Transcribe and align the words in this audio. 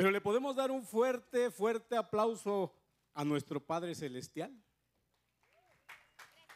Pero 0.00 0.12
le 0.12 0.22
podemos 0.22 0.56
dar 0.56 0.70
un 0.70 0.82
fuerte, 0.82 1.50
fuerte 1.50 1.94
aplauso 1.94 2.74
a 3.12 3.22
nuestro 3.22 3.60
Padre 3.60 3.94
Celestial. 3.94 4.50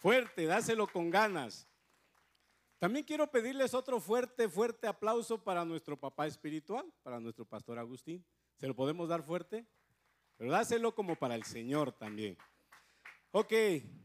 Fuerte, 0.01 0.47
dáselo 0.47 0.87
con 0.87 1.11
ganas. 1.11 1.69
También 2.79 3.05
quiero 3.05 3.31
pedirles 3.31 3.75
otro 3.75 4.01
fuerte, 4.01 4.49
fuerte 4.49 4.87
aplauso 4.87 5.45
para 5.45 5.63
nuestro 5.67 6.01
papá 6.01 6.27
espiritual, 6.27 6.91
para 7.03 7.21
nuestro 7.21 7.45
pastor 7.45 7.79
Agustín. 7.79 8.25
¿Se 8.57 8.67
lo 8.67 8.75
podemos 8.75 9.11
dar 9.11 9.23
fuerte? 9.23 9.67
Pero 10.39 10.51
dáselo 10.51 10.95
como 10.95 11.15
para 11.15 11.35
el 11.35 11.45
Señor 11.45 11.93
también. 11.93 12.39
Ok, 13.31 13.53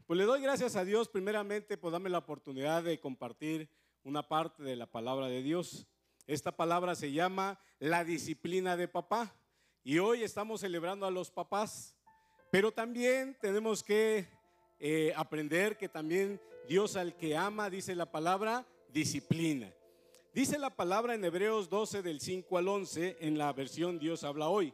pues 0.06 0.18
le 0.18 0.24
doy 0.24 0.42
gracias 0.42 0.76
a 0.76 0.84
Dios 0.84 1.08
primeramente 1.08 1.78
por 1.78 1.92
darme 1.92 2.10
la 2.10 2.18
oportunidad 2.18 2.82
de 2.82 3.00
compartir 3.00 3.70
una 4.02 4.22
parte 4.28 4.62
de 4.62 4.76
la 4.76 4.86
palabra 4.86 5.28
de 5.28 5.42
Dios. 5.42 5.86
Esta 6.30 6.52
palabra 6.52 6.94
se 6.94 7.10
llama 7.10 7.58
la 7.80 8.04
disciplina 8.04 8.76
de 8.76 8.86
papá. 8.86 9.34
Y 9.82 9.98
hoy 9.98 10.22
estamos 10.22 10.60
celebrando 10.60 11.04
a 11.04 11.10
los 11.10 11.28
papás, 11.28 11.96
pero 12.52 12.70
también 12.70 13.36
tenemos 13.40 13.82
que 13.82 14.28
eh, 14.78 15.12
aprender 15.16 15.76
que 15.76 15.88
también 15.88 16.40
Dios 16.68 16.94
al 16.94 17.16
que 17.16 17.36
ama, 17.36 17.68
dice 17.68 17.96
la 17.96 18.12
palabra, 18.12 18.64
disciplina. 18.92 19.74
Dice 20.32 20.56
la 20.56 20.70
palabra 20.70 21.16
en 21.16 21.24
Hebreos 21.24 21.68
12 21.68 22.00
del 22.00 22.20
5 22.20 22.58
al 22.58 22.68
11 22.68 23.16
en 23.22 23.36
la 23.36 23.52
versión 23.52 23.98
Dios 23.98 24.22
habla 24.22 24.48
hoy. 24.50 24.72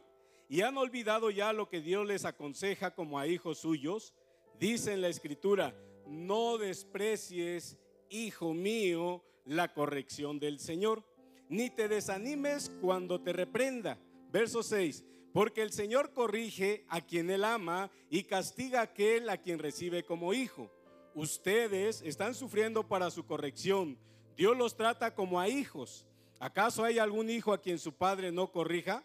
Y 0.49 0.61
han 0.61 0.77
olvidado 0.77 1.31
ya 1.31 1.53
lo 1.53 1.69
que 1.69 1.81
Dios 1.81 2.05
les 2.05 2.25
aconseja 2.25 2.93
como 2.93 3.17
a 3.17 3.25
hijos 3.25 3.57
suyos. 3.57 4.13
Dice 4.59 4.93
en 4.93 5.01
la 5.01 5.07
escritura, 5.07 5.73
no 6.05 6.59
desprecies, 6.59 7.79
hijo 8.11 8.53
mío, 8.53 9.23
la 9.43 9.73
corrección 9.73 10.37
del 10.37 10.59
Señor, 10.59 11.03
ni 11.49 11.69
te 11.69 11.87
desanimes 11.87 12.71
cuando 12.81 13.21
te 13.21 13.33
reprenda. 13.33 13.97
Verso 14.31 14.63
6, 14.63 15.03
porque 15.33 15.61
el 15.61 15.71
Señor 15.71 16.13
corrige 16.13 16.85
a 16.89 17.01
quien 17.01 17.29
él 17.29 17.43
ama 17.43 17.91
y 18.09 18.23
castiga 18.23 18.79
a 18.79 18.83
aquel 18.83 19.29
a 19.29 19.37
quien 19.37 19.59
recibe 19.59 20.03
como 20.03 20.33
hijo. 20.33 20.71
Ustedes 21.13 22.01
están 22.03 22.35
sufriendo 22.35 22.87
para 22.87 23.09
su 23.09 23.25
corrección. 23.25 23.97
Dios 24.35 24.57
los 24.57 24.75
trata 24.75 25.15
como 25.15 25.39
a 25.39 25.49
hijos. 25.49 26.05
¿Acaso 26.39 26.83
hay 26.83 26.99
algún 26.99 27.29
hijo 27.29 27.53
a 27.53 27.61
quien 27.61 27.79
su 27.79 27.93
padre 27.93 28.31
no 28.31 28.51
corrija? 28.51 29.03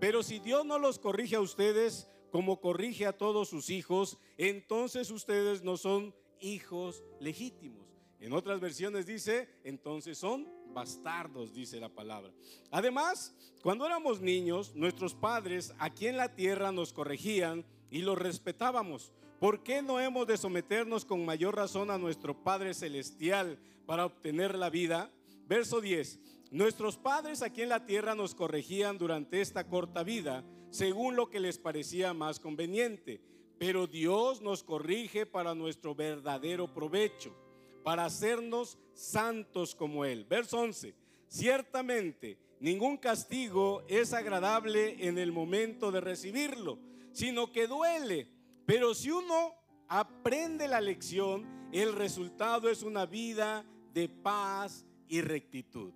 Pero 0.00 0.22
si 0.22 0.40
Dios 0.40 0.66
no 0.66 0.78
los 0.78 0.98
corrige 0.98 1.36
a 1.36 1.40
ustedes 1.40 2.08
como 2.30 2.60
corrige 2.60 3.06
a 3.06 3.16
todos 3.16 3.48
sus 3.48 3.70
hijos, 3.70 4.18
entonces 4.36 5.10
ustedes 5.12 5.62
no 5.62 5.76
son 5.76 6.12
hijos 6.40 7.04
legítimos. 7.20 7.86
En 8.18 8.32
otras 8.32 8.58
versiones 8.58 9.06
dice, 9.06 9.48
entonces 9.62 10.18
son 10.18 10.48
bastardos, 10.74 11.54
dice 11.54 11.80
la 11.80 11.88
palabra. 11.88 12.32
Además, 12.70 13.34
cuando 13.62 13.86
éramos 13.86 14.20
niños, 14.20 14.74
nuestros 14.74 15.14
padres 15.14 15.72
aquí 15.78 16.08
en 16.08 16.16
la 16.18 16.34
tierra 16.34 16.72
nos 16.72 16.92
corregían 16.92 17.64
y 17.90 18.02
los 18.02 18.18
respetábamos. 18.18 19.12
¿Por 19.40 19.62
qué 19.62 19.82
no 19.82 20.00
hemos 20.00 20.26
de 20.26 20.36
someternos 20.36 21.04
con 21.04 21.24
mayor 21.24 21.56
razón 21.56 21.90
a 21.90 21.98
nuestro 21.98 22.42
Padre 22.42 22.74
Celestial 22.74 23.58
para 23.86 24.06
obtener 24.06 24.56
la 24.56 24.70
vida? 24.70 25.10
Verso 25.46 25.80
10. 25.80 26.18
Nuestros 26.50 26.96
padres 26.96 27.42
aquí 27.42 27.62
en 27.62 27.68
la 27.68 27.84
tierra 27.86 28.14
nos 28.14 28.34
corregían 28.34 28.98
durante 28.98 29.40
esta 29.40 29.66
corta 29.66 30.02
vida, 30.02 30.44
según 30.70 31.16
lo 31.16 31.30
que 31.30 31.40
les 31.40 31.58
parecía 31.58 32.14
más 32.14 32.40
conveniente, 32.40 33.20
pero 33.58 33.86
Dios 33.86 34.40
nos 34.40 34.62
corrige 34.62 35.26
para 35.26 35.54
nuestro 35.54 35.94
verdadero 35.94 36.72
provecho 36.72 37.43
para 37.84 38.06
hacernos 38.06 38.78
santos 38.94 39.74
como 39.74 40.04
Él. 40.04 40.24
Verso 40.24 40.58
11. 40.58 40.94
Ciertamente, 41.28 42.38
ningún 42.58 42.96
castigo 42.96 43.84
es 43.86 44.12
agradable 44.12 45.06
en 45.06 45.18
el 45.18 45.30
momento 45.30 45.92
de 45.92 46.00
recibirlo, 46.00 46.78
sino 47.12 47.52
que 47.52 47.68
duele. 47.68 48.28
Pero 48.66 48.94
si 48.94 49.10
uno 49.10 49.54
aprende 49.88 50.66
la 50.66 50.80
lección, 50.80 51.68
el 51.72 51.92
resultado 51.92 52.70
es 52.70 52.82
una 52.82 53.04
vida 53.04 53.64
de 53.92 54.08
paz 54.08 54.86
y 55.06 55.20
rectitud. 55.20 55.92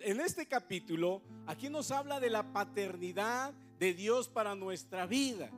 En 0.00 0.20
este 0.20 0.46
capítulo, 0.46 1.22
aquí 1.46 1.68
nos 1.68 1.90
habla 1.90 2.20
de 2.20 2.30
la 2.30 2.52
paternidad 2.52 3.52
de 3.78 3.94
Dios 3.94 4.28
para 4.28 4.54
nuestra 4.54 5.06
vida. 5.06 5.50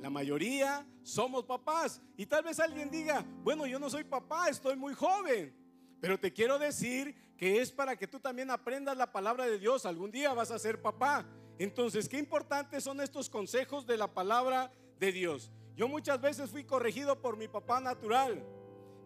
La 0.00 0.10
mayoría 0.10 0.86
somos 1.02 1.44
papás. 1.44 2.00
Y 2.16 2.26
tal 2.26 2.44
vez 2.44 2.60
alguien 2.60 2.90
diga, 2.90 3.24
bueno, 3.42 3.66
yo 3.66 3.78
no 3.78 3.90
soy 3.90 4.04
papá, 4.04 4.48
estoy 4.48 4.76
muy 4.76 4.94
joven. 4.94 5.54
Pero 6.00 6.18
te 6.18 6.32
quiero 6.32 6.58
decir 6.58 7.34
que 7.36 7.60
es 7.60 7.70
para 7.70 7.96
que 7.96 8.06
tú 8.06 8.20
también 8.20 8.50
aprendas 8.50 8.96
la 8.96 9.12
palabra 9.12 9.46
de 9.46 9.58
Dios. 9.58 9.86
Algún 9.86 10.10
día 10.10 10.34
vas 10.34 10.50
a 10.50 10.58
ser 10.58 10.80
papá. 10.80 11.26
Entonces, 11.58 12.08
qué 12.08 12.18
importantes 12.18 12.84
son 12.84 13.00
estos 13.00 13.30
consejos 13.30 13.86
de 13.86 13.96
la 13.96 14.12
palabra 14.12 14.70
de 14.98 15.12
Dios. 15.12 15.50
Yo 15.74 15.88
muchas 15.88 16.20
veces 16.20 16.50
fui 16.50 16.64
corregido 16.64 17.20
por 17.20 17.36
mi 17.36 17.48
papá 17.48 17.80
natural. 17.80 18.44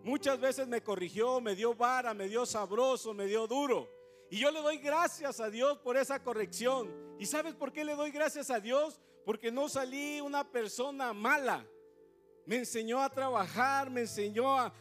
Muchas 0.03 0.41
veces 0.41 0.67
me 0.67 0.83
corrigió, 0.83 1.41
me 1.41 1.55
dio 1.55 1.75
vara, 1.75 2.15
me 2.15 2.29
dio 2.29 2.47
sabroso, 2.47 3.13
me 3.13 3.27
dio 3.27 3.47
duro. 3.47 3.89
Y 4.31 4.39
yo 4.39 4.51
le 4.51 4.63
doy 4.63 4.79
gracias 4.79 5.41
a 5.41 5.51
Dios 5.51 5.79
por 5.79 5.97
esa 5.97 6.23
corrección. 6.23 6.91
¿Y 7.19 7.27
sabes 7.27 7.55
por 7.55 7.73
qué 7.73 7.85
le 7.85 7.97
doy 7.97 8.11
gracias 8.11 8.51
a 8.51 8.61
Dios? 8.61 9.01
Porque 9.25 9.51
no 9.51 9.69
salí 9.69 10.21
una 10.21 10.45
persona 10.45 11.13
mala. 11.13 11.67
Me 12.47 12.57
enseñó 12.57 13.03
a 13.03 13.11
trabajar, 13.11 13.91
me 13.91 14.03
enseñó 14.03 14.57
a, 14.59 14.73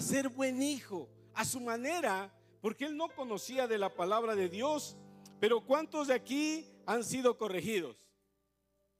ser 0.00 0.28
buen 0.28 0.62
hijo, 0.62 1.08
a 1.34 1.44
su 1.44 1.60
manera, 1.60 2.32
porque 2.60 2.84
él 2.84 2.96
no 2.96 3.08
conocía 3.08 3.66
de 3.66 3.78
la 3.78 3.94
palabra 3.94 4.34
de 4.34 4.48
Dios. 4.48 4.96
Pero 5.40 5.60
¿cuántos 5.60 6.08
de 6.08 6.14
aquí 6.14 6.66
han 6.86 7.02
sido 7.02 7.36
corregidos? 7.36 7.96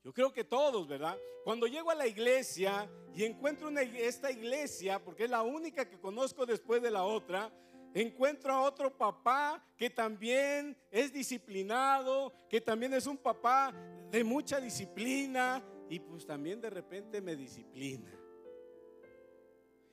Yo 0.03 0.13
creo 0.13 0.33
que 0.33 0.43
todos, 0.43 0.89
¿verdad? 0.89 1.17
Cuando 1.45 1.67
llego 1.67 1.91
a 1.91 1.95
la 1.95 2.07
iglesia 2.07 2.91
y 3.15 3.25
encuentro 3.25 3.69
esta 3.71 4.31
iglesia, 4.31 5.03
porque 5.03 5.25
es 5.25 5.31
la 5.31 5.43
única 5.43 5.89
que 5.89 6.01
conozco 6.01 6.45
después 6.45 6.83
de 6.83 6.91
la 6.91 7.05
otra, 7.05 7.53
encuentro 7.95 8.53
a 8.53 8.63
otro 8.63 8.97
papá 8.97 9.65
que 9.77 9.91
también 9.91 10.77
es 10.91 11.13
disciplinado, 11.13 12.33
que 12.49 12.61
también 12.61 12.95
es 12.95 13.07
un 13.07 13.19
papá 13.19 13.75
de 14.11 14.25
mucha 14.25 14.61
disciplina 14.61 15.63
y 15.89 15.99
pues 15.99 16.25
también 16.25 16.61
de 16.61 16.71
repente 16.71 17.21
me 17.21 17.37
disciplina. 17.37 18.11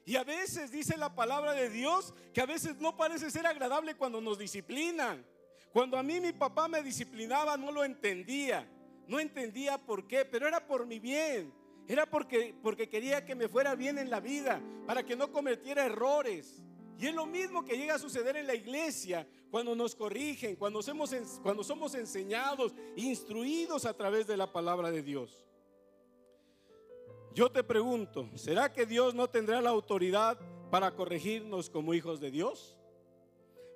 Y 0.06 0.16
a 0.16 0.24
veces 0.24 0.72
dice 0.72 0.98
la 0.98 1.14
palabra 1.14 1.54
de 1.54 1.70
Dios 1.70 2.14
que 2.34 2.42
a 2.42 2.46
veces 2.46 2.78
no 2.78 2.98
parece 2.98 3.30
ser 3.30 3.46
agradable 3.46 3.96
cuando 3.96 4.20
nos 4.20 4.40
disciplinan. 4.40 5.24
Cuando 5.72 5.98
a 5.98 6.04
mí 6.04 6.20
mi 6.20 6.34
papá 6.34 6.68
me 6.68 6.82
disciplinaba 6.82 7.58
no 7.58 7.72
lo 7.72 7.84
entendía. 7.84 8.68
No 9.08 9.20
entendía 9.20 9.78
por 9.78 10.08
qué, 10.08 10.26
pero 10.26 10.48
era 10.48 10.66
por 10.66 10.86
mi 10.86 11.00
bien. 11.00 11.54
Era 11.88 12.06
porque, 12.06 12.56
porque 12.62 12.88
quería 12.88 13.26
que 13.26 13.36
me 13.36 13.48
fuera 13.48 13.76
bien 13.76 13.98
en 13.98 14.10
la 14.10 14.20
vida, 14.20 14.62
para 14.86 15.04
que 15.04 15.16
no 15.16 15.32
cometiera 15.32 15.86
errores. 15.86 16.62
Y 17.00 17.08
es 17.08 17.16
lo 17.16 17.26
mismo 17.26 17.64
que 17.64 17.78
llega 17.78 17.96
a 17.96 18.00
suceder 18.00 18.36
en 18.36 18.46
la 18.46 18.54
iglesia 18.54 19.26
cuando 19.50 19.74
nos 19.74 19.96
corrigen, 19.96 20.58
cuando 20.58 20.82
somos, 20.82 21.16
cuando 21.42 21.64
somos 21.64 21.96
enseñados, 21.96 22.74
instruidos 22.98 23.86
a 23.86 23.94
través 23.96 24.28
de 24.28 24.36
la 24.36 24.52
palabra 24.52 24.92
de 24.92 25.02
Dios. 25.02 25.46
Yo 27.34 27.50
te 27.50 27.64
pregunto, 27.64 28.30
¿será 28.36 28.74
que 28.74 28.86
Dios 28.86 29.16
no 29.16 29.30
tendrá 29.30 29.62
la 29.62 29.70
autoridad 29.70 30.38
para 30.70 30.94
corregirnos 30.94 31.70
como 31.70 31.94
hijos 31.94 32.20
de 32.20 32.32
Dios? 32.32 32.76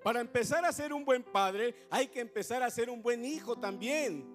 Para 0.04 0.20
empezar 0.20 0.66
a 0.66 0.74
ser 0.74 0.92
un 0.92 1.06
buen 1.06 1.24
padre, 1.24 1.74
hay 1.90 2.08
que 2.08 2.20
empezar 2.20 2.62
a 2.62 2.70
ser 2.70 2.90
un 2.90 3.02
buen 3.02 3.24
hijo 3.24 3.56
también. 3.58 4.28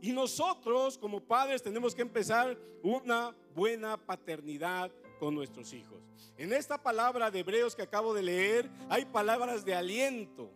Y 0.00 0.10
nosotros 0.10 0.98
como 0.98 1.20
padres 1.20 1.62
tenemos 1.62 1.94
que 1.94 2.02
empezar 2.02 2.58
una 2.82 3.32
buena 3.54 3.96
paternidad 3.96 4.90
nuestros 5.30 5.72
hijos. 5.72 6.00
En 6.36 6.52
esta 6.52 6.82
palabra 6.82 7.30
de 7.30 7.40
Hebreos 7.40 7.76
que 7.76 7.82
acabo 7.82 8.12
de 8.14 8.22
leer 8.22 8.70
hay 8.88 9.04
palabras 9.04 9.64
de 9.64 9.74
aliento. 9.74 10.50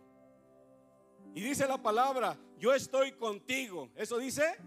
Y 1.33 1.41
dice 1.41 1.67
la 1.67 1.81
palabra, 1.81 2.37
yo 2.57 2.73
estoy 2.73 3.11
contigo. 3.13 3.89
¿Eso 3.95 4.17
dice? 4.17 4.57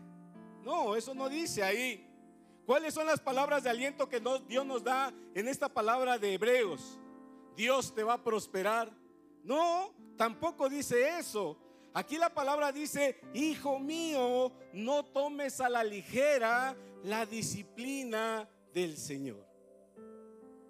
No, 0.62 0.96
eso 0.96 1.14
no 1.14 1.28
dice 1.28 1.62
ahí. 1.62 2.08
¿Cuáles 2.64 2.94
son 2.94 3.06
las 3.06 3.20
palabras 3.20 3.64
de 3.64 3.70
aliento 3.70 4.08
que 4.08 4.22
Dios 4.48 4.64
nos 4.64 4.84
da 4.84 5.12
en 5.34 5.48
esta 5.48 5.68
palabra 5.68 6.18
de 6.18 6.34
Hebreos? 6.34 6.98
Dios 7.56 7.94
te 7.94 8.04
va 8.04 8.14
a 8.14 8.22
prosperar. 8.22 8.90
No, 9.42 9.92
tampoco 10.16 10.68
dice 10.68 11.18
eso. 11.18 11.58
Aquí 11.94 12.16
la 12.16 12.32
palabra 12.32 12.72
dice, 12.72 13.20
hijo 13.34 13.78
mío, 13.78 14.52
no 14.72 15.04
tomes 15.04 15.60
a 15.60 15.68
la 15.68 15.84
ligera 15.84 16.74
la 17.02 17.26
disciplina 17.26 18.48
del 18.72 18.96
Señor. 18.96 19.51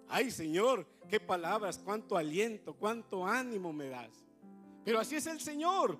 Ay 0.07 0.31
Señor, 0.31 0.87
qué 1.09 1.19
palabras, 1.19 1.79
cuánto 1.83 2.17
aliento, 2.17 2.73
cuánto 2.73 3.25
ánimo 3.25 3.73
me 3.73 3.89
das. 3.89 4.23
Pero 4.83 4.99
así 4.99 5.15
es 5.15 5.27
el 5.27 5.39
Señor. 5.39 5.97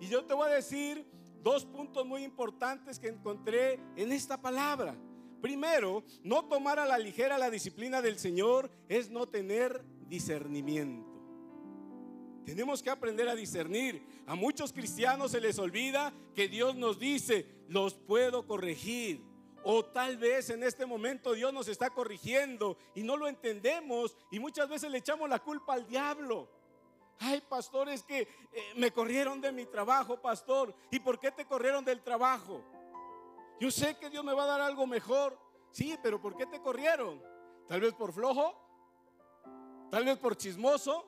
Y 0.00 0.08
yo 0.08 0.24
te 0.24 0.34
voy 0.34 0.48
a 0.50 0.54
decir 0.54 1.04
dos 1.42 1.64
puntos 1.64 2.06
muy 2.06 2.24
importantes 2.24 2.98
que 2.98 3.08
encontré 3.08 3.80
en 3.96 4.12
esta 4.12 4.40
palabra. 4.40 4.96
Primero, 5.40 6.04
no 6.22 6.44
tomar 6.44 6.78
a 6.78 6.84
la 6.84 6.98
ligera 6.98 7.38
la 7.38 7.50
disciplina 7.50 8.02
del 8.02 8.18
Señor 8.18 8.70
es 8.88 9.10
no 9.10 9.26
tener 9.26 9.82
discernimiento. 10.08 11.08
Tenemos 12.44 12.82
que 12.82 12.90
aprender 12.90 13.28
a 13.28 13.34
discernir. 13.34 14.02
A 14.26 14.34
muchos 14.34 14.72
cristianos 14.72 15.30
se 15.30 15.40
les 15.40 15.58
olvida 15.58 16.12
que 16.34 16.48
Dios 16.48 16.76
nos 16.76 16.98
dice, 16.98 17.46
los 17.68 17.94
puedo 17.94 18.46
corregir. 18.46 19.22
O 19.62 19.84
tal 19.84 20.16
vez 20.16 20.50
en 20.50 20.62
este 20.62 20.86
momento 20.86 21.34
Dios 21.34 21.52
nos 21.52 21.68
está 21.68 21.90
corrigiendo 21.90 22.78
y 22.94 23.02
no 23.02 23.16
lo 23.16 23.28
entendemos 23.28 24.16
y 24.30 24.38
muchas 24.38 24.68
veces 24.68 24.90
le 24.90 24.98
echamos 24.98 25.28
la 25.28 25.38
culpa 25.38 25.74
al 25.74 25.86
diablo. 25.86 26.48
Ay, 27.18 27.42
pastor, 27.46 27.90
es 27.90 28.02
que 28.02 28.20
eh, 28.20 28.28
me 28.76 28.90
corrieron 28.90 29.40
de 29.42 29.52
mi 29.52 29.66
trabajo, 29.66 30.20
pastor. 30.22 30.74
¿Y 30.90 31.00
por 31.00 31.20
qué 31.20 31.30
te 31.30 31.44
corrieron 31.44 31.84
del 31.84 32.02
trabajo? 32.02 32.64
Yo 33.60 33.70
sé 33.70 33.98
que 33.98 34.08
Dios 34.08 34.24
me 34.24 34.32
va 34.32 34.44
a 34.44 34.46
dar 34.46 34.60
algo 34.62 34.86
mejor. 34.86 35.38
Sí, 35.70 35.98
pero 36.02 36.20
¿por 36.20 36.34
qué 36.34 36.46
te 36.46 36.60
corrieron? 36.60 37.22
Tal 37.68 37.82
vez 37.82 37.92
por 37.92 38.12
flojo, 38.12 38.56
tal 39.90 40.06
vez 40.06 40.16
por 40.16 40.34
chismoso, 40.34 41.06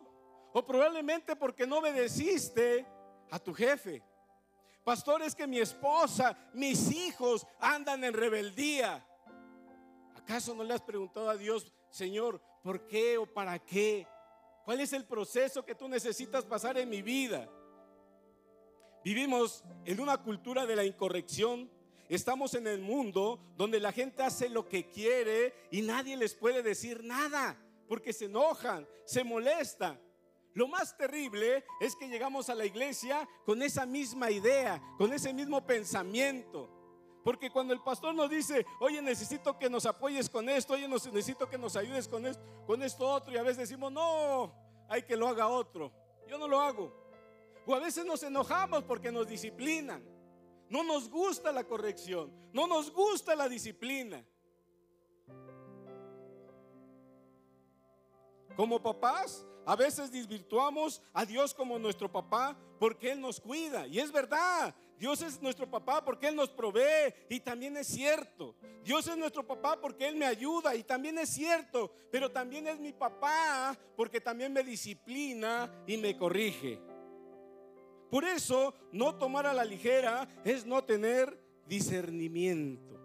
o 0.52 0.64
probablemente 0.64 1.34
porque 1.34 1.66
no 1.66 1.78
obedeciste 1.78 2.86
a 3.30 3.38
tu 3.38 3.54
jefe. 3.54 4.02
Pastor, 4.84 5.22
es 5.22 5.34
que 5.34 5.46
mi 5.46 5.60
esposa, 5.60 6.36
mis 6.54 6.90
hijos 6.90 7.46
andan 7.60 8.02
en 8.02 8.14
rebeldía. 8.14 9.06
¿Acaso 10.16 10.54
no 10.54 10.64
le 10.64 10.74
has 10.74 10.82
preguntado 10.82 11.30
a 11.30 11.36
Dios, 11.36 11.72
Señor, 11.90 12.40
por 12.62 12.86
qué 12.88 13.16
o 13.16 13.26
para 13.26 13.58
qué? 13.60 14.06
¿Cuál 14.64 14.80
es 14.80 14.92
el 14.92 15.04
proceso 15.04 15.64
que 15.64 15.74
tú 15.74 15.88
necesitas 15.88 16.44
pasar 16.44 16.78
en 16.78 16.88
mi 16.88 17.02
vida? 17.02 17.48
Vivimos 19.04 19.64
en 19.84 20.00
una 20.00 20.16
cultura 20.18 20.66
de 20.66 20.76
la 20.76 20.84
incorrección. 20.84 21.70
Estamos 22.08 22.54
en 22.54 22.66
el 22.66 22.80
mundo 22.80 23.40
donde 23.56 23.80
la 23.80 23.92
gente 23.92 24.22
hace 24.22 24.48
lo 24.48 24.68
que 24.68 24.88
quiere 24.88 25.54
y 25.70 25.82
nadie 25.82 26.16
les 26.16 26.34
puede 26.34 26.62
decir 26.62 27.02
nada 27.04 27.56
porque 27.88 28.12
se 28.12 28.26
enojan, 28.26 28.86
se 29.04 29.24
molestan. 29.24 30.00
Lo 30.54 30.68
más 30.68 30.96
terrible 30.96 31.64
es 31.80 31.96
que 31.96 32.08
llegamos 32.08 32.50
a 32.50 32.54
la 32.54 32.66
iglesia 32.66 33.28
con 33.44 33.62
esa 33.62 33.86
misma 33.86 34.30
idea, 34.30 34.82
con 34.98 35.12
ese 35.12 35.32
mismo 35.32 35.64
pensamiento. 35.66 36.68
Porque 37.24 37.50
cuando 37.50 37.72
el 37.72 37.80
pastor 37.80 38.14
nos 38.14 38.28
dice, 38.28 38.66
oye, 38.80 39.00
necesito 39.00 39.58
que 39.58 39.70
nos 39.70 39.86
apoyes 39.86 40.28
con 40.28 40.48
esto, 40.48 40.74
oye, 40.74 40.88
necesito 40.88 41.48
que 41.48 41.56
nos 41.56 41.76
ayudes 41.76 42.08
con 42.08 42.26
esto, 42.26 42.42
con 42.66 42.82
esto 42.82 43.08
otro, 43.08 43.32
y 43.32 43.36
a 43.36 43.42
veces 43.42 43.68
decimos, 43.68 43.92
no, 43.92 44.52
hay 44.88 45.02
que 45.02 45.16
lo 45.16 45.28
haga 45.28 45.48
otro. 45.48 45.92
Yo 46.26 46.36
no 46.36 46.48
lo 46.48 46.60
hago. 46.60 46.92
O 47.64 47.74
a 47.74 47.78
veces 47.78 48.04
nos 48.04 48.22
enojamos 48.22 48.82
porque 48.84 49.12
nos 49.12 49.28
disciplinan. 49.28 50.02
No 50.68 50.82
nos 50.82 51.08
gusta 51.10 51.52
la 51.52 51.64
corrección, 51.64 52.32
no 52.52 52.66
nos 52.66 52.90
gusta 52.90 53.36
la 53.36 53.48
disciplina. 53.48 54.24
Como 58.56 58.82
papás, 58.82 59.46
a 59.64 59.76
veces 59.76 60.10
desvirtuamos 60.10 61.00
a 61.12 61.24
Dios 61.24 61.54
como 61.54 61.78
nuestro 61.78 62.10
papá 62.10 62.56
porque 62.78 63.12
Él 63.12 63.20
nos 63.20 63.40
cuida. 63.40 63.86
Y 63.86 64.00
es 64.00 64.10
verdad, 64.10 64.74
Dios 64.98 65.22
es 65.22 65.40
nuestro 65.40 65.70
papá 65.70 66.04
porque 66.04 66.28
Él 66.28 66.36
nos 66.36 66.50
provee 66.50 67.14
y 67.28 67.40
también 67.40 67.76
es 67.76 67.86
cierto. 67.86 68.54
Dios 68.84 69.06
es 69.06 69.16
nuestro 69.16 69.46
papá 69.46 69.80
porque 69.80 70.06
Él 70.06 70.16
me 70.16 70.26
ayuda 70.26 70.74
y 70.74 70.82
también 70.82 71.18
es 71.18 71.30
cierto. 71.30 71.92
Pero 72.10 72.30
también 72.30 72.66
es 72.68 72.78
mi 72.78 72.92
papá 72.92 73.76
porque 73.96 74.20
también 74.20 74.52
me 74.52 74.62
disciplina 74.62 75.72
y 75.86 75.96
me 75.96 76.16
corrige. 76.16 76.80
Por 78.10 78.24
eso, 78.24 78.74
no 78.92 79.14
tomar 79.14 79.46
a 79.46 79.54
la 79.54 79.64
ligera 79.64 80.28
es 80.44 80.66
no 80.66 80.84
tener 80.84 81.36
discernimiento. 81.66 83.00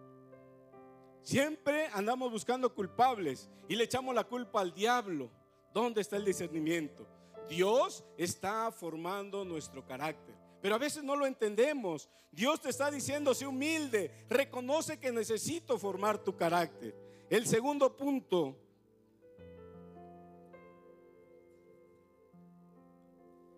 Siempre 1.27 1.88
andamos 1.88 2.31
buscando 2.31 2.74
culpables 2.74 3.50
y 3.68 3.75
le 3.75 3.83
echamos 3.83 4.15
la 4.15 4.24
culpa 4.24 4.62
al 4.62 4.74
diablo. 4.74 5.29
¿Dónde 5.74 6.00
está 6.00 6.15
el 6.15 6.24
discernimiento? 6.24 7.06
Dios 7.50 8.06
está 8.18 8.71
formando 8.71 9.44
nuestro 9.44 9.85
carácter. 9.85 10.33
Pero 10.62 10.75
a 10.75 10.77
veces 10.77 11.03
no 11.03 11.18
lo 11.18 11.25
entendemos. 11.25 12.09
Dios 12.31 12.62
te 12.62 12.69
está 12.69 12.89
diciendo, 12.89 13.33
sé 13.33 13.45
humilde, 13.45 14.09
reconoce 14.29 15.01
que 15.01 15.12
necesito 15.12 15.77
formar 15.77 16.18
tu 16.18 16.38
carácter. 16.38 16.95
El 17.30 17.45
segundo 17.45 17.97
punto, 17.97 18.56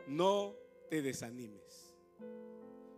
no 0.08 0.56
te 0.90 1.04
desanimes. 1.04 1.96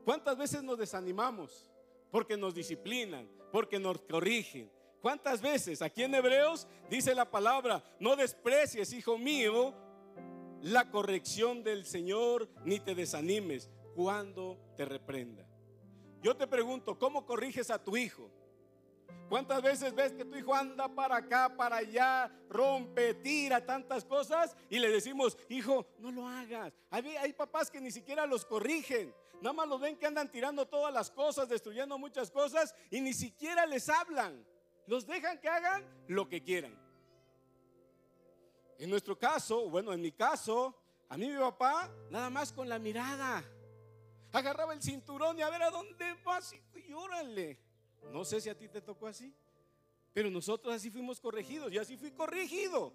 ¿Cuántas 0.05 0.37
veces 0.37 0.63
nos 0.63 0.77
desanimamos? 0.77 1.69
Porque 2.09 2.37
nos 2.37 2.55
disciplinan, 2.55 3.27
porque 3.51 3.79
nos 3.79 4.01
corrigen, 4.01 4.71
¿Cuántas 5.01 5.41
veces? 5.41 5.81
Aquí 5.81 6.03
en 6.03 6.13
Hebreos 6.13 6.67
dice 6.89 7.15
la 7.15 7.29
palabra, 7.29 7.83
no 7.99 8.15
desprecies, 8.15 8.93
hijo 8.93 9.17
mío, 9.17 9.73
la 10.61 10.91
corrección 10.91 11.63
del 11.63 11.85
Señor, 11.85 12.47
ni 12.65 12.79
te 12.79 12.93
desanimes 12.93 13.71
cuando 13.95 14.59
te 14.77 14.85
reprenda. 14.85 15.47
Yo 16.21 16.37
te 16.37 16.45
pregunto, 16.45 16.99
¿cómo 16.99 17.25
corriges 17.25 17.71
a 17.71 17.83
tu 17.83 17.97
hijo? 17.97 18.29
¿Cuántas 19.29 19.61
veces 19.61 19.95
ves 19.95 20.11
que 20.11 20.25
tu 20.25 20.35
hijo 20.35 20.53
anda 20.53 20.89
para 20.89 21.15
acá, 21.15 21.55
para 21.55 21.77
allá, 21.77 22.29
rompe, 22.49 23.13
tira 23.13 23.65
tantas 23.65 24.03
cosas 24.03 24.55
y 24.69 24.77
le 24.77 24.89
decimos, 24.89 25.37
hijo, 25.47 25.85
no 25.99 26.11
lo 26.11 26.27
hagas? 26.27 26.73
Hay, 26.89 27.15
hay, 27.15 27.31
papás 27.31 27.71
que 27.71 27.79
ni 27.79 27.91
siquiera 27.91 28.25
los 28.25 28.43
corrigen, 28.43 29.15
nada 29.41 29.53
más 29.53 29.69
los 29.69 29.79
ven 29.79 29.95
que 29.97 30.05
andan 30.05 30.29
tirando 30.29 30.67
todas 30.67 30.93
las 30.93 31.09
cosas, 31.09 31.47
destruyendo 31.47 31.97
muchas 31.97 32.29
cosas 32.29 32.75
y 32.89 32.99
ni 32.99 33.13
siquiera 33.13 33.65
les 33.65 33.87
hablan. 33.87 34.45
Los 34.85 35.07
dejan 35.07 35.39
que 35.39 35.47
hagan 35.47 35.85
lo 36.07 36.27
que 36.27 36.43
quieran. 36.43 36.77
En 38.79 38.89
nuestro 38.89 39.17
caso, 39.17 39.69
bueno, 39.69 39.93
en 39.93 40.01
mi 40.01 40.11
caso, 40.11 40.75
a 41.07 41.15
mí 41.15 41.29
mi 41.29 41.37
papá, 41.37 41.89
nada 42.09 42.29
más 42.29 42.51
con 42.51 42.67
la 42.67 42.79
mirada, 42.79 43.43
agarraba 44.33 44.73
el 44.73 44.81
cinturón 44.81 45.39
y 45.39 45.41
a 45.41 45.49
ver 45.49 45.63
a 45.63 45.69
dónde 45.69 46.15
vas 46.25 46.53
y 46.73 46.91
órale. 46.91 47.70
No 48.11 48.25
sé 48.25 48.41
si 48.41 48.49
a 48.49 48.57
ti 48.57 48.67
te 48.67 48.81
tocó 48.81 49.07
así, 49.07 49.33
pero 50.13 50.29
nosotros 50.29 50.73
así 50.73 50.89
fuimos 50.89 51.19
corregidos 51.19 51.71
y 51.71 51.77
así 51.77 51.95
fui 51.97 52.11
corregido, 52.11 52.93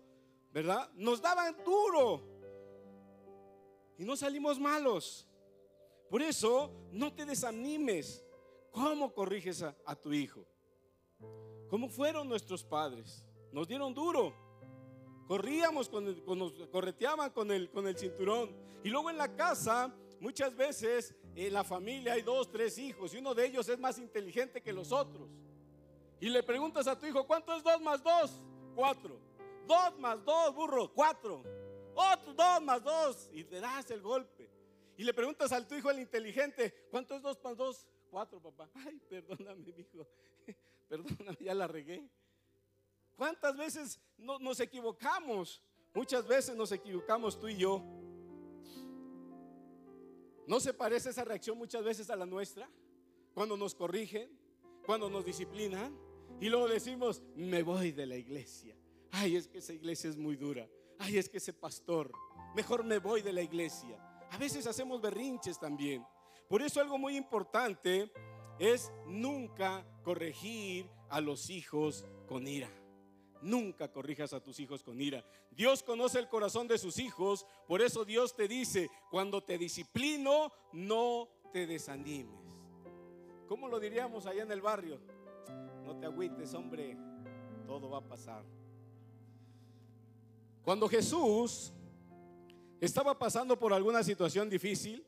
¿verdad? 0.53 0.91
Nos 0.95 1.21
daban 1.21 1.57
duro 1.65 2.23
y 3.99 4.05
no 4.05 4.17
salimos 4.17 4.59
malos. 4.59 5.27
Por 6.11 6.23
eso, 6.23 6.71
no 6.93 7.13
te 7.13 7.25
desanimes. 7.25 8.25
¿Cómo 8.71 9.13
corriges 9.15 9.63
a, 9.63 9.97
tu 9.97 10.13
hijo? 10.13 10.45
¿Cómo 11.69 11.89
fueron 11.89 12.29
nuestros 12.29 12.63
padres? 12.63 13.25
Nos 13.53 13.67
dieron 13.67 13.95
duro. 13.95 14.35
Corríamos, 15.27 15.89
con, 15.89 16.05
nos 16.39 16.53
correteaban 16.69 17.33
el, 17.51 17.71
con 17.71 17.89
el 17.89 17.97
cinturón. 17.97 18.55
Y 18.85 18.91
luego 18.91 19.11
en 19.11 19.17
la 19.17 19.35
casa, 19.35 19.93
muchas 20.21 20.55
veces 20.55 21.15
en 21.35 21.53
la 21.53 21.65
familia 21.65 22.15
hay 22.15 22.23
dos, 22.23 22.51
tres 22.51 22.79
hijos 22.79 23.15
y 23.15 23.19
uno 23.19 23.35
de 23.35 23.47
ellos 23.47 23.69
es 23.69 23.79
más 23.79 23.99
inteligente 23.99 24.63
que 24.63 24.73
los 24.73 24.93
otros. 24.93 25.29
Y 26.21 26.29
le 26.29 26.43
preguntas 26.43 26.87
a 26.87 26.99
tu 26.99 27.07
hijo, 27.07 27.27
¿cuánto 27.27 27.55
es 27.55 27.63
dos 27.63 27.81
más 27.81 28.03
dos? 28.03 28.41
Cuatro. 28.75 29.19
Dos 29.67 29.99
más 29.99 30.25
dos, 30.25 30.55
burro, 30.55 30.93
cuatro. 30.93 31.43
Otro, 31.95 32.33
dos 32.33 32.63
más 32.63 32.83
dos. 32.83 33.29
Y 33.33 33.45
te 33.45 33.61
das 33.61 33.91
el 33.91 34.01
golpe. 34.01 34.49
Y 34.97 35.05
le 35.05 35.13
preguntas 35.13 35.53
a 35.53 35.67
tu 35.67 35.75
hijo 35.75 35.91
el 35.91 35.99
inteligente, 35.99 36.87
¿cuánto 36.91 37.15
es 37.15 37.23
dos 37.23 37.39
más 37.45 37.57
dos? 37.57 37.87
Cuatro, 38.11 38.41
papá. 38.41 38.71
Ay, 38.87 38.99
perdóname, 39.09 39.75
hijo. 39.77 40.07
Perdóname, 40.89 41.37
ya 41.41 41.53
la 41.53 41.67
regué. 41.67 42.09
¿Cuántas 43.17 43.57
veces 43.57 44.01
nos 44.17 44.61
equivocamos? 44.61 45.63
Muchas 45.95 46.27
veces 46.27 46.55
nos 46.55 46.71
equivocamos 46.73 47.39
tú 47.39 47.49
y 47.49 47.57
yo. 47.57 47.83
¿No 50.47 50.61
se 50.61 50.73
parece 50.73 51.11
esa 51.11 51.25
reacción 51.25 51.59
muchas 51.59 51.83
veces 51.83 52.09
a 52.11 52.17
la 52.17 52.27
nuestra? 52.27 52.69
Cuando 53.35 53.57
nos 53.57 53.75
corrigen, 53.75 54.31
cuando 54.85 55.11
nos 55.11 55.25
disciplinan 55.25 55.97
y 56.41 56.49
luego 56.49 56.69
decimos, 56.69 57.23
me 57.35 57.63
voy 57.63 57.93
de 57.93 58.07
la 58.07 58.17
iglesia. 58.17 58.77
Ay, 59.11 59.37
es 59.37 59.49
que 59.49 59.59
esa 59.59 59.73
iglesia 59.73 60.09
es 60.11 60.17
muy 60.17 60.37
dura. 60.37 60.69
Ay, 60.99 61.19
es 61.19 61.29
que 61.29 61.39
ese 61.39 61.53
pastor, 61.53 62.13
mejor 62.55 62.85
me 62.85 62.99
voy 62.99 63.23
de 63.23 63.33
la 63.33 63.43
iglesia. 63.43 63.99
A 64.31 64.39
veces 64.39 64.67
hacemos 64.67 65.01
berrinches 65.01 65.59
también. 65.59 66.05
Por 66.49 66.63
eso 66.63 66.81
algo 66.81 66.97
muy 66.97 67.17
importante 67.17 68.13
es 68.59 68.93
nunca 69.07 69.85
corregir 70.05 70.89
a 71.09 71.21
los 71.21 71.51
hijos 71.51 72.07
con 72.29 72.47
ira. 72.47 72.71
Nunca 73.47 73.93
corrijas 73.93 74.33
a 74.33 74.43
tus 74.43 74.59
hijos 74.59 74.83
con 74.83 75.01
ira. 75.01 75.25
Dios 75.53 75.85
conoce 75.85 76.19
el 76.19 76.29
corazón 76.29 76.67
de 76.67 76.79
sus 76.79 76.99
hijos, 76.99 77.47
por 77.69 77.81
eso 77.81 78.05
Dios 78.05 78.35
te 78.35 78.49
dice, 78.49 78.91
cuando 79.09 79.41
te 79.41 79.57
disciplino, 79.57 80.53
no 80.73 81.29
te 81.53 81.65
desanimes. 81.65 82.41
¿Cómo 83.47 83.69
lo 83.69 83.79
diríamos 83.79 84.27
allá 84.27 84.43
en 84.43 84.51
el 84.51 84.61
barrio? 84.61 84.99
No 85.85 85.97
te 85.97 86.07
agüites, 86.07 86.55
hombre, 86.55 86.99
todo 87.69 87.89
va 87.89 87.99
a 87.99 88.09
pasar. 88.09 88.45
Cuando 90.65 90.89
Jesús 90.89 91.73
estaba 92.81 93.17
pasando 93.17 93.57
por 93.57 93.73
alguna 93.73 94.03
situación 94.03 94.51
difícil, 94.51 95.07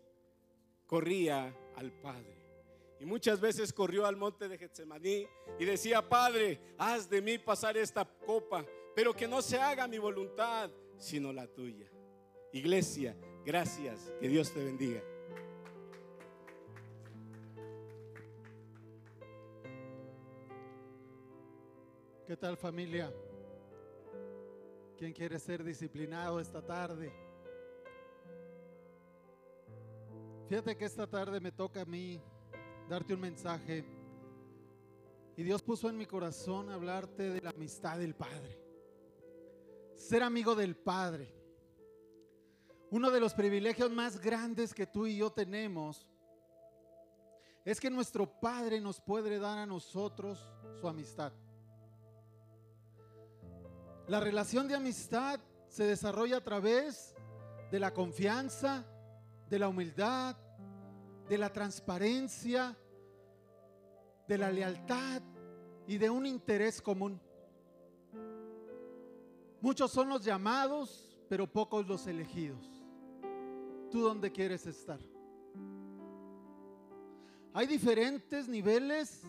corría 0.87 1.53
al 1.75 1.91
Padre. 1.91 2.38
Y 3.01 3.07
muchas 3.07 3.41
veces 3.41 3.73
corrió 3.73 4.07
al 4.07 4.17
monte 4.17 4.49
de 4.49 4.59
Getsemaní 4.59 5.27
y 5.59 5.65
decía, 5.65 6.09
Padre, 6.09 6.61
haz 6.79 7.09
de 7.09 7.23
mí 7.23 7.39
pasar 7.39 7.77
esta 7.77 8.05
copa, 8.05 8.65
pero 8.95 9.15
que 9.15 9.29
no 9.29 9.41
se 9.41 9.59
haga 9.59 9.87
mi 9.87 9.99
voluntad, 9.99 10.71
sino 10.97 11.33
la 11.33 11.47
tuya. 11.47 11.89
Iglesia, 12.53 13.17
Gracias. 13.49 14.13
Que 14.21 14.29
Dios 14.29 14.53
te 14.53 14.63
bendiga. 14.63 15.03
¿Qué 22.27 22.37
tal 22.37 22.59
familia? 22.59 23.11
¿Quién 24.99 25.15
quiere 25.15 25.39
ser 25.39 25.65
disciplinado 25.65 26.41
esta 26.41 26.61
tarde? 26.61 27.11
Fíjate 30.47 30.77
que 30.77 30.85
esta 30.85 31.07
tarde 31.07 31.41
me 31.41 31.51
toca 31.51 31.81
a 31.81 31.87
mí 31.87 32.21
darte 32.89 33.13
un 33.15 33.21
mensaje 33.21 33.85
y 35.37 35.43
Dios 35.43 35.63
puso 35.63 35.89
en 35.89 35.97
mi 35.97 36.07
corazón 36.07 36.71
hablarte 36.71 37.31
de 37.31 37.41
la 37.41 37.51
amistad 37.51 37.99
del 37.99 38.15
Padre. 38.15 38.61
Ser 39.95 40.23
amigo 40.23 40.55
del 40.55 40.75
Padre. 40.75 41.33
Uno 42.91 43.11
de 43.11 43.21
los 43.21 43.35
privilegios 43.35 43.91
más 43.91 44.19
grandes 44.19 44.73
que 44.73 44.87
tú 44.87 45.07
y 45.07 45.19
yo 45.19 45.31
tenemos 45.31 46.09
es 47.65 47.79
que 47.79 47.91
nuestro 47.91 48.41
Padre 48.41 48.81
nos 48.81 49.01
puede 49.01 49.39
dar 49.39 49.59
a 49.59 49.67
nosotros 49.67 50.49
su 50.81 50.89
amistad. 50.89 51.33
La 54.07 54.19
relación 54.19 54.67
de 54.67 54.75
amistad 54.75 55.39
se 55.69 55.85
desarrolla 55.85 56.39
a 56.39 56.45
través 56.45 57.15
de 57.71 57.79
la 57.79 57.93
confianza, 57.93 58.87
de 59.51 59.59
la 59.59 59.69
humildad, 59.69 60.35
de 61.29 61.39
la 61.39 61.53
transparencia, 61.53 62.77
de 64.27 64.39
la 64.39 64.51
lealtad 64.51 65.23
y 65.87 65.99
de 65.99 66.11
un 66.11 66.27
interés 66.27 66.81
común. 66.81 67.21
Muchos 69.61 69.91
son 69.91 70.09
los 70.09 70.25
llamados, 70.25 71.19
pero 71.29 71.51
pocos 71.51 71.87
los 71.87 72.07
elegidos. 72.07 72.65
¿Tú 73.91 74.01
dónde 74.01 74.31
quieres 74.31 74.67
estar? 74.67 75.01
Hay 77.55 77.67
diferentes 77.67 78.49
niveles 78.49 79.23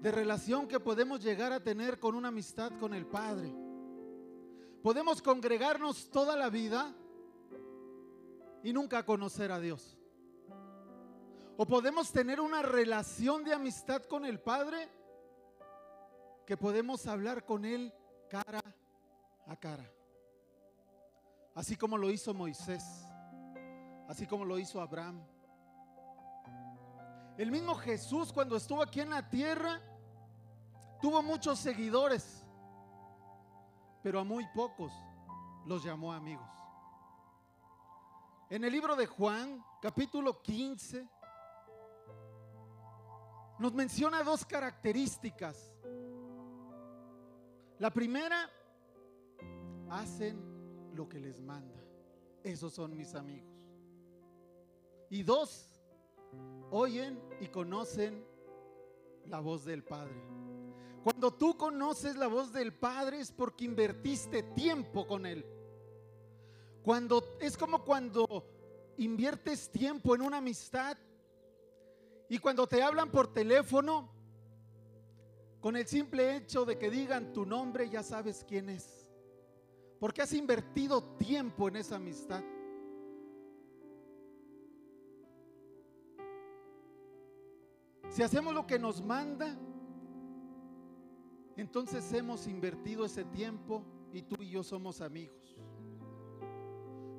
de 0.00 0.10
relación 0.10 0.66
que 0.66 0.80
podemos 0.80 1.22
llegar 1.22 1.52
a 1.52 1.62
tener 1.62 1.98
con 1.98 2.14
una 2.14 2.28
amistad 2.28 2.72
con 2.78 2.92
el 2.94 3.06
Padre. 3.06 3.54
Podemos 4.82 5.22
congregarnos 5.22 6.10
toda 6.10 6.36
la 6.36 6.50
vida 6.50 6.94
y 8.62 8.72
nunca 8.72 9.04
conocer 9.06 9.52
a 9.52 9.60
Dios. 9.60 9.96
O 11.56 11.66
podemos 11.66 12.10
tener 12.10 12.40
una 12.40 12.62
relación 12.62 13.44
de 13.44 13.54
amistad 13.54 14.02
con 14.02 14.24
el 14.24 14.40
Padre 14.40 14.88
que 16.46 16.56
podemos 16.56 17.06
hablar 17.06 17.44
con 17.44 17.64
Él 17.64 17.92
cara 18.28 18.60
a 19.46 19.56
cara. 19.56 19.90
Así 21.54 21.76
como 21.76 21.96
lo 21.96 22.10
hizo 22.10 22.34
Moisés, 22.34 22.84
así 24.08 24.26
como 24.26 24.44
lo 24.44 24.58
hizo 24.58 24.80
Abraham. 24.80 25.24
El 27.38 27.50
mismo 27.50 27.74
Jesús 27.74 28.32
cuando 28.32 28.56
estuvo 28.56 28.82
aquí 28.82 29.00
en 29.00 29.10
la 29.10 29.28
tierra 29.28 29.80
tuvo 31.00 31.22
muchos 31.22 31.58
seguidores 31.58 32.44
pero 34.04 34.20
a 34.20 34.24
muy 34.24 34.46
pocos 34.48 34.92
los 35.64 35.82
llamó 35.82 36.12
amigos. 36.12 36.46
En 38.50 38.62
el 38.62 38.70
libro 38.70 38.94
de 38.94 39.06
Juan, 39.06 39.64
capítulo 39.80 40.42
15, 40.42 41.08
nos 43.58 43.72
menciona 43.72 44.22
dos 44.22 44.44
características. 44.44 45.72
La 47.78 47.90
primera, 47.92 48.50
hacen 49.90 50.40
lo 50.94 51.08
que 51.08 51.20
les 51.20 51.40
manda. 51.40 51.82
Esos 52.42 52.72
son 52.72 52.96
mis 52.96 53.14
amigos. 53.14 53.52
Y 55.10 55.22
dos, 55.22 55.80
oyen 56.70 57.20
y 57.40 57.48
conocen 57.48 58.24
la 59.26 59.40
voz 59.40 59.64
del 59.64 59.84
Padre. 59.84 60.20
Cuando 61.02 61.32
tú 61.34 61.56
conoces 61.56 62.16
la 62.16 62.26
voz 62.26 62.52
del 62.52 62.72
Padre 62.72 63.20
es 63.20 63.30
porque 63.30 63.64
invertiste 63.64 64.42
tiempo 64.42 65.06
con 65.06 65.26
Él. 65.26 65.44
Cuando 66.82 67.36
es 67.40 67.56
como 67.56 67.84
cuando 67.84 68.26
inviertes 68.96 69.70
tiempo 69.70 70.14
en 70.14 70.22
una 70.22 70.38
amistad 70.38 70.96
y 72.28 72.38
cuando 72.38 72.66
te 72.66 72.82
hablan 72.82 73.10
por 73.10 73.32
teléfono, 73.32 74.10
con 75.60 75.76
el 75.76 75.86
simple 75.86 76.36
hecho 76.36 76.64
de 76.64 76.78
que 76.78 76.90
digan 76.90 77.32
tu 77.32 77.46
nombre 77.46 77.88
ya 77.88 78.02
sabes 78.02 78.44
quién 78.46 78.68
es. 78.68 79.08
Porque 79.98 80.20
has 80.20 80.32
invertido 80.34 81.02
tiempo 81.16 81.68
en 81.68 81.76
esa 81.76 81.96
amistad. 81.96 82.42
Si 88.10 88.22
hacemos 88.22 88.52
lo 88.54 88.66
que 88.66 88.78
nos 88.78 89.02
manda, 89.02 89.56
entonces 91.56 92.12
hemos 92.12 92.46
invertido 92.46 93.04
ese 93.04 93.24
tiempo 93.24 93.84
y 94.12 94.22
tú 94.22 94.42
y 94.42 94.50
yo 94.50 94.62
somos 94.62 95.00
amigos. 95.00 95.56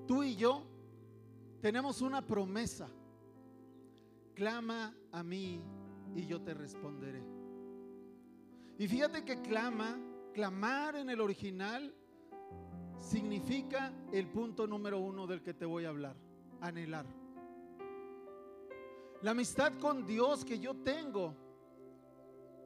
Tú 0.05 0.23
y 0.23 0.35
yo 0.35 0.63
tenemos 1.61 2.01
una 2.01 2.25
promesa. 2.25 2.89
Clama 4.35 4.93
a 5.13 5.23
mí 5.23 5.63
y 6.13 6.25
yo 6.25 6.41
te 6.41 6.53
responderé. 6.53 7.23
Y 8.77 8.87
fíjate 8.87 9.23
que 9.23 9.41
clama, 9.41 9.97
clamar 10.33 10.97
en 10.97 11.09
el 11.09 11.21
original 11.21 11.95
significa 12.99 13.93
el 14.11 14.27
punto 14.27 14.67
número 14.67 14.99
uno 14.99 15.25
del 15.25 15.41
que 15.41 15.53
te 15.53 15.65
voy 15.65 15.85
a 15.85 15.89
hablar, 15.89 16.17
anhelar. 16.59 17.05
La 19.21 19.31
amistad 19.31 19.73
con 19.79 20.05
Dios 20.05 20.43
que 20.43 20.59
yo 20.59 20.75
tengo 20.75 21.33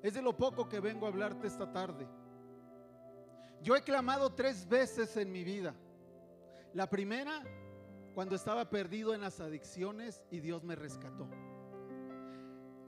es 0.01 0.15
de 0.15 0.23
lo 0.23 0.35
poco 0.35 0.67
que 0.67 0.79
vengo 0.79 1.05
a 1.05 1.09
hablarte 1.09 1.45
esta 1.45 1.71
tarde. 1.71 2.07
Yo 3.61 3.75
he 3.75 3.83
clamado 3.83 4.33
tres 4.33 4.67
veces 4.67 5.15
en 5.17 5.31
mi 5.31 5.43
vida. 5.43 5.75
La 6.73 6.89
primera, 6.89 7.43
cuando 8.15 8.35
estaba 8.35 8.69
perdido 8.69 9.13
en 9.13 9.21
las 9.21 9.39
adicciones 9.39 10.23
y 10.31 10.39
Dios 10.39 10.63
me 10.63 10.75
rescató. 10.75 11.29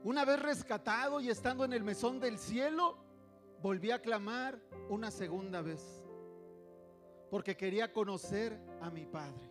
Una 0.04 0.24
vez 0.24 0.40
rescatado 0.40 1.20
y 1.20 1.30
estando 1.30 1.64
en 1.64 1.72
el 1.72 1.84
mesón 1.84 2.18
del 2.18 2.38
cielo, 2.38 2.96
volví 3.62 3.92
a 3.92 4.02
clamar 4.02 4.60
una 4.88 5.10
segunda 5.10 5.62
vez. 5.62 6.04
Porque 7.30 7.56
quería 7.56 7.92
conocer 7.92 8.60
a 8.80 8.90
mi 8.90 9.06
Padre. 9.06 9.50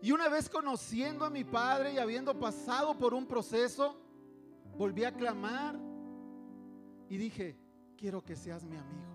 Y 0.00 0.12
una 0.12 0.28
vez 0.28 0.48
conociendo 0.48 1.26
a 1.26 1.30
mi 1.30 1.44
Padre 1.44 1.92
y 1.92 1.98
habiendo 1.98 2.38
pasado 2.38 2.96
por 2.96 3.12
un 3.12 3.26
proceso, 3.26 4.00
volví 4.76 5.04
a 5.04 5.12
clamar 5.12 5.78
y 7.10 7.18
dije, 7.18 7.58
quiero 7.98 8.24
que 8.24 8.34
seas 8.34 8.64
mi 8.64 8.76
amigo. 8.76 9.10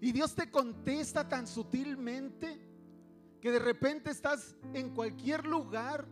Y 0.00 0.12
Dios 0.12 0.34
te 0.34 0.50
contesta 0.50 1.28
tan 1.28 1.48
sutilmente 1.48 2.60
que 3.40 3.50
de 3.50 3.58
repente 3.58 4.10
estás 4.10 4.56
en 4.72 4.94
cualquier 4.94 5.44
lugar 5.46 6.06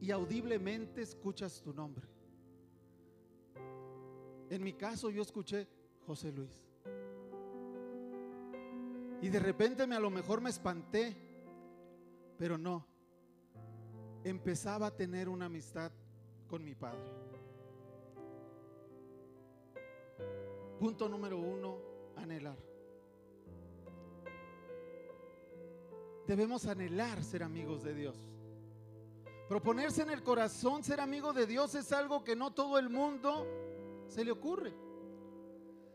y 0.00 0.10
audiblemente 0.10 1.02
escuchas 1.02 1.60
tu 1.62 1.72
nombre. 1.72 2.06
En 4.50 4.62
mi 4.62 4.74
caso 4.74 5.10
yo 5.10 5.22
escuché 5.22 5.66
José 6.06 6.32
Luis. 6.32 6.64
Y 9.22 9.28
de 9.28 9.38
repente 9.38 9.86
me 9.86 9.96
a 9.96 10.00
lo 10.00 10.10
mejor 10.10 10.40
me 10.40 10.50
espanté, 10.50 11.16
pero 12.38 12.58
no. 12.58 12.86
Empezaba 14.24 14.88
a 14.88 14.96
tener 14.96 15.28
una 15.28 15.46
amistad 15.46 15.90
con 16.46 16.64
mi 16.64 16.74
padre. 16.74 17.16
Punto 20.78 21.08
número 21.08 21.38
uno, 21.38 21.78
anhelar. 22.16 22.58
Debemos 26.26 26.66
anhelar 26.66 27.22
ser 27.24 27.42
amigos 27.42 27.82
de 27.82 27.94
Dios. 27.94 28.35
Proponerse 29.48 30.02
en 30.02 30.10
el 30.10 30.22
corazón 30.22 30.82
ser 30.82 31.00
amigo 31.00 31.32
de 31.32 31.46
Dios 31.46 31.74
es 31.76 31.92
algo 31.92 32.24
que 32.24 32.34
no 32.34 32.52
todo 32.52 32.78
el 32.78 32.90
mundo 32.90 33.46
se 34.08 34.24
le 34.24 34.32
ocurre. 34.32 34.74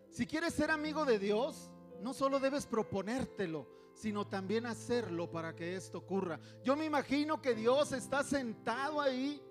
Si 0.10 0.25
quieres 0.25 0.53
ser 0.53 0.72
amigo 0.72 1.03
de 1.03 1.20
Dios, 1.20 1.70
no 2.01 2.13
solo 2.13 2.39
debes 2.39 2.65
proponértelo, 2.65 3.67
sino 3.93 4.25
también 4.25 4.65
hacerlo 4.65 5.29
para 5.29 5.53
que 5.55 5.75
esto 5.75 6.00
ocurra. 6.00 6.39
Yo 6.63 6.75
me 6.75 6.86
imagino 6.86 7.41
que 7.41 7.53
Dios 7.53 7.91
está 7.91 8.24
sentado 8.24 9.01
ahí, 9.01 9.41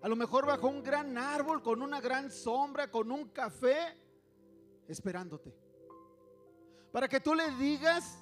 a 0.00 0.08
lo 0.08 0.16
mejor 0.16 0.46
bajo 0.46 0.68
un 0.68 0.82
gran 0.82 1.16
árbol, 1.18 1.62
con 1.62 1.82
una 1.82 2.00
gran 2.00 2.30
sombra, 2.30 2.90
con 2.90 3.12
un 3.12 3.28
café, 3.28 3.96
esperándote. 4.88 5.54
Para 6.90 7.08
que 7.08 7.20
tú 7.20 7.34
le 7.34 7.50
digas 7.52 8.18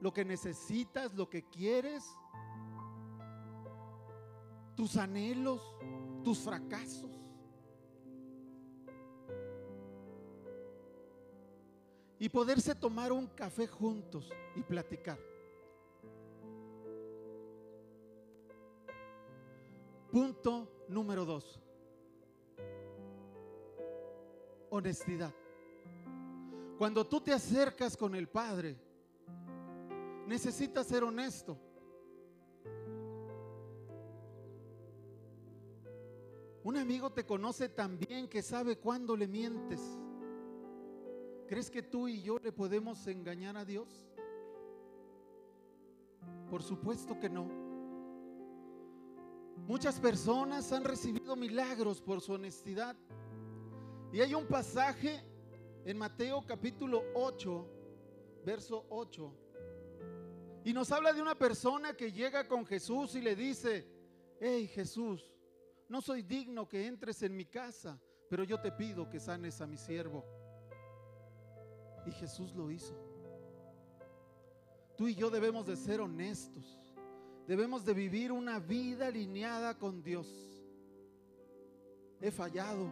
lo 0.00 0.12
que 0.12 0.24
necesitas, 0.24 1.12
lo 1.14 1.28
que 1.28 1.48
quieres, 1.48 2.04
tus 4.78 4.96
anhelos, 4.96 5.60
tus 6.22 6.38
fracasos. 6.38 7.10
Y 12.20 12.28
poderse 12.28 12.76
tomar 12.76 13.10
un 13.10 13.26
café 13.26 13.66
juntos 13.66 14.30
y 14.54 14.62
platicar. 14.62 15.18
Punto 20.12 20.84
número 20.88 21.24
dos. 21.24 21.60
Honestidad. 24.70 25.34
Cuando 26.78 27.04
tú 27.04 27.20
te 27.20 27.32
acercas 27.32 27.96
con 27.96 28.14
el 28.14 28.28
Padre, 28.28 28.76
necesitas 30.28 30.86
ser 30.86 31.02
honesto. 31.02 31.58
Un 36.68 36.76
amigo 36.76 37.08
te 37.08 37.24
conoce 37.24 37.70
tan 37.70 37.98
bien 37.98 38.28
que 38.28 38.42
sabe 38.42 38.76
cuándo 38.76 39.16
le 39.16 39.26
mientes. 39.26 39.80
¿Crees 41.46 41.70
que 41.70 41.82
tú 41.82 42.08
y 42.08 42.20
yo 42.20 42.38
le 42.40 42.52
podemos 42.52 43.06
engañar 43.06 43.56
a 43.56 43.64
Dios? 43.64 44.06
Por 46.50 46.62
supuesto 46.62 47.18
que 47.18 47.30
no. 47.30 47.48
Muchas 49.66 49.98
personas 49.98 50.70
han 50.70 50.84
recibido 50.84 51.36
milagros 51.36 52.02
por 52.02 52.20
su 52.20 52.34
honestidad. 52.34 52.94
Y 54.12 54.20
hay 54.20 54.34
un 54.34 54.46
pasaje 54.46 55.24
en 55.86 55.96
Mateo 55.96 56.44
capítulo 56.46 57.02
8, 57.14 57.66
verso 58.44 58.84
8. 58.90 59.32
Y 60.66 60.74
nos 60.74 60.92
habla 60.92 61.14
de 61.14 61.22
una 61.22 61.34
persona 61.34 61.96
que 61.96 62.12
llega 62.12 62.46
con 62.46 62.66
Jesús 62.66 63.14
y 63.14 63.22
le 63.22 63.34
dice, 63.34 63.88
hey 64.38 64.66
Jesús, 64.66 65.32
no 65.88 66.02
soy 66.02 66.22
digno 66.22 66.68
que 66.68 66.86
entres 66.86 67.22
en 67.22 67.34
mi 67.34 67.46
casa, 67.46 67.98
pero 68.28 68.44
yo 68.44 68.60
te 68.60 68.72
pido 68.72 69.08
que 69.08 69.18
sanes 69.18 69.60
a 69.60 69.66
mi 69.66 69.76
siervo. 69.76 70.24
Y 72.06 72.10
Jesús 72.12 72.54
lo 72.54 72.70
hizo. 72.70 72.94
Tú 74.96 75.08
y 75.08 75.14
yo 75.14 75.30
debemos 75.30 75.66
de 75.66 75.76
ser 75.76 76.00
honestos. 76.00 76.78
Debemos 77.46 77.84
de 77.84 77.94
vivir 77.94 78.30
una 78.32 78.58
vida 78.58 79.06
alineada 79.06 79.78
con 79.78 80.02
Dios. 80.02 80.26
He 82.20 82.30
fallado, 82.30 82.90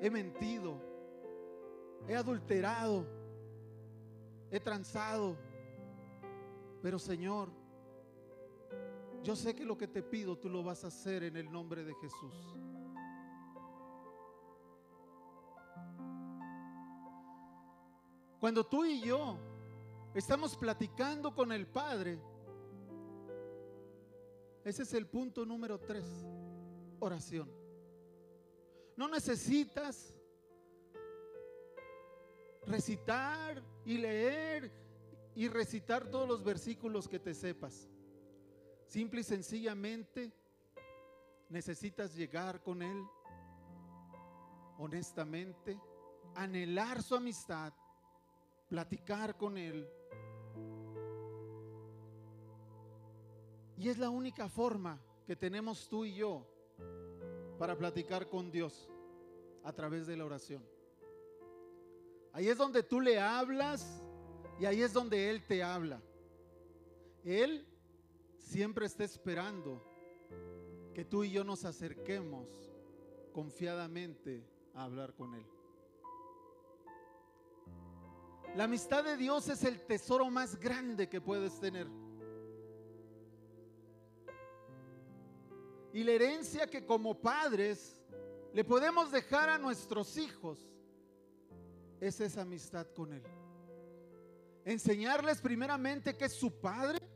he 0.00 0.10
mentido, 0.10 0.80
he 2.08 2.16
adulterado, 2.16 3.06
he 4.50 4.58
transado. 4.58 5.36
Pero 6.82 6.98
Señor, 6.98 7.50
yo 9.24 9.34
sé 9.34 9.54
que 9.54 9.64
lo 9.64 9.78
que 9.78 9.88
te 9.88 10.02
pido 10.02 10.36
tú 10.36 10.50
lo 10.50 10.62
vas 10.62 10.84
a 10.84 10.88
hacer 10.88 11.22
en 11.22 11.36
el 11.38 11.50
nombre 11.50 11.82
de 11.82 11.94
Jesús. 11.94 12.34
Cuando 18.38 18.66
tú 18.66 18.84
y 18.84 19.00
yo 19.00 19.38
estamos 20.14 20.54
platicando 20.58 21.34
con 21.34 21.52
el 21.52 21.66
Padre, 21.66 22.20
ese 24.62 24.82
es 24.82 24.92
el 24.92 25.06
punto 25.06 25.46
número 25.46 25.80
tres, 25.80 26.04
oración. 27.00 27.50
No 28.94 29.08
necesitas 29.08 30.12
recitar 32.66 33.62
y 33.86 33.96
leer 33.96 34.70
y 35.34 35.48
recitar 35.48 36.10
todos 36.10 36.28
los 36.28 36.44
versículos 36.44 37.08
que 37.08 37.18
te 37.18 37.32
sepas. 37.32 37.88
Simple 38.86 39.20
y 39.20 39.24
sencillamente 39.24 40.32
necesitas 41.48 42.14
llegar 42.14 42.62
con 42.62 42.82
Él 42.82 43.04
honestamente, 44.78 45.80
anhelar 46.34 47.02
su 47.02 47.14
amistad, 47.14 47.72
platicar 48.68 49.36
con 49.36 49.56
Él. 49.56 49.88
Y 53.76 53.88
es 53.88 53.98
la 53.98 54.10
única 54.10 54.48
forma 54.48 55.00
que 55.26 55.36
tenemos 55.36 55.88
tú 55.88 56.04
y 56.04 56.14
yo 56.14 56.46
para 57.58 57.76
platicar 57.76 58.28
con 58.28 58.50
Dios 58.50 58.90
a 59.62 59.72
través 59.72 60.06
de 60.06 60.16
la 60.16 60.24
oración. 60.24 60.64
Ahí 62.32 62.48
es 62.48 62.58
donde 62.58 62.82
tú 62.82 63.00
le 63.00 63.18
hablas 63.18 64.02
y 64.58 64.66
ahí 64.66 64.82
es 64.82 64.92
donde 64.92 65.30
Él 65.30 65.44
te 65.46 65.62
habla. 65.62 66.00
Él 67.24 67.66
siempre 68.44 68.86
está 68.86 69.04
esperando 69.04 69.82
que 70.94 71.04
tú 71.04 71.24
y 71.24 71.30
yo 71.30 71.42
nos 71.42 71.64
acerquemos 71.64 72.48
confiadamente 73.32 74.46
a 74.74 74.84
hablar 74.84 75.14
con 75.14 75.34
Él. 75.34 75.46
La 78.54 78.64
amistad 78.64 79.02
de 79.02 79.16
Dios 79.16 79.48
es 79.48 79.64
el 79.64 79.80
tesoro 79.84 80.30
más 80.30 80.60
grande 80.60 81.08
que 81.08 81.20
puedes 81.20 81.58
tener. 81.58 81.88
Y 85.92 86.04
la 86.04 86.12
herencia 86.12 86.68
que 86.68 86.84
como 86.84 87.20
padres 87.20 88.00
le 88.52 88.62
podemos 88.62 89.10
dejar 89.10 89.48
a 89.48 89.58
nuestros 89.58 90.16
hijos 90.16 90.58
es 92.00 92.20
esa 92.20 92.42
amistad 92.42 92.86
con 92.94 93.12
Él. 93.12 93.22
Enseñarles 94.64 95.40
primeramente 95.40 96.16
que 96.16 96.26
es 96.26 96.32
su 96.32 96.60
Padre 96.60 97.13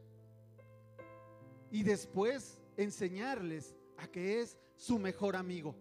y 1.70 1.82
después 1.82 2.58
enseñarles 2.76 3.76
a 3.96 4.06
que 4.08 4.40
es 4.40 4.58
su 4.76 4.98
mejor 4.98 5.36
amigo. 5.36 5.74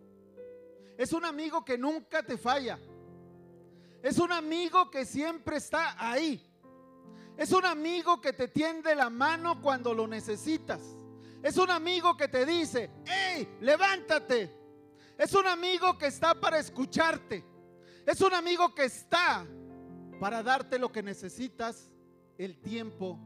Es 0.97 1.13
un 1.13 1.25
amigo 1.25 1.63
que 1.63 1.77
nunca 1.77 2.23
te 2.23 2.37
falla. 2.37 2.79
Es 4.01 4.17
un 4.17 4.31
amigo 4.31 4.89
que 4.89 5.05
siempre 5.05 5.57
está 5.57 5.95
ahí. 5.97 6.43
Es 7.37 7.51
un 7.51 7.65
amigo 7.65 8.19
que 8.19 8.33
te 8.33 8.47
tiende 8.47 8.95
la 8.95 9.09
mano 9.09 9.61
cuando 9.61 9.93
lo 9.93 10.07
necesitas. 10.07 10.81
Es 11.43 11.57
un 11.57 11.69
amigo 11.69 12.17
que 12.17 12.27
te 12.27 12.45
dice, 12.45 12.89
hey, 13.05 13.47
levántate. 13.61 14.51
Es 15.17 15.33
un 15.33 15.45
amigo 15.45 15.97
que 15.97 16.07
está 16.07 16.33
para 16.39 16.57
escucharte. 16.57 17.45
Es 18.05 18.21
un 18.21 18.33
amigo 18.33 18.73
que 18.73 18.85
está 18.85 19.45
para 20.19 20.41
darte 20.41 20.79
lo 20.79 20.91
que 20.91 21.03
necesitas 21.03 21.91
el 22.37 22.59
tiempo 22.59 23.19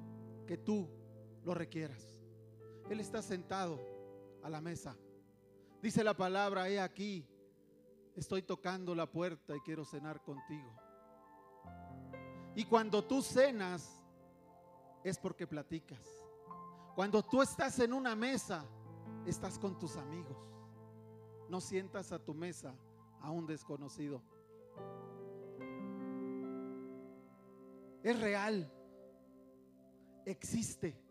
que 0.45 0.58
tú 0.58 0.89
lo 1.43 1.54
requieras. 1.54 2.11
Él 2.91 2.99
está 2.99 3.21
sentado 3.21 3.80
a 4.43 4.49
la 4.49 4.60
mesa. 4.60 4.97
Dice 5.82 6.04
la 6.04 6.13
palabra, 6.13 6.67
he 6.67 6.77
aquí, 6.77 7.25
estoy 8.17 8.41
tocando 8.41 8.93
la 8.93 9.10
puerta 9.10 9.56
y 9.56 9.62
quiero 9.62 9.86
cenar 9.86 10.21
contigo. 10.21 10.69
Y 12.54 12.65
cuando 12.65 13.01
tú 13.01 13.21
cenas, 13.21 14.04
es 15.06 15.17
porque 15.17 15.47
platicas. 15.47 16.06
Cuando 16.93 17.23
tú 17.23 17.41
estás 17.41 17.80
en 17.80 17.93
una 17.93 18.13
mesa, 18.13 18.65
estás 19.25 19.58
con 19.58 19.80
tus 19.80 19.95
amigos. 19.95 20.36
No 21.47 21.62
sientas 21.62 22.12
a 22.12 22.19
tu 22.19 22.34
mesa 22.34 22.75
a 23.21 23.32
un 23.32 23.47
desconocido. 23.47 24.21
Es 28.04 28.19
real. 28.19 28.69
Existe 30.25 31.01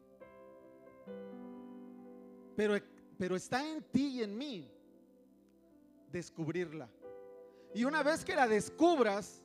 pero, 2.57 2.77
pero 3.19 3.37
está 3.37 3.67
en 3.69 3.83
ti 3.85 4.19
y 4.19 4.23
en 4.23 4.37
mí 4.37 4.71
descubrirla. 6.11 6.89
Y 7.75 7.85
una 7.85 8.03
vez 8.03 8.25
que 8.25 8.35
la 8.35 8.49
descubras, 8.49 9.43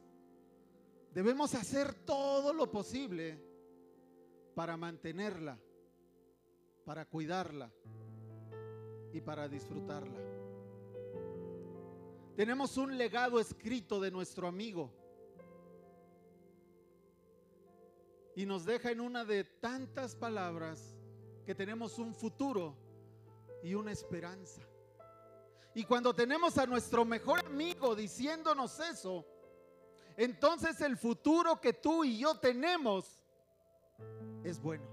debemos 1.13 1.53
hacer 1.53 1.93
todo 1.93 2.53
lo 2.53 2.71
posible 2.71 3.39
para 4.55 4.77
mantenerla, 4.77 5.59
para 6.85 7.05
cuidarla 7.05 7.71
y 9.13 9.21
para 9.21 9.47
disfrutarla. 9.47 10.19
Tenemos 12.35 12.77
un 12.77 12.97
legado 12.97 13.39
escrito 13.39 13.99
de 13.99 14.11
nuestro 14.11 14.47
amigo 14.47 14.91
y 18.35 18.45
nos 18.45 18.65
deja 18.65 18.91
en 18.91 18.99
una 18.99 19.23
de 19.23 19.45
tantas 19.45 20.15
palabras 20.15 20.97
que 21.45 21.55
tenemos 21.55 21.97
un 21.97 22.13
futuro 22.13 22.75
y 23.65 23.73
una 23.73 23.91
esperanza. 23.91 24.61
Y 25.73 25.85
cuando 25.85 26.13
tenemos 26.13 26.57
a 26.59 26.67
nuestro 26.67 27.03
mejor 27.03 27.43
amigo 27.43 27.95
diciéndonos 27.95 28.79
eso, 28.79 29.25
entonces 30.15 30.79
el 30.81 30.95
futuro 30.97 31.59
que 31.59 31.73
tú 31.73 32.03
y 32.03 32.19
yo 32.19 32.37
tenemos 32.39 33.25
es 34.43 34.61
bueno. 34.61 34.85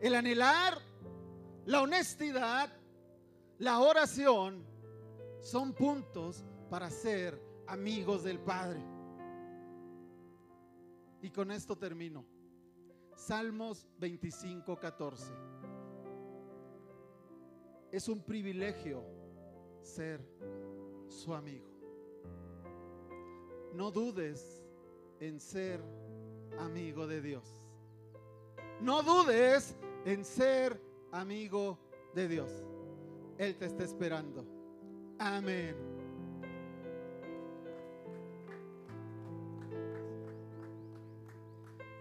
El 0.00 0.16
anhelar, 0.16 0.78
la 1.64 1.82
honestidad, 1.82 2.72
la 3.58 3.78
oración 3.78 4.66
son 5.40 5.74
puntos 5.74 6.44
para 6.68 6.90
ser 6.90 7.40
amigos 7.68 8.24
del 8.24 8.40
Padre. 8.40 8.84
Y 11.22 11.30
con 11.30 11.52
esto 11.52 11.78
termino. 11.78 12.26
Salmos 13.14 13.86
25, 13.98 14.76
14. 14.76 15.51
Es 17.92 18.08
un 18.08 18.22
privilegio 18.22 19.04
ser 19.82 20.20
su 21.06 21.34
amigo. 21.34 21.68
No 23.74 23.90
dudes 23.90 24.64
en 25.20 25.38
ser 25.38 25.78
amigo 26.58 27.06
de 27.06 27.20
Dios. 27.20 27.62
No 28.80 29.02
dudes 29.02 29.76
en 30.06 30.24
ser 30.24 30.80
amigo 31.12 31.78
de 32.14 32.28
Dios. 32.28 32.50
Él 33.36 33.56
te 33.56 33.66
está 33.66 33.84
esperando. 33.84 34.46
Amén. 35.18 35.76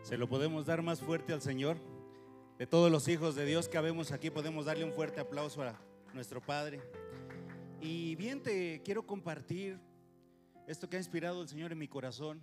Se 0.03 0.17
lo 0.17 0.29
podemos 0.29 0.65
dar 0.65 0.81
más 0.81 1.01
fuerte 1.01 1.33
al 1.33 1.41
Señor. 1.41 1.90
De 2.61 2.67
todos 2.67 2.91
los 2.91 3.07
hijos 3.07 3.33
de 3.33 3.43
Dios 3.43 3.67
que 3.67 3.79
habemos 3.79 4.11
aquí, 4.11 4.29
podemos 4.29 4.65
darle 4.65 4.85
un 4.85 4.93
fuerte 4.93 5.19
aplauso 5.19 5.63
a 5.63 5.81
nuestro 6.13 6.45
Padre. 6.45 6.79
Y 7.81 8.13
bien, 8.17 8.39
te 8.39 8.83
quiero 8.85 9.03
compartir 9.07 9.79
esto 10.67 10.87
que 10.87 10.97
ha 10.97 10.99
inspirado 10.99 11.41
el 11.41 11.47
Señor 11.47 11.71
en 11.71 11.79
mi 11.79 11.87
corazón. 11.87 12.39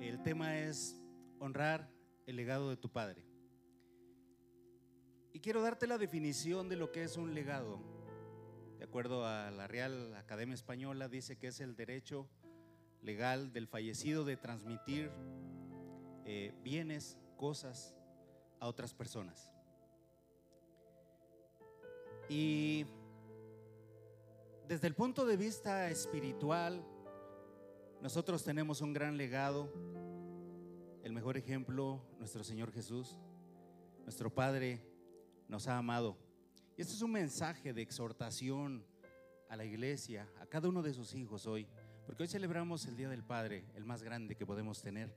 El 0.00 0.20
tema 0.24 0.58
es 0.58 1.00
honrar 1.38 1.88
el 2.26 2.34
legado 2.34 2.68
de 2.68 2.76
tu 2.76 2.90
Padre. 2.90 3.24
Y 5.32 5.38
quiero 5.38 5.62
darte 5.62 5.86
la 5.86 5.96
definición 5.96 6.68
de 6.68 6.74
lo 6.74 6.90
que 6.90 7.04
es 7.04 7.16
un 7.16 7.34
legado. 7.34 7.78
De 8.76 8.84
acuerdo 8.86 9.24
a 9.24 9.52
la 9.52 9.68
Real 9.68 10.16
Academia 10.16 10.56
Española, 10.56 11.06
dice 11.08 11.38
que 11.38 11.46
es 11.46 11.60
el 11.60 11.76
derecho 11.76 12.28
legal 13.02 13.52
del 13.52 13.68
fallecido 13.68 14.24
de 14.24 14.36
transmitir 14.36 15.12
eh, 16.24 16.52
bienes, 16.64 17.18
cosas 17.36 17.94
a 18.60 18.66
otras 18.66 18.94
personas. 18.94 19.50
Y 22.28 22.84
desde 24.68 24.86
el 24.86 24.94
punto 24.94 25.24
de 25.24 25.36
vista 25.36 25.88
espiritual, 25.88 26.84
nosotros 28.02 28.44
tenemos 28.44 28.80
un 28.80 28.92
gran 28.92 29.16
legado. 29.16 29.72
El 31.02 31.12
mejor 31.12 31.36
ejemplo, 31.36 32.02
nuestro 32.18 32.44
Señor 32.44 32.70
Jesús, 32.70 33.18
nuestro 34.04 34.32
Padre 34.32 34.82
nos 35.48 35.68
ha 35.68 35.78
amado. 35.78 36.16
Y 36.76 36.82
este 36.82 36.94
es 36.94 37.02
un 37.02 37.12
mensaje 37.12 37.72
de 37.72 37.82
exhortación 37.82 38.84
a 39.48 39.56
la 39.56 39.64
iglesia, 39.64 40.28
a 40.40 40.46
cada 40.46 40.68
uno 40.68 40.82
de 40.82 40.92
sus 40.92 41.14
hijos 41.14 41.46
hoy, 41.46 41.66
porque 42.06 42.22
hoy 42.22 42.28
celebramos 42.28 42.84
el 42.86 42.96
Día 42.96 43.08
del 43.08 43.24
Padre, 43.24 43.64
el 43.74 43.84
más 43.84 44.02
grande 44.02 44.36
que 44.36 44.46
podemos 44.46 44.82
tener. 44.82 45.14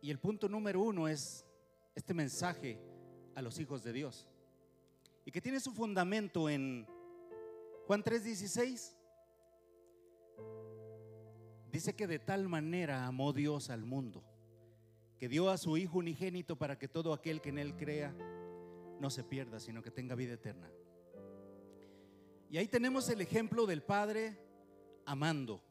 Y 0.00 0.10
el 0.10 0.18
punto 0.18 0.48
número 0.48 0.80
uno 0.80 1.08
es 1.08 1.44
este 1.94 2.14
mensaje 2.14 2.78
a 3.34 3.42
los 3.42 3.58
hijos 3.58 3.82
de 3.82 3.92
Dios. 3.92 4.28
Y 5.24 5.30
que 5.30 5.40
tiene 5.40 5.60
su 5.60 5.72
fundamento 5.72 6.48
en 6.48 6.86
Juan 7.86 8.02
3:16. 8.02 8.96
Dice 11.70 11.94
que 11.94 12.06
de 12.06 12.18
tal 12.18 12.48
manera 12.48 13.06
amó 13.06 13.32
Dios 13.32 13.70
al 13.70 13.84
mundo 13.84 14.24
que 15.20 15.28
dio 15.28 15.50
a 15.50 15.58
su 15.58 15.76
Hijo 15.76 15.98
unigénito 15.98 16.56
para 16.56 16.78
que 16.78 16.88
todo 16.88 17.12
aquel 17.12 17.42
que 17.42 17.50
en 17.50 17.58
Él 17.58 17.76
crea 17.76 18.16
no 18.98 19.10
se 19.10 19.22
pierda, 19.22 19.60
sino 19.60 19.82
que 19.82 19.90
tenga 19.90 20.14
vida 20.14 20.32
eterna. 20.32 20.70
Y 22.48 22.56
ahí 22.56 22.66
tenemos 22.66 23.06
el 23.10 23.20
ejemplo 23.20 23.66
del 23.66 23.82
Padre 23.82 24.38
amando. 25.04 25.62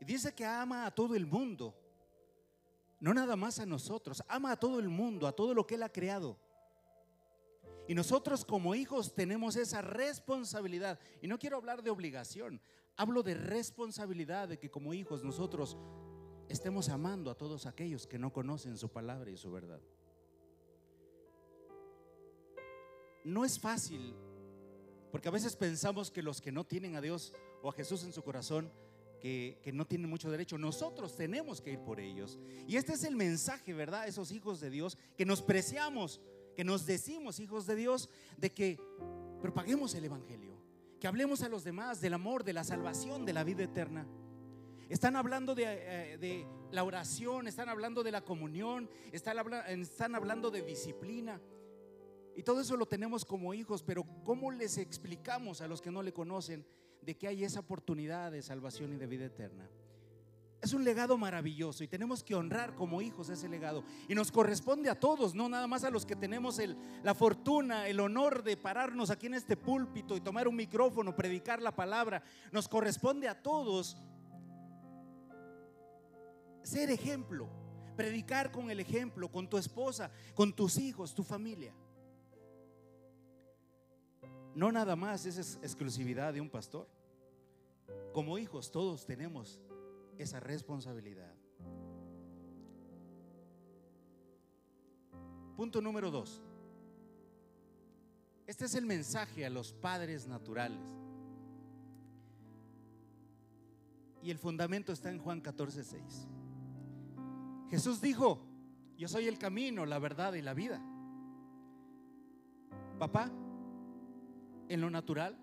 Y 0.00 0.04
dice 0.04 0.32
que 0.32 0.46
ama 0.46 0.86
a 0.86 0.92
todo 0.92 1.16
el 1.16 1.26
mundo, 1.26 1.74
no 3.02 3.12
nada 3.12 3.34
más 3.34 3.58
a 3.58 3.66
nosotros, 3.66 4.22
ama 4.28 4.52
a 4.52 4.56
todo 4.56 4.78
el 4.78 4.88
mundo, 4.88 5.26
a 5.26 5.32
todo 5.32 5.54
lo 5.54 5.66
que 5.66 5.74
Él 5.74 5.82
ha 5.82 5.88
creado. 5.88 6.38
Y 7.88 7.96
nosotros 7.96 8.44
como 8.44 8.76
hijos 8.76 9.12
tenemos 9.12 9.56
esa 9.56 9.82
responsabilidad. 9.82 11.00
Y 11.20 11.26
no 11.26 11.36
quiero 11.36 11.56
hablar 11.56 11.82
de 11.82 11.90
obligación, 11.90 12.60
hablo 12.96 13.24
de 13.24 13.34
responsabilidad 13.34 14.46
de 14.46 14.60
que 14.60 14.70
como 14.70 14.94
hijos 14.94 15.24
nosotros 15.24 15.76
estemos 16.48 16.88
amando 16.90 17.28
a 17.32 17.34
todos 17.34 17.66
aquellos 17.66 18.06
que 18.06 18.20
no 18.20 18.32
conocen 18.32 18.78
su 18.78 18.88
palabra 18.88 19.32
y 19.32 19.36
su 19.36 19.50
verdad. 19.50 19.80
No 23.24 23.44
es 23.44 23.58
fácil, 23.58 24.14
porque 25.10 25.26
a 25.26 25.32
veces 25.32 25.56
pensamos 25.56 26.12
que 26.12 26.22
los 26.22 26.40
que 26.40 26.52
no 26.52 26.62
tienen 26.62 26.94
a 26.94 27.00
Dios 27.00 27.32
o 27.62 27.68
a 27.68 27.72
Jesús 27.72 28.04
en 28.04 28.12
su 28.12 28.22
corazón, 28.22 28.70
que, 29.22 29.70
no 29.72 29.86
tienen 29.86 30.10
mucho 30.10 30.30
derecho, 30.30 30.58
nosotros 30.58 31.14
tenemos 31.14 31.60
que 31.62 31.72
ir 31.72 31.78
por 31.78 32.00
ellos. 32.00 32.40
Y 32.66 32.76
este 32.76 32.94
es 32.94 33.04
el 33.04 33.14
mensaje, 33.14 33.72
¿verdad? 33.72 34.08
Esos 34.08 34.32
hijos 34.32 34.60
de 34.60 34.68
Dios 34.68 34.98
que 35.16 35.24
nos 35.24 35.42
preciamos, 35.42 36.20
que 36.56 36.64
nos 36.64 36.86
decimos 36.86 37.38
hijos 37.38 37.64
de 37.66 37.76
Dios, 37.76 38.10
de 38.36 38.50
que 38.50 38.80
propaguemos 39.40 39.94
el 39.94 40.04
Evangelio, 40.04 40.60
que 40.98 41.06
hablemos 41.06 41.42
a 41.42 41.48
los 41.48 41.62
demás 41.62 42.00
del 42.00 42.14
amor, 42.14 42.42
de 42.42 42.52
la 42.52 42.64
salvación, 42.64 43.24
de 43.24 43.32
la 43.32 43.44
vida 43.44 43.62
eterna. 43.62 44.08
Están 44.88 45.14
hablando 45.14 45.54
eh, 45.56 46.18
de, 46.20 46.44
la 46.72 46.82
oración, 46.82 47.46
están 47.46 47.68
hablando 47.68 48.02
de 48.02 48.10
la 48.10 48.22
comunión, 48.22 48.90
están, 49.12 49.38
están 49.68 50.16
hablando 50.16 50.50
de 50.50 50.62
disciplina. 50.62 51.40
Y 52.34 52.42
todo 52.42 52.60
eso 52.60 52.76
lo 52.76 52.86
tenemos 52.86 53.24
como 53.24 53.54
hijos, 53.54 53.84
pero 53.84 54.04
¿cómo 54.24 54.50
les 54.50 54.78
explicamos 54.78 55.60
a 55.60 55.68
los 55.68 55.80
que 55.80 55.92
no 55.92 56.02
le 56.02 56.12
conocen 56.12 56.66
de 57.02 57.16
que 57.16 57.28
hay 57.28 57.44
esa 57.44 57.60
oportunidad 57.60 58.32
de 58.32 58.42
salvación 58.42 58.92
y 58.92 58.96
de 58.96 59.06
vida 59.06 59.26
eterna? 59.26 59.68
Es 60.62 60.72
un 60.72 60.84
legado 60.84 61.18
maravilloso 61.18 61.82
y 61.82 61.88
tenemos 61.88 62.22
que 62.22 62.36
honrar 62.36 62.76
como 62.76 63.02
hijos 63.02 63.28
ese 63.28 63.48
legado. 63.48 63.82
Y 64.08 64.14
nos 64.14 64.30
corresponde 64.30 64.88
a 64.88 64.98
todos, 64.98 65.34
no 65.34 65.48
nada 65.48 65.66
más 65.66 65.82
a 65.82 65.90
los 65.90 66.06
que 66.06 66.14
tenemos 66.14 66.60
la 67.02 67.14
fortuna, 67.16 67.88
el 67.88 67.98
honor 67.98 68.44
de 68.44 68.56
pararnos 68.56 69.10
aquí 69.10 69.26
en 69.26 69.34
este 69.34 69.56
púlpito 69.56 70.16
y 70.16 70.20
tomar 70.20 70.46
un 70.46 70.54
micrófono, 70.54 71.16
predicar 71.16 71.60
la 71.60 71.74
palabra. 71.74 72.22
Nos 72.52 72.68
corresponde 72.68 73.28
a 73.28 73.42
todos 73.42 73.96
ser 76.62 76.90
ejemplo, 76.90 77.48
predicar 77.96 78.52
con 78.52 78.70
el 78.70 78.78
ejemplo, 78.78 79.32
con 79.32 79.48
tu 79.48 79.58
esposa, 79.58 80.12
con 80.34 80.52
tus 80.52 80.78
hijos, 80.78 81.12
tu 81.12 81.24
familia. 81.24 81.74
No 84.54 84.70
nada 84.70 84.96
más 84.96 85.24
es 85.26 85.58
exclusividad 85.62 86.32
de 86.32 86.40
un 86.40 86.50
pastor. 86.50 86.88
Como 88.12 88.38
hijos 88.38 88.70
todos 88.70 89.06
tenemos 89.06 89.60
esa 90.18 90.40
responsabilidad. 90.40 91.34
Punto 95.56 95.80
número 95.80 96.10
dos. 96.10 96.42
Este 98.46 98.64
es 98.66 98.74
el 98.74 98.84
mensaje 98.84 99.46
a 99.46 99.50
los 99.50 99.72
padres 99.72 100.26
naturales. 100.26 100.82
Y 104.22 104.30
el 104.30 104.38
fundamento 104.38 104.92
está 104.92 105.10
en 105.10 105.18
Juan 105.18 105.40
14, 105.40 105.82
6. 105.82 106.28
Jesús 107.70 108.00
dijo, 108.00 108.40
yo 108.96 109.08
soy 109.08 109.26
el 109.26 109.38
camino, 109.38 109.86
la 109.86 109.98
verdad 109.98 110.34
y 110.34 110.42
la 110.42 110.54
vida. 110.54 110.80
Papá, 112.98 113.30
en 114.68 114.80
lo 114.80 114.90
natural, 114.90 115.36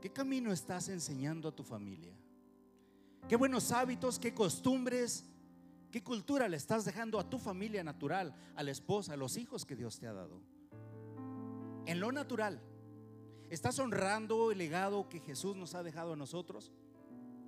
¿qué 0.00 0.12
camino 0.12 0.52
estás 0.52 0.88
enseñando 0.88 1.48
a 1.48 1.54
tu 1.54 1.62
familia? 1.62 2.14
¿Qué 3.28 3.36
buenos 3.36 3.72
hábitos, 3.72 4.18
qué 4.18 4.32
costumbres, 4.32 5.24
qué 5.90 6.02
cultura 6.02 6.48
le 6.48 6.56
estás 6.56 6.84
dejando 6.84 7.18
a 7.18 7.28
tu 7.28 7.38
familia 7.38 7.82
natural, 7.82 8.34
a 8.54 8.62
la 8.62 8.70
esposa, 8.70 9.14
a 9.14 9.16
los 9.16 9.36
hijos 9.36 9.64
que 9.64 9.74
Dios 9.74 9.98
te 9.98 10.06
ha 10.06 10.12
dado? 10.12 10.40
En 11.86 12.00
lo 12.00 12.12
natural, 12.12 12.60
¿estás 13.50 13.78
honrando 13.78 14.52
el 14.52 14.58
legado 14.58 15.08
que 15.08 15.20
Jesús 15.20 15.56
nos 15.56 15.74
ha 15.74 15.82
dejado 15.82 16.12
a 16.12 16.16
nosotros? 16.16 16.72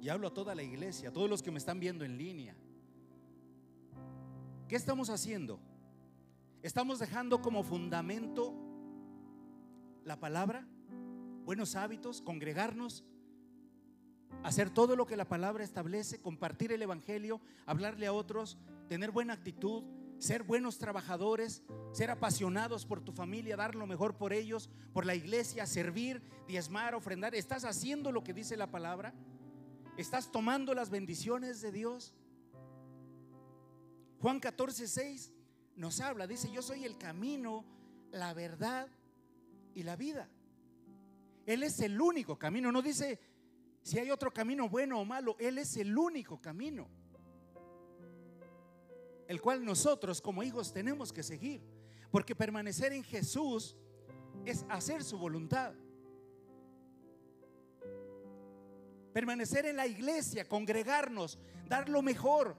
Y 0.00 0.08
hablo 0.08 0.28
a 0.28 0.34
toda 0.34 0.54
la 0.54 0.62
iglesia, 0.62 1.08
a 1.08 1.12
todos 1.12 1.28
los 1.28 1.42
que 1.42 1.50
me 1.50 1.58
están 1.58 1.80
viendo 1.80 2.04
en 2.04 2.18
línea. 2.18 2.56
¿Qué 4.68 4.76
estamos 4.76 5.10
haciendo? 5.10 5.60
¿Estamos 6.62 6.98
dejando 6.98 7.40
como 7.40 7.62
fundamento 7.62 8.54
la 10.08 10.18
palabra? 10.18 10.66
Buenos 11.44 11.76
hábitos, 11.76 12.22
congregarnos, 12.22 13.04
hacer 14.42 14.70
todo 14.70 14.96
lo 14.96 15.06
que 15.06 15.16
la 15.16 15.28
palabra 15.28 15.62
establece, 15.62 16.20
compartir 16.20 16.72
el 16.72 16.80
Evangelio, 16.80 17.42
hablarle 17.66 18.06
a 18.06 18.12
otros, 18.14 18.58
tener 18.88 19.10
buena 19.10 19.34
actitud, 19.34 19.84
ser 20.18 20.44
buenos 20.44 20.78
trabajadores, 20.78 21.62
ser 21.92 22.10
apasionados 22.10 22.86
por 22.86 23.02
tu 23.02 23.12
familia, 23.12 23.56
dar 23.56 23.74
lo 23.74 23.86
mejor 23.86 24.16
por 24.16 24.32
ellos, 24.32 24.70
por 24.94 25.04
la 25.04 25.14
iglesia, 25.14 25.66
servir, 25.66 26.22
diezmar, 26.46 26.94
ofrendar. 26.94 27.34
¿Estás 27.34 27.64
haciendo 27.64 28.10
lo 28.10 28.24
que 28.24 28.32
dice 28.32 28.56
la 28.56 28.70
palabra? 28.70 29.12
¿Estás 29.98 30.32
tomando 30.32 30.72
las 30.72 30.88
bendiciones 30.88 31.60
de 31.60 31.70
Dios? 31.70 32.14
Juan 34.20 34.40
14, 34.40 34.88
6 34.88 35.32
nos 35.76 36.00
habla, 36.00 36.26
dice, 36.26 36.50
yo 36.50 36.62
soy 36.62 36.84
el 36.84 36.96
camino, 36.96 37.64
la 38.10 38.32
verdad 38.34 38.88
y 39.74 39.82
la 39.82 39.96
vida. 39.96 40.28
Él 41.46 41.62
es 41.62 41.80
el 41.80 42.00
único 42.00 42.38
camino, 42.38 42.70
no 42.70 42.82
dice 42.82 43.18
si 43.82 43.98
hay 43.98 44.10
otro 44.10 44.30
camino 44.30 44.68
bueno 44.68 45.00
o 45.00 45.04
malo, 45.06 45.34
Él 45.38 45.56
es 45.56 45.76
el 45.78 45.96
único 45.96 46.40
camino, 46.40 46.88
el 49.26 49.40
cual 49.40 49.64
nosotros 49.64 50.20
como 50.20 50.42
hijos 50.42 50.72
tenemos 50.74 51.10
que 51.12 51.22
seguir, 51.22 51.62
porque 52.10 52.36
permanecer 52.36 52.92
en 52.92 53.02
Jesús 53.02 53.76
es 54.44 54.66
hacer 54.68 55.02
su 55.02 55.16
voluntad. 55.16 55.74
Permanecer 59.14 59.64
en 59.64 59.76
la 59.76 59.86
iglesia, 59.86 60.46
congregarnos, 60.46 61.38
dar 61.66 61.88
lo 61.88 62.02
mejor, 62.02 62.56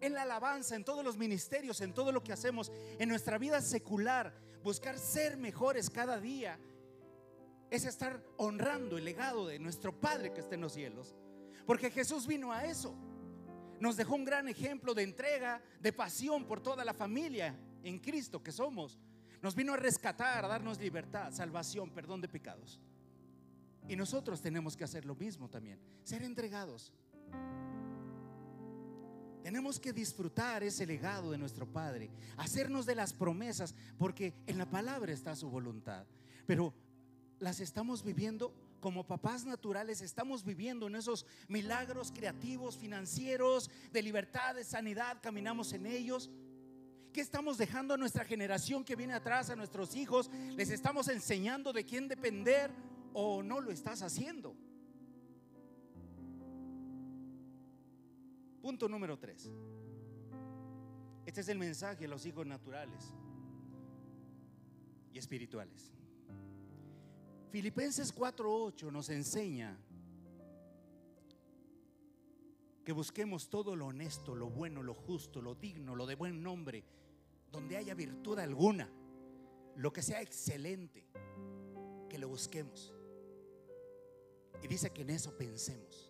en 0.00 0.14
la 0.14 0.22
alabanza, 0.22 0.76
en 0.76 0.84
todos 0.84 1.04
los 1.04 1.16
ministerios, 1.16 1.80
en 1.80 1.92
todo 1.92 2.12
lo 2.12 2.22
que 2.22 2.32
hacemos, 2.32 2.70
en 3.00 3.08
nuestra 3.08 3.36
vida 3.36 3.60
secular, 3.60 4.32
buscar 4.62 4.98
ser 4.98 5.36
mejores 5.36 5.90
cada 5.90 6.20
día, 6.20 6.58
es 7.70 7.84
estar 7.84 8.22
honrando 8.36 8.96
el 8.96 9.04
legado 9.04 9.46
de 9.46 9.58
nuestro 9.58 9.98
Padre 9.98 10.32
que 10.32 10.40
está 10.40 10.54
en 10.54 10.62
los 10.62 10.72
cielos. 10.72 11.14
Porque 11.66 11.90
Jesús 11.90 12.26
vino 12.26 12.52
a 12.52 12.64
eso. 12.64 12.94
Nos 13.80 13.96
dejó 13.96 14.14
un 14.14 14.24
gran 14.24 14.48
ejemplo 14.48 14.94
de 14.94 15.02
entrega, 15.02 15.62
de 15.80 15.92
pasión 15.92 16.46
por 16.46 16.60
toda 16.60 16.84
la 16.84 16.94
familia 16.94 17.54
en 17.82 17.98
Cristo 17.98 18.42
que 18.42 18.52
somos. 18.52 18.98
Nos 19.42 19.54
vino 19.54 19.74
a 19.74 19.76
rescatar, 19.76 20.44
a 20.44 20.48
darnos 20.48 20.80
libertad, 20.80 21.32
salvación, 21.32 21.90
perdón 21.90 22.20
de 22.20 22.28
pecados. 22.28 22.80
Y 23.86 23.96
nosotros 23.96 24.40
tenemos 24.40 24.76
que 24.76 24.84
hacer 24.84 25.04
lo 25.04 25.14
mismo 25.14 25.48
también, 25.48 25.78
ser 26.02 26.22
entregados. 26.22 26.92
Tenemos 29.42 29.78
que 29.78 29.92
disfrutar 29.92 30.62
ese 30.62 30.86
legado 30.86 31.30
de 31.30 31.38
nuestro 31.38 31.66
Padre, 31.66 32.10
hacernos 32.36 32.86
de 32.86 32.94
las 32.94 33.12
promesas, 33.12 33.74
porque 33.98 34.34
en 34.46 34.58
la 34.58 34.66
palabra 34.66 35.12
está 35.12 35.34
su 35.36 35.48
voluntad. 35.48 36.06
Pero 36.46 36.74
las 37.38 37.60
estamos 37.60 38.02
viviendo 38.02 38.52
como 38.80 39.06
papás 39.06 39.44
naturales, 39.44 40.00
estamos 40.02 40.44
viviendo 40.44 40.86
en 40.86 40.96
esos 40.96 41.26
milagros 41.48 42.12
creativos, 42.14 42.76
financieros, 42.76 43.70
de 43.92 44.02
libertad, 44.02 44.54
de 44.54 44.64
sanidad, 44.64 45.18
caminamos 45.20 45.72
en 45.72 45.86
ellos. 45.86 46.30
¿Qué 47.12 47.20
estamos 47.20 47.58
dejando 47.58 47.94
a 47.94 47.96
nuestra 47.96 48.24
generación 48.24 48.84
que 48.84 48.94
viene 48.94 49.14
atrás, 49.14 49.50
a 49.50 49.56
nuestros 49.56 49.96
hijos? 49.96 50.30
¿Les 50.56 50.70
estamos 50.70 51.08
enseñando 51.08 51.72
de 51.72 51.84
quién 51.84 52.06
depender 52.06 52.70
o 53.12 53.42
no 53.42 53.60
lo 53.60 53.70
estás 53.70 54.02
haciendo? 54.02 54.54
Punto 58.68 58.86
número 58.86 59.18
tres. 59.18 59.50
Este 61.24 61.40
es 61.40 61.48
el 61.48 61.56
mensaje 61.56 62.04
a 62.04 62.08
los 62.08 62.26
hijos 62.26 62.46
naturales 62.46 63.14
y 65.10 65.16
espirituales. 65.16 65.90
Filipenses 67.50 68.14
4:8 68.14 68.92
nos 68.92 69.08
enseña 69.08 69.74
que 72.84 72.92
busquemos 72.92 73.48
todo 73.48 73.74
lo 73.74 73.86
honesto, 73.86 74.34
lo 74.34 74.50
bueno, 74.50 74.82
lo 74.82 74.92
justo, 74.92 75.40
lo 75.40 75.54
digno, 75.54 75.94
lo 75.94 76.04
de 76.04 76.16
buen 76.16 76.42
nombre, 76.42 76.84
donde 77.50 77.78
haya 77.78 77.94
virtud 77.94 78.38
alguna, 78.38 78.86
lo 79.76 79.94
que 79.94 80.02
sea 80.02 80.20
excelente, 80.20 81.06
que 82.10 82.18
lo 82.18 82.28
busquemos. 82.28 82.94
Y 84.62 84.68
dice 84.68 84.90
que 84.90 85.00
en 85.00 85.08
eso 85.08 85.34
pensemos. 85.38 86.07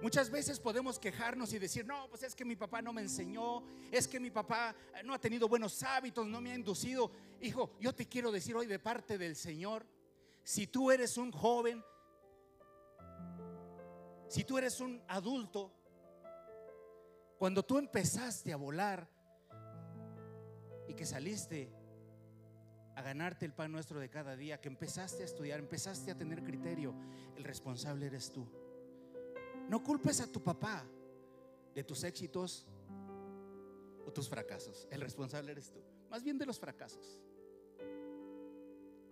Muchas 0.00 0.30
veces 0.30 0.60
podemos 0.60 0.98
quejarnos 0.98 1.52
y 1.52 1.58
decir, 1.58 1.84
no, 1.84 2.08
pues 2.08 2.22
es 2.22 2.36
que 2.36 2.44
mi 2.44 2.54
papá 2.54 2.80
no 2.80 2.92
me 2.92 3.02
enseñó, 3.02 3.64
es 3.90 4.06
que 4.06 4.20
mi 4.20 4.30
papá 4.30 4.74
eh, 4.94 5.02
no 5.04 5.12
ha 5.12 5.18
tenido 5.18 5.48
buenos 5.48 5.82
hábitos, 5.82 6.24
no 6.26 6.40
me 6.40 6.52
ha 6.52 6.54
inducido. 6.54 7.10
Hijo, 7.40 7.72
yo 7.80 7.92
te 7.92 8.06
quiero 8.06 8.30
decir 8.30 8.54
hoy 8.54 8.66
de 8.66 8.78
parte 8.78 9.18
del 9.18 9.34
Señor, 9.34 9.84
si 10.44 10.68
tú 10.68 10.92
eres 10.92 11.18
un 11.18 11.32
joven, 11.32 11.84
si 14.28 14.44
tú 14.44 14.56
eres 14.56 14.78
un 14.80 15.02
adulto, 15.08 15.72
cuando 17.36 17.64
tú 17.64 17.78
empezaste 17.78 18.52
a 18.52 18.56
volar 18.56 19.08
y 20.86 20.94
que 20.94 21.06
saliste 21.06 21.72
a 22.94 23.02
ganarte 23.02 23.46
el 23.46 23.52
pan 23.52 23.72
nuestro 23.72 23.98
de 23.98 24.08
cada 24.08 24.36
día, 24.36 24.60
que 24.60 24.68
empezaste 24.68 25.22
a 25.22 25.26
estudiar, 25.26 25.58
empezaste 25.58 26.12
a 26.12 26.16
tener 26.16 26.44
criterio, 26.44 26.94
el 27.36 27.42
responsable 27.42 28.06
eres 28.06 28.30
tú. 28.30 28.48
No 29.68 29.82
culpes 29.82 30.20
a 30.20 30.26
tu 30.26 30.42
papá 30.42 30.84
de 31.74 31.84
tus 31.84 32.02
éxitos 32.04 32.66
o 34.06 34.12
tus 34.12 34.28
fracasos. 34.28 34.88
El 34.90 35.00
responsable 35.00 35.52
eres 35.52 35.70
tú. 35.70 35.80
Más 36.10 36.22
bien 36.22 36.38
de 36.38 36.46
los 36.46 36.58
fracasos. 36.58 37.20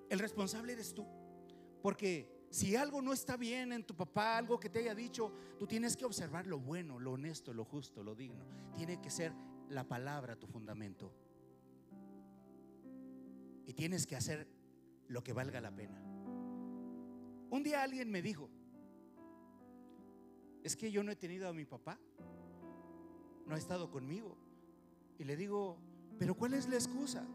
El 0.08 0.18
responsable 0.18 0.72
eres 0.72 0.94
tú. 0.94 1.04
Porque 1.82 2.46
si 2.50 2.74
algo 2.74 3.02
no 3.02 3.12
está 3.12 3.36
bien 3.36 3.72
en 3.72 3.84
tu 3.84 3.94
papá, 3.94 4.38
algo 4.38 4.58
que 4.58 4.70
te 4.70 4.78
haya 4.78 4.94
dicho, 4.94 5.32
tú 5.58 5.66
tienes 5.66 5.96
que 5.96 6.04
observar 6.04 6.46
lo 6.46 6.58
bueno, 6.58 6.98
lo 6.98 7.12
honesto, 7.12 7.52
lo 7.52 7.64
justo, 7.64 8.02
lo 8.02 8.14
digno. 8.14 8.44
Tiene 8.74 9.00
que 9.00 9.10
ser 9.10 9.32
la 9.68 9.84
palabra 9.84 10.36
tu 10.36 10.46
fundamento. 10.46 11.12
Y 13.66 13.74
tienes 13.74 14.06
que 14.06 14.16
hacer 14.16 14.48
lo 15.08 15.22
que 15.22 15.32
valga 15.32 15.60
la 15.60 15.74
pena. 15.74 16.00
Un 17.50 17.62
día 17.62 17.82
alguien 17.82 18.10
me 18.10 18.22
dijo, 18.22 18.48
es 20.62 20.76
que 20.76 20.90
yo 20.90 21.02
no 21.02 21.12
he 21.12 21.16
tenido 21.16 21.48
a 21.48 21.52
mi 21.52 21.64
papá, 21.64 21.98
no 23.46 23.54
ha 23.54 23.58
estado 23.58 23.90
conmigo. 23.90 24.36
Y 25.18 25.24
le 25.24 25.36
digo, 25.36 25.78
pero 26.18 26.34
¿cuál 26.34 26.54
es 26.54 26.68
la 26.68 26.74
excusa? 26.74 27.26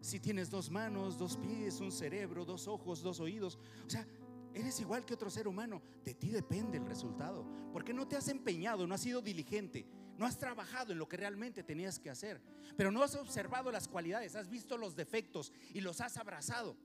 Si 0.00 0.20
tienes 0.20 0.50
dos 0.50 0.70
manos, 0.70 1.18
dos 1.18 1.36
pies, 1.36 1.80
un 1.80 1.90
cerebro, 1.90 2.44
dos 2.44 2.68
ojos, 2.68 3.02
dos 3.02 3.20
oídos, 3.20 3.58
o 3.86 3.90
sea, 3.90 4.06
eres 4.54 4.80
igual 4.80 5.04
que 5.04 5.14
otro 5.14 5.30
ser 5.30 5.48
humano, 5.48 5.82
de 6.04 6.14
ti 6.14 6.30
depende 6.30 6.78
el 6.78 6.86
resultado, 6.86 7.46
porque 7.72 7.92
no 7.92 8.06
te 8.06 8.16
has 8.16 8.28
empeñado, 8.28 8.86
no 8.86 8.94
has 8.94 9.00
sido 9.00 9.20
diligente, 9.20 9.86
no 10.16 10.26
has 10.26 10.38
trabajado 10.38 10.92
en 10.92 10.98
lo 10.98 11.08
que 11.08 11.16
realmente 11.16 11.62
tenías 11.62 11.98
que 11.98 12.10
hacer, 12.10 12.40
pero 12.76 12.90
no 12.90 13.02
has 13.02 13.14
observado 13.16 13.70
las 13.70 13.88
cualidades, 13.88 14.36
has 14.36 14.48
visto 14.48 14.76
los 14.76 14.96
defectos 14.96 15.52
y 15.74 15.80
los 15.80 16.00
has 16.00 16.16
abrazado 16.16 16.76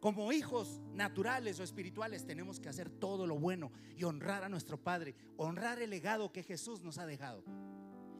como 0.00 0.32
hijos 0.32 0.80
naturales 0.94 1.60
o 1.60 1.62
espirituales 1.62 2.24
tenemos 2.24 2.58
que 2.58 2.68
hacer 2.68 2.88
todo 2.88 3.26
lo 3.26 3.38
bueno 3.38 3.70
y 3.96 4.04
honrar 4.04 4.44
a 4.44 4.48
nuestro 4.48 4.82
Padre, 4.82 5.14
honrar 5.36 5.80
el 5.80 5.90
legado 5.90 6.32
que 6.32 6.42
Jesús 6.42 6.80
nos 6.80 6.98
ha 6.98 7.06
dejado. 7.06 7.44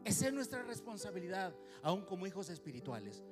Esa 0.05 0.27
es 0.27 0.33
nuestra 0.33 0.63
responsabilidad, 0.63 1.55
aún 1.81 2.05
como 2.05 2.27
hijos 2.27 2.49
espirituales. 2.49 3.23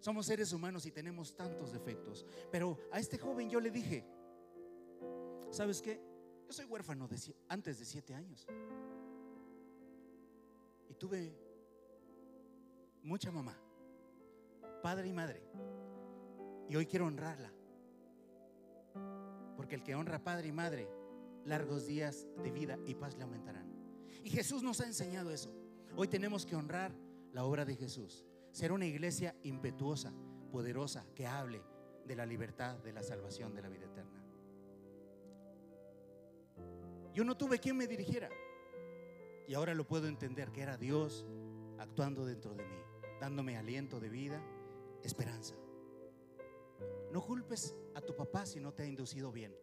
Somos 0.00 0.26
seres 0.26 0.52
humanos 0.52 0.86
y 0.86 0.92
tenemos 0.92 1.34
tantos 1.34 1.72
defectos. 1.72 2.24
Pero 2.50 2.78
a 2.92 3.00
este 3.00 3.18
joven 3.18 3.50
yo 3.50 3.60
le 3.60 3.70
dije, 3.70 4.04
¿sabes 5.50 5.82
qué? 5.82 6.00
Yo 6.46 6.52
soy 6.52 6.66
huérfano 6.66 7.08
de, 7.08 7.18
antes 7.48 7.78
de 7.80 7.84
siete 7.84 8.14
años. 8.14 8.46
Y 10.88 10.94
tuve 10.94 11.36
mucha 13.02 13.32
mamá, 13.32 13.56
padre 14.82 15.08
y 15.08 15.12
madre. 15.12 15.42
Y 16.68 16.76
hoy 16.76 16.86
quiero 16.86 17.06
honrarla. 17.06 17.52
Porque 19.56 19.74
el 19.74 19.82
que 19.82 19.94
honra 19.94 20.22
padre 20.22 20.48
y 20.48 20.52
madre, 20.52 20.88
largos 21.44 21.86
días 21.86 22.26
de 22.42 22.50
vida 22.50 22.78
y 22.86 22.94
paz 22.94 23.16
le 23.16 23.22
aumentarán. 23.22 23.66
Y 24.24 24.30
Jesús 24.30 24.62
nos 24.62 24.80
ha 24.80 24.86
enseñado 24.86 25.30
eso. 25.30 25.54
Hoy 25.94 26.08
tenemos 26.08 26.44
que 26.44 26.56
honrar 26.56 26.92
la 27.32 27.44
obra 27.44 27.64
de 27.64 27.76
Jesús. 27.76 28.26
Ser 28.50 28.72
una 28.72 28.86
iglesia 28.86 29.34
impetuosa, 29.42 30.12
poderosa, 30.50 31.06
que 31.14 31.26
hable 31.26 31.62
de 32.04 32.16
la 32.16 32.26
libertad, 32.26 32.78
de 32.78 32.92
la 32.92 33.02
salvación, 33.02 33.54
de 33.54 33.62
la 33.62 33.68
vida 33.68 33.86
eterna. 33.86 34.22
Yo 37.12 37.24
no 37.24 37.36
tuve 37.36 37.58
quien 37.58 37.76
me 37.76 37.86
dirigiera. 37.86 38.28
Y 39.48 39.54
ahora 39.54 39.74
lo 39.74 39.86
puedo 39.86 40.08
entender, 40.08 40.50
que 40.50 40.62
era 40.62 40.76
Dios 40.76 41.24
actuando 41.78 42.26
dentro 42.26 42.54
de 42.54 42.64
mí, 42.64 42.76
dándome 43.20 43.56
aliento 43.56 44.00
de 44.00 44.08
vida, 44.08 44.42
esperanza. 45.02 45.54
No 47.16 47.22
culpes 47.22 47.74
a 47.94 48.02
tu 48.02 48.14
papá 48.14 48.44
si 48.44 48.60
no 48.60 48.74
te 48.74 48.82
ha 48.82 48.86
inducido 48.86 49.32
bien. 49.32 49.56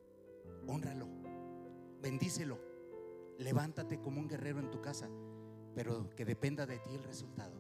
Honralo, 0.66 1.08
bendícelo, 2.02 2.58
levántate 3.38 4.02
como 4.02 4.20
un 4.20 4.28
guerrero 4.28 4.60
en 4.60 4.72
tu 4.72 4.82
casa, 4.82 5.08
pero 5.76 6.10
que 6.16 6.26
dependa 6.26 6.66
de 6.66 6.80
ti 6.80 6.96
el 6.96 7.04
resultado. 7.04 7.54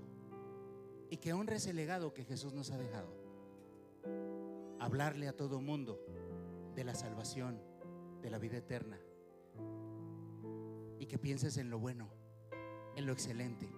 Y 1.11 1.17
que 1.17 1.33
honres 1.33 1.67
el 1.67 1.75
legado 1.75 2.11
que 2.11 2.23
Jesús 2.23 2.53
nos 2.53 2.71
ha 2.71 2.79
dejado. 2.79 3.13
Hablarle 4.79 5.27
a 5.27 5.37
todo 5.37 5.61
mundo 5.61 6.03
de 6.73 6.83
la 6.83 6.95
salvación, 6.95 7.61
de 8.23 8.31
la 8.31 8.39
vida 8.39 8.57
eterna. 8.57 8.99
Y 10.97 11.05
que 11.05 11.19
pienses 11.19 11.57
en 11.57 11.69
lo 11.69 11.77
bueno, 11.77 12.09
en 12.95 13.05
lo 13.05 13.13
excelente, 13.13 13.69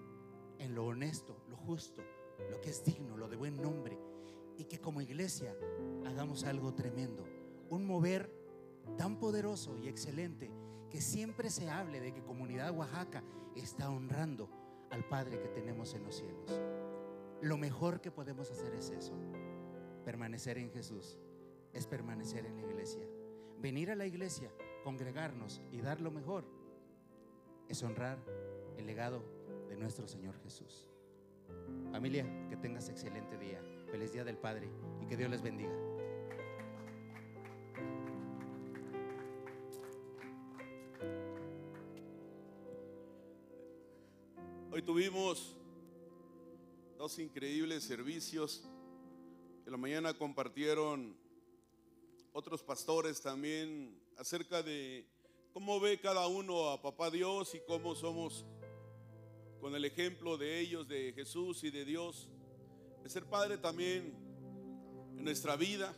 en 0.59 0.75
lo 0.75 0.85
honesto, 0.85 1.43
lo 1.49 1.57
justo, 1.57 2.01
lo 2.49 2.61
que 2.61 2.69
es 2.69 2.85
digno, 2.85 3.17
lo 3.17 3.27
de 3.27 3.35
buen 3.35 3.61
nombre 3.61 3.99
y 4.57 4.65
que 4.65 4.79
como 4.79 5.01
iglesia 5.01 5.55
hagamos 6.05 6.43
algo 6.43 6.73
tremendo, 6.73 7.23
un 7.69 7.85
mover 7.85 8.31
tan 8.97 9.17
poderoso 9.19 9.77
y 9.77 9.87
excelente 9.87 10.51
que 10.89 11.01
siempre 11.01 11.49
se 11.49 11.69
hable 11.69 11.99
de 11.99 12.13
que 12.13 12.23
comunidad 12.23 12.71
Oaxaca 12.71 13.23
está 13.55 13.89
honrando 13.89 14.49
al 14.91 15.07
Padre 15.07 15.39
que 15.39 15.49
tenemos 15.49 15.93
en 15.93 16.03
los 16.03 16.15
cielos. 16.15 16.61
Lo 17.41 17.57
mejor 17.57 18.01
que 18.01 18.11
podemos 18.11 18.49
hacer 18.51 18.73
es 18.75 18.89
eso, 18.91 19.13
permanecer 20.03 20.57
en 20.57 20.71
Jesús, 20.71 21.17
es 21.73 21.87
permanecer 21.87 22.45
en 22.45 22.55
la 22.55 22.63
iglesia. 22.63 23.05
Venir 23.59 23.91
a 23.91 23.95
la 23.95 24.05
iglesia, 24.05 24.51
congregarnos 24.83 25.61
y 25.71 25.81
dar 25.81 25.99
lo 26.01 26.11
mejor, 26.11 26.45
es 27.67 27.81
honrar 27.83 28.19
el 28.77 28.85
legado 28.85 29.23
de 29.67 29.75
nuestro 29.75 30.07
Señor 30.07 30.37
Jesús. 30.43 30.87
Familia, 31.91 32.25
que 32.49 32.57
tengas 32.57 32.89
excelente 32.89 33.37
día. 33.37 33.61
Feliz 33.91 34.11
Día 34.11 34.23
del 34.23 34.37
Padre 34.37 34.69
y 35.01 35.05
que 35.05 35.15
Dios 35.15 35.29
les 35.29 35.41
bendiga. 35.41 35.73
Tuvimos 44.95 45.53
dos 46.97 47.19
increíbles 47.19 47.83
servicios. 47.83 48.63
En 49.65 49.73
la 49.73 49.77
mañana 49.77 50.13
compartieron 50.13 51.17
otros 52.31 52.63
pastores 52.63 53.21
también 53.21 54.01
acerca 54.17 54.63
de 54.63 55.05
cómo 55.51 55.81
ve 55.81 55.99
cada 55.99 56.27
uno 56.27 56.69
a 56.69 56.81
Papá 56.81 57.11
Dios 57.11 57.53
y 57.55 57.59
cómo 57.67 57.93
somos 57.93 58.45
con 59.59 59.75
el 59.75 59.83
ejemplo 59.83 60.37
de 60.37 60.61
ellos, 60.61 60.87
de 60.87 61.11
Jesús 61.11 61.65
y 61.65 61.71
de 61.71 61.83
Dios, 61.83 62.29
de 63.03 63.09
ser 63.09 63.25
padre 63.25 63.57
también 63.57 64.15
en 65.17 65.25
nuestra 65.25 65.57
vida. 65.57 65.93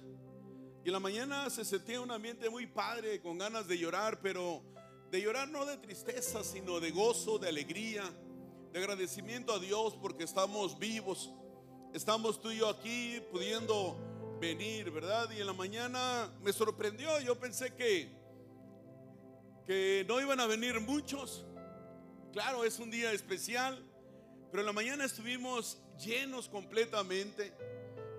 Y 0.83 0.87
en 0.87 0.93
la 0.93 0.99
mañana 0.99 1.51
se 1.51 1.63
sentía 1.63 2.01
un 2.01 2.09
ambiente 2.09 2.49
muy 2.49 2.65
padre, 2.65 3.21
con 3.21 3.37
ganas 3.37 3.67
de 3.67 3.77
llorar, 3.77 4.21
pero 4.23 4.63
de 5.11 5.21
llorar 5.21 5.49
no 5.49 5.67
de 5.67 5.77
tristeza, 5.77 6.43
sino 6.43 6.79
de 6.79 6.89
gozo, 6.89 7.37
de 7.37 7.47
alegría, 7.47 8.11
de 8.77 8.83
agradecimiento 8.83 9.53
a 9.53 9.59
Dios 9.59 9.95
porque 9.99 10.23
estamos 10.23 10.77
vivos. 10.77 11.31
Estamos 11.93 12.39
tú 12.39 12.51
y 12.51 12.57
yo 12.57 12.69
aquí 12.69 13.19
pudiendo 13.31 13.97
venir, 14.39 14.91
¿verdad? 14.91 15.29
Y 15.31 15.41
en 15.41 15.47
la 15.47 15.53
mañana 15.53 16.31
me 16.41 16.53
sorprendió, 16.53 17.19
yo 17.21 17.39
pensé 17.39 17.73
que 17.73 18.15
que 19.65 20.05
no 20.07 20.21
iban 20.21 20.39
a 20.39 20.45
venir 20.45 20.79
muchos. 20.79 21.43
Claro, 22.31 22.63
es 22.63 22.79
un 22.79 22.89
día 22.89 23.11
especial, 23.11 23.83
pero 24.49 24.61
en 24.61 24.67
la 24.67 24.71
mañana 24.71 25.03
estuvimos 25.03 25.77
llenos 25.99 26.47
completamente 26.47 27.51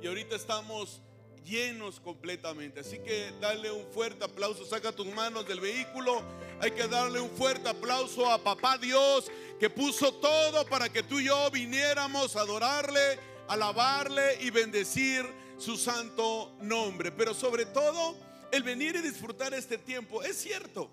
y 0.02 0.08
ahorita 0.08 0.36
estamos 0.36 1.00
llenos 1.44 2.00
completamente. 2.00 2.80
Así 2.80 2.98
que 2.98 3.32
dale 3.40 3.70
un 3.70 3.86
fuerte 3.92 4.24
aplauso, 4.24 4.66
saca 4.66 4.92
tus 4.92 5.06
manos 5.06 5.48
del 5.48 5.60
vehículo. 5.60 6.20
Hay 6.60 6.72
que 6.72 6.88
darle 6.88 7.20
un 7.20 7.30
fuerte 7.30 7.68
aplauso 7.68 8.28
a 8.28 8.42
Papá 8.42 8.78
Dios 8.78 9.30
que 9.60 9.70
puso 9.70 10.12
todo 10.14 10.66
para 10.66 10.88
que 10.88 11.04
tú 11.04 11.20
y 11.20 11.26
yo 11.26 11.50
viniéramos 11.52 12.34
a 12.34 12.40
adorarle, 12.40 13.18
alabarle 13.46 14.38
y 14.40 14.50
bendecir 14.50 15.24
su 15.56 15.76
santo 15.76 16.56
nombre. 16.60 17.12
Pero 17.12 17.32
sobre 17.32 17.66
todo, 17.66 18.16
el 18.50 18.64
venir 18.64 18.96
y 18.96 19.02
disfrutar 19.02 19.54
este 19.54 19.78
tiempo. 19.78 20.22
Es 20.22 20.36
cierto, 20.36 20.90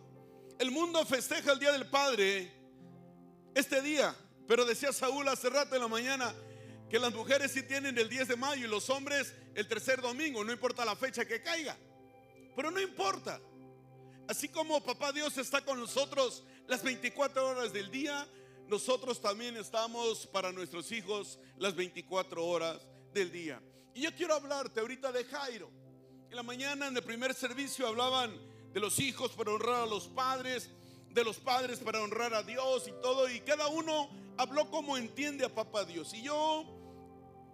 el 0.60 0.70
mundo 0.70 1.04
festeja 1.06 1.52
el 1.52 1.60
Día 1.60 1.72
del 1.72 1.88
Padre 1.88 2.52
este 3.56 3.82
día, 3.82 4.16
pero 4.48 4.66
decía 4.66 4.94
Saúl 4.94 5.28
hace 5.28 5.50
rato 5.50 5.76
en 5.76 5.82
la 5.82 5.88
mañana 5.88 6.34
que 6.90 7.00
las 7.00 7.14
mujeres 7.14 7.52
sí 7.52 7.64
tienen 7.64 7.98
el 7.98 8.08
10 8.08 8.28
de 8.28 8.36
mayo 8.36 8.66
y 8.66 8.70
los 8.70 8.90
hombres 8.92 9.34
el 9.56 9.68
tercer 9.68 10.02
domingo, 10.02 10.44
no 10.44 10.52
importa 10.52 10.86
la 10.86 10.96
fecha 10.96 11.26
que 11.26 11.42
caiga. 11.42 11.76
Pero 12.56 12.70
no 12.70 12.80
importa. 12.80 13.40
Así 14.28 14.50
como 14.50 14.84
papá 14.84 15.12
Dios 15.12 15.38
está 15.38 15.64
con 15.64 15.80
nosotros 15.80 16.44
las 16.68 16.84
24 16.84 17.48
horas 17.48 17.72
del 17.72 17.92
día, 17.92 18.28
nosotros 18.68 19.22
también 19.22 19.56
estamos 19.56 20.26
para 20.28 20.52
nuestros 20.52 20.92
hijos 20.92 21.38
las 21.58 21.76
24 21.76 22.44
horas 22.44 22.82
del 23.14 23.32
día. 23.32 23.62
Y 23.94 24.02
yo 24.02 24.16
quiero 24.16 24.34
hablarte 24.34 24.80
ahorita 24.80 25.12
de 25.12 25.26
Jairo. 25.26 25.70
En 26.30 26.36
la 26.36 26.42
mañana 26.42 26.88
en 26.88 26.98
el 26.98 27.04
primer 27.04 27.36
servicio 27.36 27.88
hablaban 27.88 28.36
de 28.74 28.80
los 28.80 29.00
hijos 29.00 29.32
para 29.32 29.52
honrar 29.52 29.84
a 29.84 29.86
los 29.86 30.08
padres, 30.08 30.72
de 31.12 31.24
los 31.24 31.38
padres 31.38 31.80
para 31.80 32.02
honrar 32.02 32.34
a 32.34 32.42
Dios 32.42 32.88
y 32.88 32.92
todo. 33.04 33.30
Y 33.30 33.42
cada 33.42 33.68
uno 33.68 34.10
habló 34.38 34.72
como 34.72 34.98
entiende 34.98 35.46
a 35.46 35.54
papá 35.54 35.86
Dios. 35.86 36.14
Y 36.16 36.24
yo, 36.24 36.66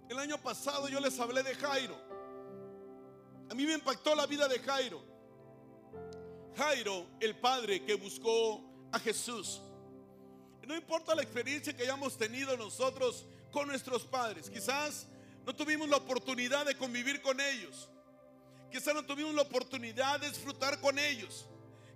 el 0.10 0.18
año 0.18 0.38
pasado 0.42 0.88
yo 0.88 1.02
les 1.02 1.20
hablé 1.20 1.44
de 1.44 1.54
Jairo. 1.56 1.98
A 3.50 3.54
mí 3.54 3.66
me 3.66 3.74
impactó 3.74 4.16
la 4.16 4.26
vida 4.26 4.48
de 4.48 4.60
Jairo. 4.60 5.11
Jairo, 6.56 7.08
el 7.20 7.36
padre 7.36 7.84
que 7.84 7.96
buscó 7.96 8.62
a 8.92 9.00
Jesús. 9.00 9.62
No 10.68 10.76
importa 10.76 11.16
la 11.16 11.24
experiencia 11.24 11.76
que 11.76 11.84
hayamos 11.84 12.18
tenido 12.18 12.56
nosotros 12.56 13.26
con 13.52 13.68
nuestros 13.68 14.04
padres. 14.04 14.50
Quizás 14.50 15.08
no 15.46 15.56
tuvimos 15.56 15.90
la 15.90 15.98
oportunidad 15.98 16.66
de 16.66 16.76
convivir 16.76 17.22
con 17.22 17.40
ellos. 17.40 17.90
Quizás 18.72 18.94
no 18.94 19.04
tuvimos 19.06 19.34
la 19.34 19.42
oportunidad 19.42 20.20
de 20.20 20.30
disfrutar 20.30 20.80
con 20.80 20.98
ellos. 20.98 21.46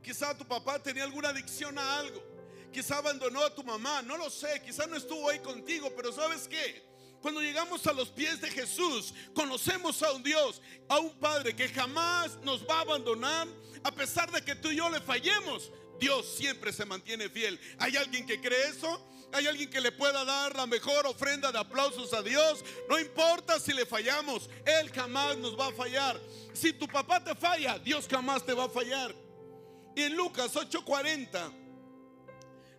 Quizá 0.02 0.38
tu 0.38 0.46
papá 0.46 0.78
tenía 0.80 1.04
alguna 1.04 1.30
adicción 1.30 1.78
a 1.78 1.98
algo. 2.00 2.22
Quizá 2.72 2.98
abandonó 2.98 3.42
a 3.42 3.54
tu 3.54 3.64
mamá, 3.64 4.02
no 4.02 4.18
lo 4.18 4.30
sé. 4.30 4.62
Quizá 4.62 4.86
no 4.88 4.98
estuvo 4.98 5.30
ahí 5.30 5.40
contigo, 5.40 5.92
pero 5.96 6.12
¿sabes 6.12 6.48
qué? 6.48 6.84
Cuando 7.26 7.42
llegamos 7.42 7.88
a 7.88 7.94
los 7.94 8.10
pies 8.10 8.40
de 8.40 8.52
Jesús, 8.52 9.12
conocemos 9.34 10.04
a 10.04 10.12
un 10.12 10.22
Dios, 10.22 10.62
a 10.88 11.00
un 11.00 11.10
Padre 11.18 11.56
que 11.56 11.68
jamás 11.70 12.38
nos 12.44 12.62
va 12.70 12.78
a 12.78 12.82
abandonar, 12.82 13.48
a 13.84 13.90
pesar 13.90 14.32
de 14.32 14.44
que 14.44 14.54
tú 14.54 14.70
y 14.70 14.76
yo 14.76 14.88
le 14.92 15.02
fallemos. 15.02 15.72
Dios 16.00 16.28
siempre 16.38 16.72
se 16.72 16.86
mantiene 16.86 17.28
fiel. 17.28 17.60
¿Hay 17.80 17.98
alguien 17.98 18.28
que 18.28 18.40
cree 18.40 18.68
eso? 18.68 19.04
¿Hay 19.34 19.48
alguien 19.48 19.72
que 19.72 19.82
le 19.82 19.92
pueda 19.92 20.24
dar 20.24 20.56
la 20.56 20.68
mejor 20.68 21.08
ofrenda 21.08 21.52
de 21.52 21.58
aplausos 21.58 22.14
a 22.14 22.22
Dios? 22.22 22.64
No 22.88 23.00
importa 23.00 23.60
si 23.60 23.74
le 23.74 23.88
fallamos, 23.88 24.48
Él 24.64 24.92
jamás 24.92 25.36
nos 25.40 25.60
va 25.60 25.70
a 25.70 25.72
fallar. 25.72 26.22
Si 26.54 26.74
tu 26.74 26.88
papá 26.88 27.24
te 27.24 27.34
falla, 27.34 27.80
Dios 27.80 28.06
jamás 28.08 28.46
te 28.46 28.54
va 28.54 28.66
a 28.66 28.70
fallar. 28.70 29.16
Y 29.96 30.04
en 30.04 30.16
Lucas 30.16 30.56
8:40 30.56 31.52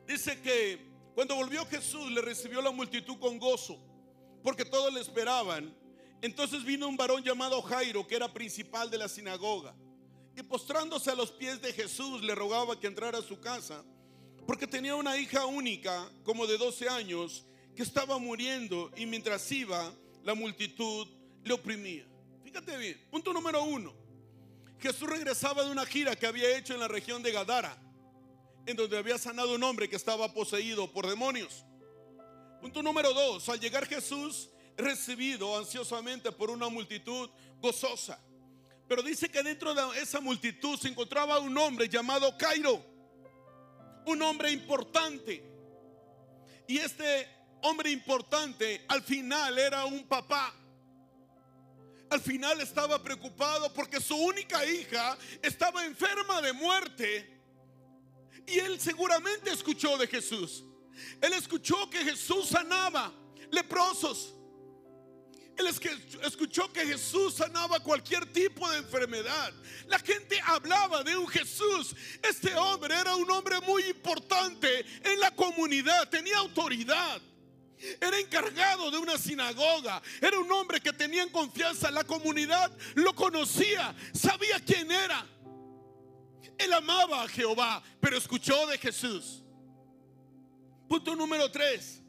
dice 0.07 0.41
que 0.41 0.87
cuando 1.17 1.35
volvió 1.35 1.67
Jesús 1.67 2.13
le 2.13 2.21
recibió 2.21 2.63
la 2.63 2.71
multitud 2.71 3.19
con 3.19 3.41
gozo, 3.41 3.83
porque 4.47 4.65
todos 4.65 4.95
le 4.95 5.01
esperaban. 5.01 5.75
Entonces 6.23 6.63
vino 6.63 6.87
un 6.87 6.97
varón 6.97 7.21
llamado 7.25 7.61
Jairo, 7.63 8.07
que 8.07 8.15
era 8.15 8.33
principal 8.33 8.89
de 8.89 8.97
la 8.97 9.09
sinagoga, 9.09 9.75
y 10.37 10.43
postrándose 10.45 11.11
a 11.11 11.17
los 11.17 11.33
pies 11.33 11.61
de 11.61 11.73
Jesús 11.73 12.23
le 12.23 12.33
rogaba 12.33 12.79
que 12.79 12.87
entrara 12.87 13.19
a 13.19 13.23
su 13.23 13.41
casa 13.41 13.85
porque 14.47 14.69
tenía 14.69 14.95
una 14.95 15.19
hija 15.19 15.47
única, 15.47 16.09
como 16.23 16.47
de 16.47 16.59
12 16.59 16.89
años, 16.89 17.45
que 17.75 17.83
estaba 17.83 18.21
muriendo 18.21 18.93
y 18.97 19.05
mientras 19.05 19.51
iba, 19.51 19.93
la 20.23 20.35
multitud 20.35 21.09
le 21.43 21.53
oprimía. 21.53 22.07
Fíjate 22.45 22.77
bien, 22.77 23.05
punto 23.11 23.33
número 23.33 23.65
uno. 23.65 23.93
Jesús 24.79 25.11
regresaba 25.11 25.65
de 25.65 25.73
una 25.73 25.85
gira 25.85 26.15
que 26.15 26.29
había 26.29 26.57
hecho 26.57 26.73
en 26.73 26.79
la 26.79 26.87
región 26.87 27.21
de 27.21 27.33
Gadara, 27.33 27.77
en 28.65 28.77
donde 28.77 28.97
había 28.97 29.19
sanado 29.19 29.57
un 29.57 29.65
hombre 29.65 29.89
que 29.89 29.97
estaba 29.97 30.33
poseído 30.33 30.93
por 30.93 31.09
demonios. 31.09 31.66
Punto 32.61 32.83
número 32.83 33.13
dos, 33.13 33.49
al 33.49 33.61
llegar 33.61 33.87
Jesús, 33.87 34.49
recibido 34.77 35.57
ansiosamente 35.57 36.33
por 36.33 36.51
una 36.51 36.69
multitud 36.69 37.31
gozosa. 37.61 38.19
Pero 38.89 39.03
dice 39.03 39.29
que 39.29 39.43
dentro 39.43 39.75
de 39.75 40.01
esa 40.01 40.21
multitud 40.21 40.79
se 40.79 40.89
encontraba 40.89 41.39
un 41.39 41.57
hombre 41.59 41.89
llamado 41.89 42.37
Cairo 42.37 42.97
un 44.07 44.23
hombre 44.23 44.51
importante. 44.51 45.43
Y 46.67 46.79
este 46.79 47.29
hombre 47.63 47.91
importante 47.91 48.85
al 48.89 49.03
final 49.03 49.59
era 49.59 49.85
un 49.85 50.05
papá. 50.07 50.55
Al 52.09 52.21
final 52.21 52.61
estaba 52.61 53.03
preocupado 53.03 53.73
porque 53.75 54.01
su 54.01 54.17
única 54.17 54.65
hija 54.65 55.19
estaba 55.43 55.85
enferma 55.85 56.41
de 56.41 56.53
muerte. 56.53 57.33
Y 58.47 58.59
él 58.61 58.81
seguramente 58.81 59.51
escuchó 59.51 59.99
de 59.99 60.07
Jesús. 60.07 60.65
Él 61.21 61.33
escuchó 61.33 61.89
que 61.91 62.05
Jesús 62.05 62.49
sanaba 62.49 63.13
leprosos. 63.51 64.33
Él 65.57 65.67
escuchó 66.23 66.71
que 66.71 66.85
Jesús 66.85 67.35
sanaba 67.35 67.81
cualquier 67.81 68.31
tipo 68.31 68.69
de 68.71 68.79
enfermedad. 68.79 69.55
La 69.87 69.99
gente 69.99 70.39
hablaba 70.45 71.03
de 71.03 71.17
un 71.17 71.27
Jesús. 71.29 71.95
Este 72.23 72.55
hombre 72.55 72.95
era 72.95 73.15
un 73.17 73.31
hombre 73.31 73.61
muy 73.61 73.85
importante 73.85 74.85
en 75.03 75.19
la 75.19 75.31
comunidad, 75.31 76.11
tenía 76.11 76.39
autoridad. 76.39 77.23
Era 78.01 78.19
encargado 78.19 78.91
de 78.91 78.99
una 78.99 79.17
sinagoga. 79.17 80.03
Era 80.21 80.39
un 80.39 80.51
hombre 80.53 80.81
que 80.81 80.93
tenía 80.93 81.23
en 81.23 81.31
confianza. 81.31 81.91
La 81.91 82.05
comunidad 82.05 82.71
lo 82.95 83.15
conocía, 83.15 83.95
sabía 84.13 84.61
quién 84.61 84.91
era. 84.91 85.27
Él 86.59 86.73
amaba 86.73 87.23
a 87.23 87.29
Jehová, 87.29 87.83
pero 88.01 88.17
escuchó 88.17 88.67
de 88.67 88.79
Jesús. 88.79 89.43
Punto 90.89 91.17
número 91.17 91.51
tres. 91.51 92.03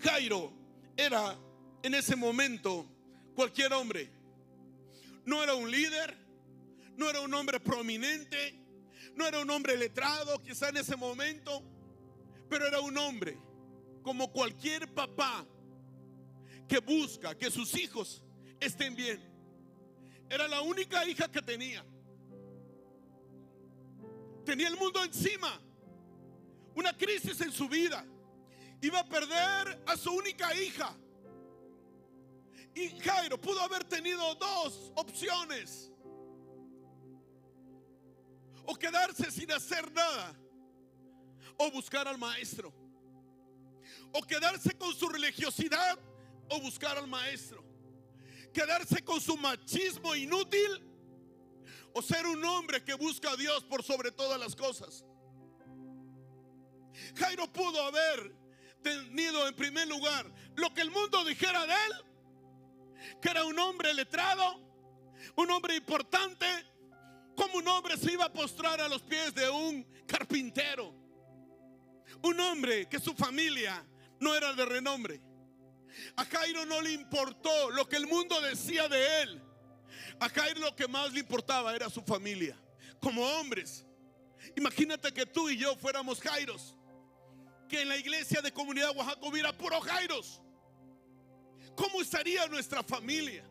Jairo 0.00 0.52
era 0.96 1.36
en 1.82 1.94
ese 1.94 2.14
momento 2.16 2.86
cualquier 3.34 3.72
hombre. 3.72 4.10
No 5.24 5.42
era 5.42 5.54
un 5.54 5.70
líder, 5.70 6.16
no 6.96 7.10
era 7.10 7.20
un 7.20 7.32
hombre 7.34 7.60
prominente, 7.60 8.54
no 9.14 9.26
era 9.26 9.40
un 9.40 9.50
hombre 9.50 9.76
letrado 9.76 10.40
quizá 10.42 10.68
en 10.68 10.78
ese 10.78 10.96
momento, 10.96 11.62
pero 12.48 12.66
era 12.66 12.80
un 12.80 12.96
hombre 12.96 13.38
como 14.02 14.32
cualquier 14.32 14.92
papá 14.94 15.44
que 16.68 16.78
busca 16.78 17.36
que 17.36 17.50
sus 17.50 17.76
hijos 17.76 18.22
estén 18.60 18.94
bien. 18.94 19.20
Era 20.30 20.46
la 20.46 20.60
única 20.60 21.06
hija 21.06 21.30
que 21.30 21.42
tenía. 21.42 21.84
Tenía 24.44 24.68
el 24.68 24.76
mundo 24.76 25.02
encima, 25.04 25.60
una 26.78 26.96
crisis 26.96 27.40
en 27.40 27.50
su 27.52 27.68
vida. 27.68 28.04
Iba 28.80 29.00
a 29.00 29.08
perder 29.08 29.82
a 29.86 29.96
su 29.96 30.12
única 30.12 30.54
hija. 30.54 30.96
Y 32.74 32.90
Jairo 33.00 33.40
pudo 33.40 33.60
haber 33.60 33.84
tenido 33.84 34.34
dos 34.36 34.92
opciones. 34.94 35.90
O 38.64 38.74
quedarse 38.76 39.30
sin 39.30 39.50
hacer 39.50 39.90
nada. 39.92 40.38
O 41.56 41.70
buscar 41.72 42.06
al 42.06 42.18
maestro. 42.18 42.72
o 44.12 44.22
quedarse 44.22 44.72
con 44.78 44.94
su 44.94 45.08
religiosidad 45.08 45.98
o 46.48 46.60
buscar 46.60 46.96
al 46.96 47.06
maestro. 47.06 47.62
Quedarse 48.52 49.04
con 49.04 49.20
su 49.20 49.36
machismo 49.36 50.14
inútil 50.14 50.82
o 51.92 52.00
ser 52.00 52.26
un 52.26 52.42
hombre 52.44 52.82
que 52.82 52.94
busca 52.94 53.30
a 53.30 53.36
Dios 53.36 53.64
por 53.64 53.82
sobre 53.82 54.10
todas 54.10 54.38
las 54.40 54.56
cosas. 54.56 55.04
Jairo 57.16 57.52
pudo 57.52 57.82
haber 57.84 58.34
tenido 58.82 59.46
en 59.46 59.54
primer 59.54 59.88
lugar 59.88 60.30
lo 60.56 60.72
que 60.72 60.80
el 60.80 60.90
mundo 60.90 61.24
dijera 61.24 61.66
de 61.66 61.72
él, 61.72 63.18
que 63.20 63.30
era 63.30 63.44
un 63.44 63.58
hombre 63.58 63.92
letrado, 63.94 64.60
un 65.36 65.50
hombre 65.50 65.76
importante, 65.76 66.46
como 67.36 67.58
un 67.58 67.68
hombre 67.68 67.96
se 67.96 68.12
iba 68.12 68.24
a 68.24 68.32
postrar 68.32 68.80
a 68.80 68.88
los 68.88 69.02
pies 69.02 69.34
de 69.34 69.48
un 69.48 69.84
carpintero, 70.06 70.94
un 72.22 72.40
hombre 72.40 72.88
que 72.88 72.98
su 72.98 73.14
familia 73.14 73.84
no 74.20 74.34
era 74.34 74.52
de 74.52 74.64
renombre. 74.64 75.20
A 76.16 76.24
Jairo 76.24 76.66
no 76.66 76.80
le 76.80 76.92
importó 76.92 77.70
lo 77.70 77.88
que 77.88 77.96
el 77.96 78.06
mundo 78.06 78.40
decía 78.40 78.88
de 78.88 79.22
él. 79.22 79.42
A 80.20 80.28
Jairo 80.28 80.60
lo 80.60 80.76
que 80.76 80.88
más 80.88 81.12
le 81.12 81.20
importaba 81.20 81.74
era 81.74 81.88
su 81.88 82.02
familia. 82.02 82.56
Como 83.00 83.22
hombres, 83.22 83.84
imagínate 84.56 85.12
que 85.12 85.26
tú 85.26 85.48
y 85.48 85.56
yo 85.56 85.76
fuéramos 85.76 86.20
Jairos. 86.20 86.76
Que 87.68 87.82
en 87.82 87.88
la 87.88 87.96
iglesia 87.96 88.40
de 88.40 88.52
comunidad 88.52 88.96
Oaxaca 88.96 89.20
hubiera 89.26 89.56
puro 89.56 89.80
Jairos. 89.80 90.40
¿Cómo 91.74 92.00
estaría 92.00 92.46
nuestra 92.46 92.82
familia? 92.82 93.44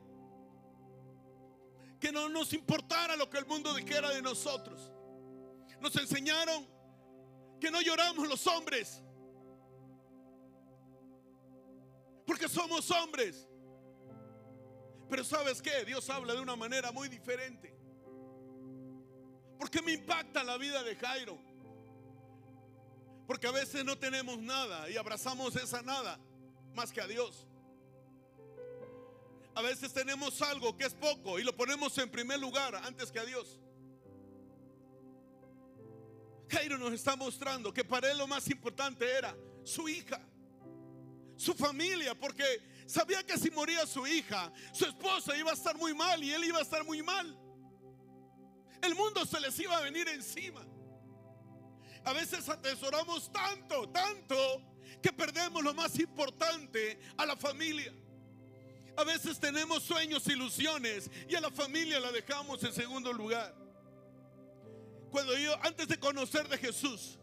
Que 2.00 2.12
no 2.12 2.28
nos 2.28 2.52
importara 2.54 3.16
lo 3.16 3.30
que 3.30 3.38
el 3.38 3.46
mundo 3.46 3.74
dijera 3.74 4.10
de 4.10 4.22
nosotros. 4.22 4.92
Nos 5.80 5.96
enseñaron 5.96 6.68
que 7.60 7.72
no 7.72 7.82
lloramos 7.82 8.28
los 8.28 8.46
hombres, 8.48 9.02
porque 12.26 12.50
somos 12.50 12.92
hombres. 12.92 13.48
Pero 15.10 15.24
sabes 15.24 15.62
qué, 15.62 15.86
Dios 15.86 16.10
habla 16.10 16.34
de 16.34 16.42
una 16.42 16.56
manera 16.56 16.92
muy 16.92 17.08
diferente. 17.08 17.74
Porque 19.58 19.82
me 19.82 19.94
impacta 19.94 20.44
la 20.44 20.58
vida 20.58 20.84
de 20.84 20.96
Jairo. 20.96 21.40
Porque 23.28 23.46
a 23.48 23.52
veces 23.52 23.86
no 23.86 23.98
tenemos 23.98 24.40
nada 24.40 24.90
y 24.90 24.98
abrazamos 24.98 25.56
esa 25.56 25.82
nada 25.82 26.18
más 26.74 26.92
que 26.92 27.02
a 27.02 27.08
Dios. 27.08 27.46
A 29.54 29.62
veces 29.62 29.94
tenemos 29.94 30.42
algo 30.42 30.76
que 30.78 30.86
es 30.86 30.94
poco 30.94 31.38
y 31.38 31.44
lo 31.44 31.56
ponemos 31.56 31.98
en 31.98 32.10
primer 32.10 32.40
lugar 32.40 32.76
antes 32.76 33.12
que 33.12 33.20
a 33.20 33.26
Dios. 33.26 33.60
Jairo 36.50 36.78
nos 36.78 36.94
está 36.94 37.16
mostrando 37.16 37.74
que 37.74 37.84
para 37.84 38.10
él 38.10 38.18
lo 38.18 38.28
más 38.28 38.50
importante 38.50 39.06
era 39.12 39.36
su 39.64 39.90
hija 39.90 40.22
su 41.38 41.54
familia, 41.54 42.16
porque 42.16 42.44
sabía 42.88 43.24
que 43.24 43.38
si 43.38 43.50
moría 43.52 43.86
su 43.86 44.06
hija, 44.06 44.52
su 44.74 44.86
esposa 44.86 45.38
iba 45.38 45.52
a 45.52 45.54
estar 45.54 45.78
muy 45.78 45.94
mal 45.94 46.22
y 46.24 46.34
él 46.34 46.44
iba 46.44 46.58
a 46.58 46.64
estar 46.64 46.84
muy 46.84 47.02
mal. 47.02 47.38
El 48.82 48.96
mundo 48.96 49.26
se 49.26 49.40
les 49.40 49.58
iba 49.60 49.78
a 49.78 49.82
venir 49.82 50.08
encima. 50.10 50.66
A 52.08 52.14
veces 52.14 52.48
atesoramos 52.48 53.30
tanto, 53.34 53.90
tanto, 53.90 54.62
que 55.02 55.12
perdemos 55.12 55.62
lo 55.62 55.74
más 55.74 56.00
importante 56.00 56.98
a 57.18 57.26
la 57.26 57.36
familia. 57.36 57.94
A 58.96 59.04
veces 59.04 59.38
tenemos 59.38 59.84
sueños, 59.84 60.26
ilusiones 60.28 61.12
y 61.28 61.36
a 61.36 61.42
la 61.42 61.52
familia 61.52 62.00
la 62.00 62.14
dejamos 62.14 62.64
en 62.64 62.72
segundo 62.72 63.12
lugar. 63.12 63.54
Cuando 65.12 65.38
yo, 65.38 65.54
antes 65.62 65.90
de 65.90 66.00
conocer 66.00 66.48
de 66.48 66.58
Jesús, 66.58 67.20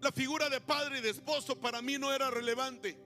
la 0.00 0.10
figura 0.10 0.48
de 0.48 0.62
padre 0.62 1.00
y 1.00 1.02
de 1.02 1.10
esposo 1.10 1.60
para 1.60 1.82
mí 1.82 1.98
no 1.98 2.10
era 2.10 2.30
relevante. 2.30 2.96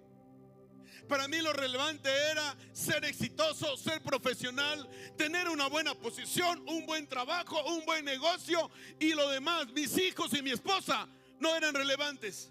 Para 1.08 1.28
mí 1.28 1.38
lo 1.38 1.52
relevante 1.52 2.10
era 2.30 2.56
ser 2.72 3.04
exitoso, 3.04 3.76
ser 3.76 4.02
profesional, 4.02 4.88
tener 5.16 5.48
una 5.48 5.68
buena 5.68 5.94
posición, 5.94 6.62
un 6.68 6.84
buen 6.84 7.06
trabajo, 7.06 7.62
un 7.64 7.84
buen 7.84 8.04
negocio 8.04 8.70
y 8.98 9.12
lo 9.14 9.28
demás, 9.30 9.68
mis 9.72 9.96
hijos 9.98 10.32
y 10.34 10.42
mi 10.42 10.50
esposa, 10.50 11.06
no 11.38 11.54
eran 11.54 11.74
relevantes. 11.74 12.50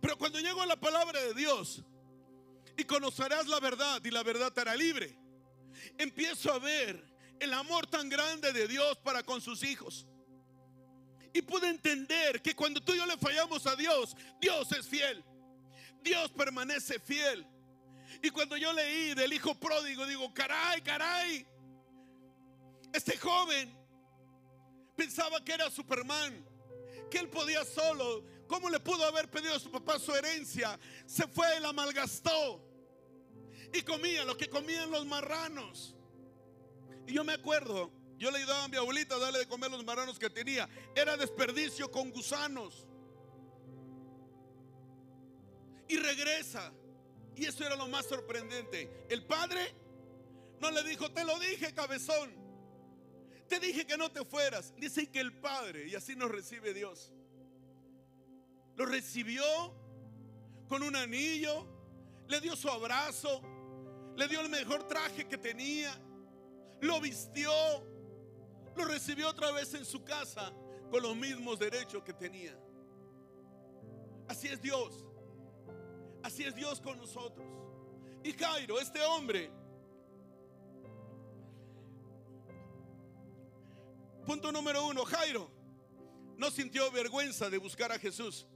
Pero 0.00 0.16
cuando 0.16 0.40
llegó 0.40 0.64
la 0.64 0.76
palabra 0.76 1.20
de 1.20 1.34
Dios 1.34 1.82
y 2.76 2.84
conocerás 2.84 3.46
la 3.48 3.60
verdad 3.60 4.00
y 4.04 4.10
la 4.10 4.22
verdad 4.22 4.52
te 4.52 4.60
hará 4.62 4.74
libre, 4.74 5.18
empiezo 5.98 6.52
a 6.52 6.58
ver 6.58 7.04
el 7.38 7.52
amor 7.52 7.86
tan 7.86 8.08
grande 8.08 8.52
de 8.52 8.66
Dios 8.66 8.96
para 8.98 9.22
con 9.22 9.40
sus 9.40 9.62
hijos. 9.62 10.06
Y 11.34 11.42
pude 11.42 11.68
entender 11.68 12.40
que 12.40 12.54
cuando 12.56 12.80
tú 12.80 12.94
y 12.94 12.96
yo 12.96 13.06
le 13.06 13.18
fallamos 13.18 13.66
a 13.66 13.76
Dios, 13.76 14.16
Dios 14.40 14.72
es 14.72 14.86
fiel. 14.86 15.22
Dios 16.02 16.30
permanece 16.30 16.98
fiel. 16.98 17.46
Y 18.22 18.30
cuando 18.30 18.56
yo 18.56 18.72
leí 18.72 19.14
del 19.14 19.32
hijo 19.32 19.54
pródigo, 19.54 20.06
digo, 20.06 20.32
caray, 20.32 20.80
caray, 20.82 21.46
este 22.92 23.16
joven 23.16 23.76
pensaba 24.96 25.42
que 25.44 25.52
era 25.52 25.70
Superman, 25.70 26.44
que 27.10 27.18
él 27.18 27.28
podía 27.28 27.64
solo. 27.64 28.24
¿Cómo 28.46 28.70
le 28.70 28.80
pudo 28.80 29.04
haber 29.04 29.30
pedido 29.30 29.54
a 29.54 29.60
su 29.60 29.70
papá 29.70 29.98
su 29.98 30.14
herencia? 30.14 30.78
Se 31.06 31.26
fue 31.28 31.46
y 31.58 31.60
la 31.60 31.72
malgastó. 31.72 32.64
Y 33.72 33.82
comía 33.82 34.24
lo 34.24 34.36
que 34.36 34.48
comían 34.48 34.90
los 34.90 35.04
marranos. 35.06 35.94
Y 37.06 37.12
yo 37.12 37.24
me 37.24 37.34
acuerdo, 37.34 37.92
yo 38.16 38.30
le 38.30 38.38
ayudaba 38.38 38.64
a 38.64 38.68
mi 38.68 38.76
abuelita 38.76 39.14
a 39.14 39.18
darle 39.18 39.40
de 39.40 39.48
comer 39.48 39.70
los 39.70 39.84
marranos 39.84 40.18
que 40.18 40.30
tenía. 40.30 40.68
Era 40.94 41.16
desperdicio 41.16 41.90
con 41.90 42.10
gusanos. 42.10 42.86
Y 45.88 45.96
regresa. 45.96 46.72
Y 47.38 47.44
eso 47.46 47.64
era 47.64 47.76
lo 47.76 47.86
más 47.86 48.04
sorprendente. 48.06 49.06
El 49.08 49.24
padre 49.24 49.72
no 50.60 50.72
le 50.72 50.82
dijo, 50.82 51.08
te 51.12 51.24
lo 51.24 51.38
dije, 51.38 51.72
cabezón. 51.72 52.34
Te 53.48 53.60
dije 53.60 53.86
que 53.86 53.96
no 53.96 54.10
te 54.10 54.24
fueras. 54.24 54.74
Dice 54.76 55.08
que 55.08 55.20
el 55.20 55.32
padre, 55.38 55.86
y 55.86 55.94
así 55.94 56.16
nos 56.16 56.32
recibe 56.32 56.74
Dios, 56.74 57.12
lo 58.74 58.86
recibió 58.86 59.44
con 60.68 60.82
un 60.82 60.96
anillo, 60.96 61.64
le 62.26 62.40
dio 62.40 62.56
su 62.56 62.68
abrazo, 62.68 63.40
le 64.16 64.26
dio 64.26 64.40
el 64.40 64.48
mejor 64.48 64.88
traje 64.88 65.28
que 65.28 65.38
tenía, 65.38 65.96
lo 66.80 67.00
vistió, 67.00 67.52
lo 68.76 68.84
recibió 68.84 69.28
otra 69.28 69.52
vez 69.52 69.74
en 69.74 69.84
su 69.84 70.02
casa 70.02 70.52
con 70.90 71.02
los 71.04 71.16
mismos 71.16 71.58
derechos 71.60 72.02
que 72.02 72.12
tenía. 72.12 72.58
Así 74.26 74.48
es 74.48 74.60
Dios. 74.60 75.07
Así 76.28 76.44
es 76.44 76.54
Dios 76.54 76.78
con 76.78 76.98
nosotros. 76.98 77.46
Y 78.22 78.34
Jairo, 78.34 78.78
este 78.78 79.00
hombre, 79.00 79.50
punto 84.26 84.52
número 84.52 84.86
uno, 84.86 85.06
Jairo 85.06 85.50
no 86.36 86.50
sintió 86.50 86.90
vergüenza 86.90 87.48
de 87.48 87.56
buscar 87.56 87.92
a 87.92 87.98
Jesús. 87.98 88.46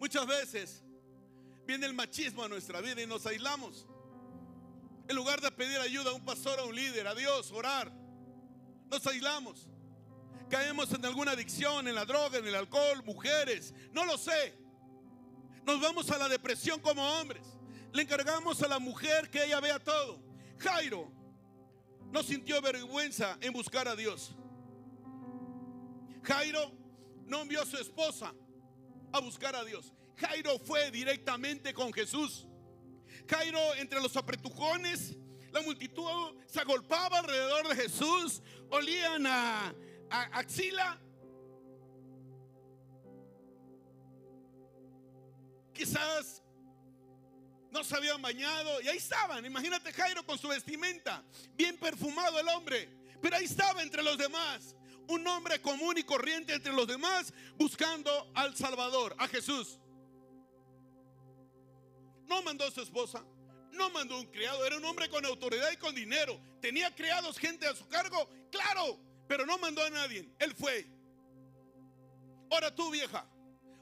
Muchas 0.00 0.26
veces 0.26 0.82
viene 1.66 1.84
el 1.84 1.92
machismo 1.92 2.42
a 2.42 2.48
nuestra 2.48 2.80
vida 2.80 3.02
y 3.02 3.06
nos 3.06 3.26
aislamos. 3.26 3.86
En 5.08 5.14
lugar 5.14 5.42
de 5.42 5.50
pedir 5.50 5.76
ayuda 5.76 6.08
a 6.08 6.14
un 6.14 6.24
pastor, 6.24 6.58
a 6.58 6.64
un 6.64 6.74
líder, 6.74 7.06
a 7.06 7.14
Dios, 7.14 7.52
orar, 7.52 7.92
nos 8.90 9.06
aislamos. 9.06 9.68
Caemos 10.48 10.90
en 10.92 11.04
alguna 11.04 11.32
adicción, 11.32 11.86
en 11.86 11.94
la 11.94 12.06
droga, 12.06 12.38
en 12.38 12.46
el 12.46 12.54
alcohol, 12.54 13.04
mujeres, 13.04 13.74
no 13.92 14.06
lo 14.06 14.16
sé. 14.16 14.65
Nos 15.66 15.80
vamos 15.80 16.08
a 16.12 16.18
la 16.18 16.28
depresión 16.28 16.80
como 16.80 17.02
hombres. 17.02 17.42
Le 17.92 18.02
encargamos 18.02 18.62
a 18.62 18.68
la 18.68 18.78
mujer 18.78 19.28
que 19.28 19.44
ella 19.44 19.58
vea 19.58 19.80
todo. 19.80 20.22
Jairo 20.58 21.10
no 22.12 22.22
sintió 22.22 22.62
vergüenza 22.62 23.36
en 23.40 23.52
buscar 23.52 23.88
a 23.88 23.96
Dios. 23.96 24.32
Jairo 26.22 26.72
no 27.24 27.42
envió 27.42 27.62
a 27.62 27.66
su 27.66 27.76
esposa 27.78 28.32
a 29.12 29.18
buscar 29.18 29.56
a 29.56 29.64
Dios. 29.64 29.92
Jairo 30.16 30.56
fue 30.60 30.92
directamente 30.92 31.74
con 31.74 31.92
Jesús. 31.92 32.46
Jairo 33.28 33.74
entre 33.74 34.00
los 34.00 34.16
apretujones, 34.16 35.16
la 35.50 35.62
multitud 35.62 36.36
se 36.46 36.60
agolpaba 36.60 37.18
alrededor 37.18 37.68
de 37.68 37.74
Jesús, 37.74 38.40
olían 38.70 39.26
a, 39.26 39.74
a 40.10 40.22
axila 40.38 41.00
quizás 45.76 46.42
no 47.70 47.84
se 47.84 47.94
habían 47.94 48.20
bañado 48.22 48.80
y 48.80 48.88
ahí 48.88 48.96
estaban. 48.96 49.44
Imagínate 49.44 49.92
Jairo 49.92 50.24
con 50.24 50.38
su 50.38 50.48
vestimenta, 50.48 51.22
bien 51.54 51.76
perfumado 51.76 52.40
el 52.40 52.48
hombre, 52.48 52.88
pero 53.20 53.36
ahí 53.36 53.44
estaba 53.44 53.82
entre 53.82 54.02
los 54.02 54.16
demás. 54.16 54.74
Un 55.08 55.24
hombre 55.28 55.60
común 55.60 55.98
y 55.98 56.02
corriente 56.02 56.52
entre 56.54 56.72
los 56.72 56.86
demás 56.88 57.32
buscando 57.56 58.30
al 58.34 58.56
Salvador, 58.56 59.14
a 59.18 59.28
Jesús. 59.28 59.78
No 62.26 62.42
mandó 62.42 62.64
a 62.64 62.70
su 62.72 62.80
esposa, 62.80 63.22
no 63.70 63.90
mandó 63.90 64.18
un 64.18 64.26
criado, 64.26 64.66
era 64.66 64.76
un 64.76 64.84
hombre 64.84 65.08
con 65.08 65.24
autoridad 65.24 65.70
y 65.70 65.76
con 65.76 65.94
dinero. 65.94 66.40
Tenía 66.60 66.92
criados, 66.92 67.38
gente 67.38 67.68
a 67.68 67.76
su 67.76 67.86
cargo, 67.86 68.28
claro, 68.50 68.98
pero 69.28 69.46
no 69.46 69.58
mandó 69.58 69.84
a 69.84 69.90
nadie. 69.90 70.28
Él 70.40 70.54
fue. 70.56 70.88
Ahora 72.50 72.74
tú, 72.74 72.90
vieja, 72.90 73.28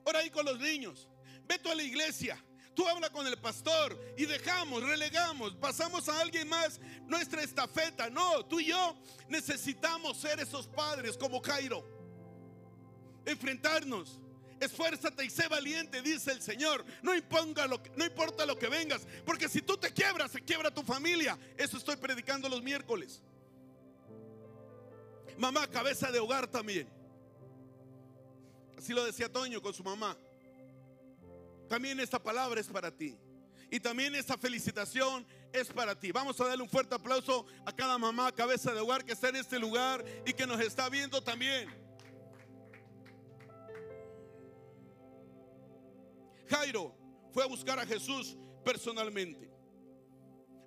ahora 0.04 0.18
ahí 0.18 0.30
con 0.30 0.44
los 0.44 0.58
niños, 0.58 1.08
Ve 1.46 1.58
tú 1.58 1.70
a 1.70 1.74
la 1.74 1.82
iglesia. 1.82 2.42
Tú 2.74 2.86
habla 2.88 3.08
con 3.10 3.26
el 3.26 3.38
pastor 3.38 3.96
y 4.16 4.26
dejamos, 4.26 4.82
relegamos, 4.82 5.54
pasamos 5.54 6.08
a 6.08 6.20
alguien 6.20 6.48
más 6.48 6.80
nuestra 7.06 7.42
estafeta. 7.42 8.10
No, 8.10 8.44
tú 8.46 8.58
y 8.58 8.66
yo 8.66 8.96
necesitamos 9.28 10.16
ser 10.16 10.40
esos 10.40 10.66
padres 10.66 11.16
como 11.16 11.40
Jairo. 11.40 11.86
Enfrentarnos. 13.24 14.18
Esfuérzate 14.60 15.24
y 15.24 15.30
sé 15.30 15.46
valiente, 15.48 16.00
dice 16.02 16.32
el 16.32 16.40
Señor. 16.40 16.84
No, 17.02 17.14
imponga 17.14 17.66
lo 17.66 17.82
que, 17.82 17.90
no 17.96 18.04
importa 18.04 18.46
lo 18.46 18.58
que 18.58 18.68
vengas, 18.68 19.06
porque 19.24 19.48
si 19.48 19.60
tú 19.62 19.76
te 19.76 19.92
quiebras, 19.92 20.30
se 20.30 20.40
quiebra 20.40 20.72
tu 20.72 20.82
familia. 20.82 21.38
Eso 21.56 21.76
estoy 21.76 21.96
predicando 21.96 22.48
los 22.48 22.62
miércoles. 22.62 23.22
Mamá, 25.36 25.66
cabeza 25.68 26.10
de 26.10 26.18
hogar 26.18 26.46
también. 26.46 26.88
Así 28.78 28.92
lo 28.92 29.04
decía 29.04 29.30
Toño 29.30 29.60
con 29.60 29.74
su 29.74 29.82
mamá. 29.82 30.16
También 31.68 32.00
esta 32.00 32.22
palabra 32.22 32.60
es 32.60 32.68
para 32.68 32.90
ti. 32.90 33.18
Y 33.70 33.80
también 33.80 34.14
esta 34.14 34.38
felicitación 34.38 35.26
es 35.52 35.68
para 35.68 35.98
ti. 35.98 36.12
Vamos 36.12 36.40
a 36.40 36.46
darle 36.46 36.62
un 36.62 36.68
fuerte 36.68 36.94
aplauso 36.94 37.46
a 37.64 37.72
cada 37.72 37.98
mamá, 37.98 38.30
cabeza 38.32 38.72
de 38.72 38.80
hogar 38.80 39.04
que 39.04 39.12
está 39.12 39.30
en 39.30 39.36
este 39.36 39.58
lugar 39.58 40.04
y 40.26 40.32
que 40.32 40.46
nos 40.46 40.60
está 40.60 40.88
viendo 40.88 41.22
también. 41.22 41.68
Jairo 46.48 46.94
fue 47.32 47.42
a 47.42 47.46
buscar 47.46 47.78
a 47.78 47.86
Jesús 47.86 48.36
personalmente. 48.64 49.50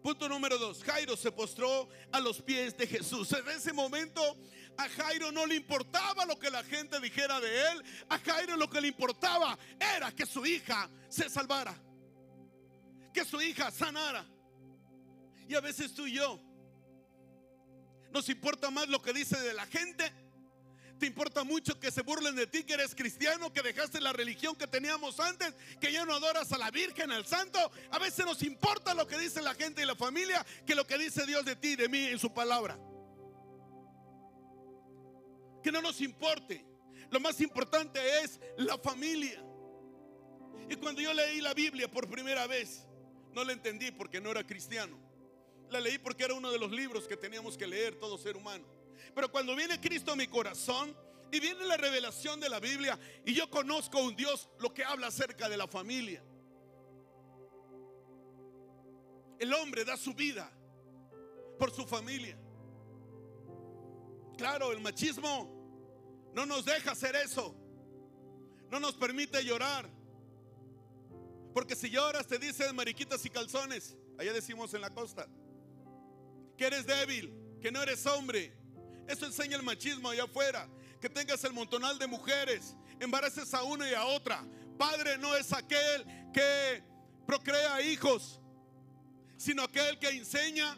Punto 0.02 0.30
número 0.30 0.58
dos, 0.58 0.84
Jairo 0.84 1.18
se 1.18 1.32
postró 1.32 1.89
a 2.12 2.20
los 2.20 2.41
pies 2.41 2.78
de 2.78 2.88
Jesús. 2.88 3.32
En 3.34 3.48
ese 3.50 3.74
momento 3.74 4.22
a 4.78 4.88
Jairo 4.90 5.32
no 5.32 5.46
le 5.46 5.56
importaba 5.56 6.26
lo 6.26 6.38
que 6.38 6.52
la 6.52 6.64
gente 6.64 7.00
dijera 7.00 7.40
de 7.40 7.72
él. 7.72 7.84
A 8.10 8.20
Jairo 8.20 8.56
lo 8.56 8.70
que 8.70 8.80
le 8.80 8.88
importaba 8.88 9.58
era 9.80 10.12
que 10.12 10.26
su 10.26 10.46
hija 10.46 10.90
se 11.10 11.30
salvara. 11.30 11.76
Que 13.14 13.26
su 13.26 13.42
hija 13.42 13.72
sanara. 13.72 14.26
Y 15.48 15.56
a 15.56 15.62
veces 15.62 15.94
tú 15.94 16.06
y 16.06 16.14
yo 16.14 16.40
nos 18.12 18.30
importa 18.30 18.70
más 18.70 18.88
lo 18.88 19.02
que 19.02 19.14
dice 19.14 19.40
de 19.40 19.54
la 19.54 19.66
gente. 19.66 20.12
Te 21.00 21.06
importa 21.06 21.44
mucho 21.44 21.80
que 21.80 21.92
se 21.92 22.02
burlen 22.02 22.36
de 22.36 22.48
ti, 22.48 22.64
que 22.64 22.74
eres 22.74 22.96
cristiano, 22.96 23.54
que 23.54 23.62
dejaste 23.62 24.02
la 24.02 24.14
religión 24.14 24.56
que 24.56 24.66
teníamos 24.66 25.20
antes, 25.20 25.54
que 25.80 25.92
ya 25.92 26.06
no 26.06 26.16
adoras 26.16 26.52
a 26.52 26.58
la 26.58 26.72
Virgen, 26.72 27.12
al 27.12 27.26
Santo. 27.26 27.60
A 27.92 28.00
veces 28.00 28.26
nos 28.26 28.42
importa 28.42 28.96
lo 28.96 29.08
que 29.08 29.18
dice 29.18 29.42
la 29.42 29.54
gente 29.54 29.84
y 29.84 29.86
la 29.86 29.96
familia 29.96 30.46
que 30.66 30.74
lo 30.76 30.86
que 30.86 30.98
dice 30.98 31.26
Dios 31.26 31.46
de 31.46 31.56
ti 31.56 31.76
de 31.76 31.88
mí 31.88 32.06
en 32.06 32.18
su 32.18 32.34
palabra 32.34 32.78
que 35.68 35.72
no 35.74 35.82
nos 35.82 35.99
importe. 35.99 36.65
Lo 37.09 37.20
más 37.20 37.41
importante 37.41 37.99
es 38.24 38.39
la 38.55 38.78
familia. 38.78 39.43
Y 40.70 40.78
cuando 40.78 41.01
yo 41.01 41.13
leí 41.13 41.41
la 41.41 41.53
Biblia 41.53 41.91
por 41.91 42.09
primera 42.09 42.47
vez, 42.47 42.88
no 43.34 43.43
la 43.43 43.51
entendí 43.51 43.91
porque 43.91 44.22
no 44.22 44.32
era 44.32 44.47
cristiano. 44.47 44.97
La 45.70 45.82
leí 45.82 45.97
porque 45.97 46.24
era 46.24 46.36
uno 46.36 46.53
de 46.53 46.57
los 46.57 46.72
libros 46.72 47.05
que 47.05 47.18
teníamos 47.18 47.57
que 47.57 47.68
leer 47.68 47.99
todo 47.99 48.18
ser 48.18 48.38
humano. 48.38 48.65
Pero 49.13 49.30
cuando 49.30 49.57
viene 49.57 49.78
Cristo 49.82 50.13
a 50.13 50.15
mi 50.15 50.28
corazón 50.28 50.95
y 51.34 51.41
viene 51.41 51.65
la 51.65 51.76
revelación 51.76 52.39
de 52.39 52.47
la 52.47 52.61
Biblia 52.61 52.97
y 53.26 53.34
yo 53.34 53.49
conozco 53.49 53.99
un 53.99 54.15
Dios 54.15 54.47
lo 54.59 54.74
que 54.74 54.86
habla 54.86 55.07
acerca 55.07 55.49
de 55.49 55.57
la 55.57 55.68
familia. 55.68 56.24
El 59.38 59.53
hombre 59.53 59.84
da 59.84 59.97
su 59.97 60.13
vida 60.13 60.49
por 61.59 61.72
su 61.72 61.86
familia. 61.86 62.39
Claro, 64.38 64.72
el 64.72 64.80
machismo 64.80 65.57
no 66.34 66.46
nos 66.46 66.66
deja 66.66 66.92
hacer 66.92 67.16
eso. 67.16 67.56
No 68.70 68.80
nos 68.80 68.96
permite 68.96 69.44
llorar. 69.44 69.90
Porque 71.54 71.76
si 71.76 71.90
lloras 71.90 72.28
te 72.28 72.38
dicen 72.38 72.76
mariquitas 72.76 73.26
y 73.26 73.30
calzones. 73.30 73.96
Allá 74.18 74.34
decimos 74.34 74.74
en 74.74 74.82
la 74.82 74.90
costa. 74.90 75.28
Que 76.58 76.66
eres 76.66 76.86
débil, 76.86 77.34
que 77.62 77.72
no 77.72 77.82
eres 77.82 78.06
hombre. 78.06 78.54
Eso 79.08 79.26
enseña 79.26 79.58
el 79.58 79.64
machismo 79.64 80.10
allá 80.10 80.24
afuera. 80.24 80.70
Que 81.02 81.10
tengas 81.10 81.44
el 81.44 81.54
montonal 81.54 81.98
de 81.98 82.08
mujeres. 82.08 82.76
Embaraces 83.00 83.54
a 83.54 83.64
una 83.64 83.90
y 83.90 83.94
a 83.94 84.06
otra. 84.06 84.44
Padre 84.78 85.18
no 85.18 85.36
es 85.36 85.52
aquel 85.54 86.06
que 86.32 86.84
procrea 87.26 87.82
hijos, 87.82 88.40
sino 89.38 89.64
aquel 89.64 89.98
que 90.00 90.10
enseña, 90.10 90.78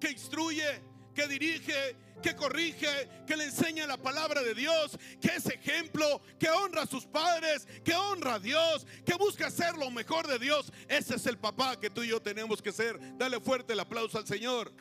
que 0.00 0.10
instruye, 0.10 0.82
que 1.14 1.28
dirige 1.28 1.96
que 2.22 2.34
corrige, 2.34 3.08
que 3.26 3.36
le 3.36 3.44
enseña 3.44 3.86
la 3.86 3.96
palabra 3.96 4.42
de 4.42 4.54
Dios, 4.54 4.98
que 5.20 5.28
es 5.28 5.46
ejemplo, 5.46 6.20
que 6.38 6.50
honra 6.50 6.82
a 6.82 6.86
sus 6.86 7.06
padres, 7.06 7.66
que 7.84 7.94
honra 7.94 8.34
a 8.34 8.38
Dios, 8.38 8.86
que 9.04 9.14
busca 9.14 9.50
ser 9.50 9.76
lo 9.76 9.90
mejor 9.90 10.26
de 10.26 10.38
Dios. 10.38 10.72
Ese 10.88 11.16
es 11.16 11.26
el 11.26 11.38
papá 11.38 11.78
que 11.78 11.90
tú 11.90 12.02
y 12.02 12.08
yo 12.08 12.20
tenemos 12.20 12.62
que 12.62 12.72
ser. 12.72 12.98
Dale 13.16 13.40
fuerte 13.40 13.72
el 13.72 13.80
aplauso 13.80 14.18
al 14.18 14.26
Señor. 14.26 14.72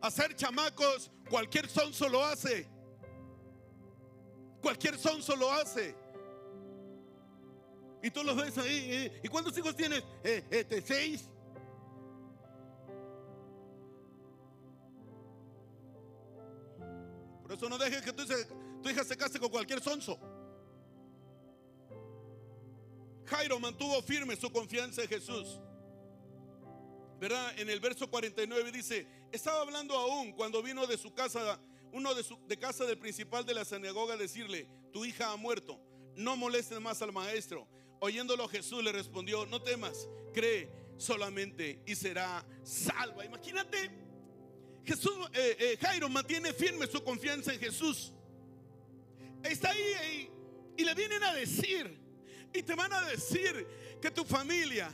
Hacer 0.00 0.34
chamacos, 0.34 1.10
cualquier 1.30 1.68
sonso 1.68 2.08
lo 2.08 2.24
hace. 2.24 2.68
Cualquier 4.60 4.98
sonso 4.98 5.34
lo 5.36 5.52
hace. 5.52 5.94
Y 8.02 8.10
tú 8.10 8.24
los 8.24 8.36
ves 8.36 8.58
ahí. 8.58 8.88
¿eh? 8.90 9.20
¿Y 9.22 9.28
cuántos 9.28 9.56
hijos 9.56 9.76
tienes? 9.76 10.02
Eh, 10.24 10.44
este, 10.50 10.82
seis. 10.82 11.28
Eso 17.54 17.68
no 17.68 17.78
dejes 17.78 18.02
que 18.02 18.12
tu, 18.12 18.22
hija 18.88 19.04
se 19.04 19.16
case 19.16 19.38
con 19.38 19.50
cualquier 19.50 19.80
sonso. 19.80 20.18
Jairo 23.26 23.58
mantuvo 23.60 24.02
firme 24.02 24.36
su 24.36 24.50
confianza 24.50 25.02
en 25.02 25.08
Jesús. 25.08 25.60
¿Verdad? 27.18 27.58
En 27.58 27.70
el 27.70 27.78
verso 27.78 28.10
49 28.10 28.72
dice, 28.72 29.06
estaba 29.30 29.60
hablando 29.60 29.96
aún 29.96 30.32
cuando 30.32 30.62
vino 30.62 30.86
de 30.86 30.98
su 30.98 31.14
casa, 31.14 31.60
uno 31.92 32.14
de, 32.14 32.24
su, 32.24 32.36
de 32.48 32.58
casa 32.58 32.84
del 32.84 32.98
principal 32.98 33.46
de 33.46 33.54
la 33.54 33.64
sinagoga, 33.64 34.14
a 34.14 34.16
decirle, 34.16 34.68
tu 34.92 35.04
hija 35.04 35.30
ha 35.30 35.36
muerto, 35.36 35.80
no 36.16 36.36
molestes 36.36 36.80
más 36.80 37.00
al 37.00 37.12
maestro. 37.12 37.68
Oyéndolo 38.00 38.48
Jesús 38.48 38.82
le 38.82 38.90
respondió, 38.90 39.46
no 39.46 39.62
temas, 39.62 40.08
cree 40.34 40.68
solamente 40.96 41.80
y 41.86 41.94
será 41.94 42.44
salva. 42.64 43.24
Imagínate 43.24 43.90
Jesús, 44.84 45.12
eh, 45.32 45.56
eh, 45.58 45.78
Jairo 45.80 46.08
mantiene 46.08 46.52
firme 46.52 46.86
su 46.86 47.02
confianza 47.02 47.52
en 47.52 47.60
Jesús. 47.60 48.12
Está 49.42 49.70
ahí 49.70 50.30
y, 50.76 50.84
le 50.84 50.94
vienen 50.94 51.22
a 51.22 51.34
decir, 51.34 51.98
y 52.52 52.62
te 52.62 52.74
van 52.74 52.92
a 52.92 53.02
decir 53.02 53.66
que 54.00 54.10
tu 54.10 54.24
familia 54.24 54.92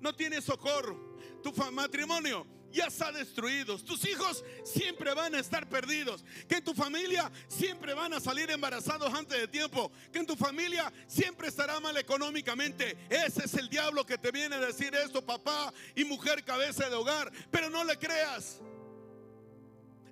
no 0.00 0.14
tiene 0.14 0.40
socorro, 0.40 1.18
tu 1.42 1.52
matrimonio 1.72 2.46
ya 2.72 2.86
está 2.86 3.10
destruido, 3.10 3.78
tus 3.78 4.06
hijos 4.06 4.44
siempre 4.64 5.12
van 5.14 5.34
a 5.34 5.40
estar 5.40 5.68
perdidos, 5.68 6.24
que 6.48 6.56
en 6.56 6.64
tu 6.64 6.74
familia 6.74 7.30
siempre 7.48 7.94
van 7.94 8.14
a 8.14 8.20
salir 8.20 8.50
embarazados 8.50 9.12
antes 9.12 9.38
de 9.38 9.48
tiempo, 9.48 9.90
que 10.12 10.20
en 10.20 10.26
tu 10.26 10.36
familia 10.36 10.92
siempre 11.06 11.48
estará 11.48 11.80
mal 11.80 11.96
económicamente. 11.96 12.96
Ese 13.08 13.44
es 13.44 13.54
el 13.54 13.68
diablo 13.68 14.06
que 14.06 14.18
te 14.18 14.30
viene 14.30 14.56
a 14.56 14.60
decir 14.60 14.94
esto, 14.94 15.24
papá 15.24 15.72
y 15.94 16.04
mujer 16.04 16.44
cabeza 16.44 16.88
de 16.88 16.94
hogar, 16.94 17.30
pero 17.50 17.68
no 17.70 17.84
le 17.84 17.98
creas. 17.98 18.60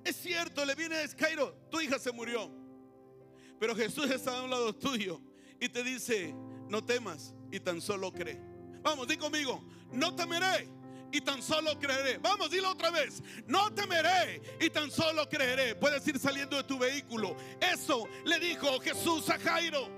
Es 0.04 0.16
cierto, 0.16 0.64
le 0.64 0.74
viene 0.74 0.96
a 0.96 1.08
Cairo, 1.08 1.52
tu 1.70 1.80
hija 1.80 1.98
se 1.98 2.12
murió. 2.12 2.50
Pero 3.58 3.74
Jesús 3.74 4.10
está 4.10 4.38
a 4.38 4.42
un 4.42 4.50
lado 4.50 4.74
tuyo 4.74 5.20
y 5.60 5.68
te 5.68 5.82
dice, 5.82 6.34
no 6.68 6.84
temas 6.84 7.34
y 7.50 7.60
tan 7.60 7.80
solo 7.80 8.12
cree. 8.12 8.40
Vamos, 8.82 9.08
di 9.08 9.16
conmigo, 9.16 9.62
no 9.92 10.14
temeré 10.14 10.68
y 11.12 11.20
tan 11.20 11.42
solo 11.42 11.78
creeré. 11.78 12.18
Vamos, 12.18 12.50
dilo 12.50 12.70
otra 12.70 12.90
vez. 12.90 13.22
No 13.46 13.72
temeré 13.74 14.40
y 14.60 14.70
tan 14.70 14.90
solo 14.90 15.28
creeré. 15.28 15.74
Puedes 15.74 16.06
ir 16.06 16.18
saliendo 16.18 16.56
de 16.56 16.64
tu 16.64 16.78
vehículo. 16.78 17.36
Eso 17.60 18.06
le 18.24 18.38
dijo 18.38 18.78
Jesús 18.80 19.28
a 19.30 19.38
Jairo. 19.38 19.88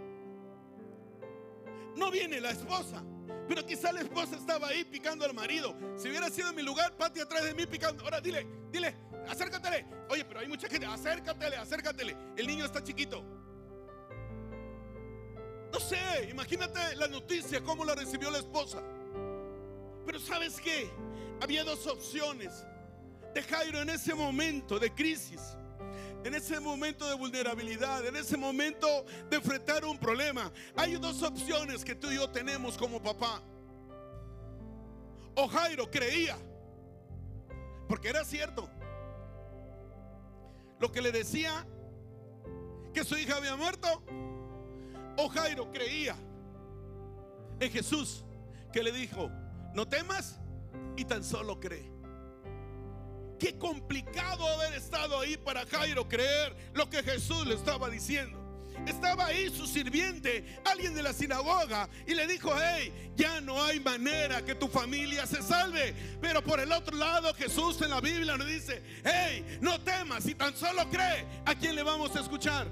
No 1.97 2.11
viene 2.11 2.41
la 2.41 2.51
esposa. 2.51 3.05
Pero 3.51 3.67
quizá 3.67 3.91
la 3.91 4.03
esposa 4.03 4.37
estaba 4.37 4.69
ahí 4.69 4.85
picando 4.85 5.25
al 5.25 5.35
marido. 5.35 5.75
Si 5.97 6.09
hubiera 6.09 6.31
sido 6.31 6.51
en 6.51 6.55
mi 6.55 6.63
lugar, 6.63 6.97
Pati 6.97 7.19
atrás 7.19 7.43
de 7.43 7.53
mí 7.53 7.67
picando. 7.67 8.05
Ahora 8.05 8.21
dile, 8.21 8.47
dile, 8.71 8.95
acércatele. 9.29 9.85
Oye, 10.09 10.25
pero 10.25 10.39
hay 10.39 10.47
mucha 10.47 10.69
gente, 10.69 10.87
acércatele, 10.87 11.57
acércatele. 11.57 12.17
El 12.37 12.47
niño 12.47 12.65
está 12.65 12.81
chiquito. 12.81 13.25
No 15.73 15.81
sé, 15.81 16.29
imagínate 16.31 16.95
la 16.95 17.09
noticia, 17.09 17.61
cómo 17.61 17.85
la 17.85 17.97
recibió 17.97 18.31
la 18.31 18.39
esposa. 18.39 18.85
Pero 20.07 20.21
¿sabes 20.21 20.61
qué? 20.61 20.89
Había 21.41 21.65
dos 21.65 21.89
opciones 21.89 22.65
de 23.35 23.43
Jairo 23.43 23.83
en 23.83 23.91
ese 23.91 24.15
momento 24.15 24.79
de 24.79 24.95
crisis, 24.95 25.57
en 26.25 26.35
ese 26.35 26.61
momento 26.61 27.09
de 27.09 27.15
vulnerabilidad, 27.15 28.07
en 28.07 28.17
ese 28.17 28.37
momento 28.37 28.87
de 29.29 29.37
enfrentar 29.37 29.85
un 29.85 29.99
problema. 29.99 30.53
Hay 30.77 30.95
dos 30.97 31.23
opciones 31.23 31.85
que 31.85 31.95
tú 31.95 32.11
y 32.11 32.17
yo 32.17 32.29
tenemos 32.29 32.77
como 32.77 33.03
papá. 33.03 33.43
O 35.35 35.49
Jairo 35.49 35.91
creía, 35.91 36.37
porque 37.89 38.09
era 38.09 38.25
cierto 38.25 38.69
lo 40.79 40.91
que 40.91 41.03
le 41.03 41.13
decía 41.13 41.67
que 42.93 43.05
su 43.05 43.17
hija 43.17 43.37
había 43.37 43.57
muerto. 43.57 44.03
O 45.17 45.29
Jairo 45.29 45.71
creía 45.71 46.17
en 47.61 47.71
Jesús 47.71 48.25
que 48.73 48.83
le 48.83 48.93
dijo, 48.93 49.31
no 49.75 49.87
temas 49.87 50.41
y 50.97 51.05
tan 51.05 51.23
solo 51.23 51.61
cree. 51.61 51.90
Qué 53.41 53.57
complicado 53.57 54.47
haber 54.47 54.75
estado 54.75 55.19
ahí 55.19 55.39
para 55.39 55.65
Jairo 55.65 56.07
creer 56.07 56.55
lo 56.75 56.91
que 56.91 57.03
Jesús 57.03 57.47
le 57.47 57.55
estaba 57.55 57.89
diciendo. 57.89 58.39
Estaba 58.87 59.27
ahí 59.27 59.49
su 59.49 59.67
sirviente, 59.67 60.61
alguien 60.63 60.95
de 60.95 61.03
la 61.03 61.15
sinagoga, 61.15 61.89
y 62.07 62.15
le 62.15 62.27
dijo, 62.27 62.53
hey, 62.63 63.13
ya 63.17 63.41
no 63.41 63.63
hay 63.63 63.81
manera 63.81 64.45
que 64.45 64.55
tu 64.55 64.69
familia 64.69 65.27
se 65.27 65.43
salve. 65.43 65.95
Pero 66.21 66.45
por 66.45 66.61
el 66.61 66.71
otro 66.71 66.95
lado, 66.97 67.33
Jesús 67.33 67.81
en 67.81 67.91
la 67.91 68.03
Biblia 68.03 68.37
nos 68.37 68.47
dice, 68.47 68.83
hey, 69.05 69.59
no 69.63 69.81
temas, 69.81 70.25
si 70.25 70.35
tan 70.35 70.55
solo 70.55 70.89
cree, 70.91 71.27
¿a 71.47 71.55
quién 71.55 71.75
le 71.75 71.83
vamos 71.83 72.15
a 72.17 72.21
escuchar? 72.21 72.69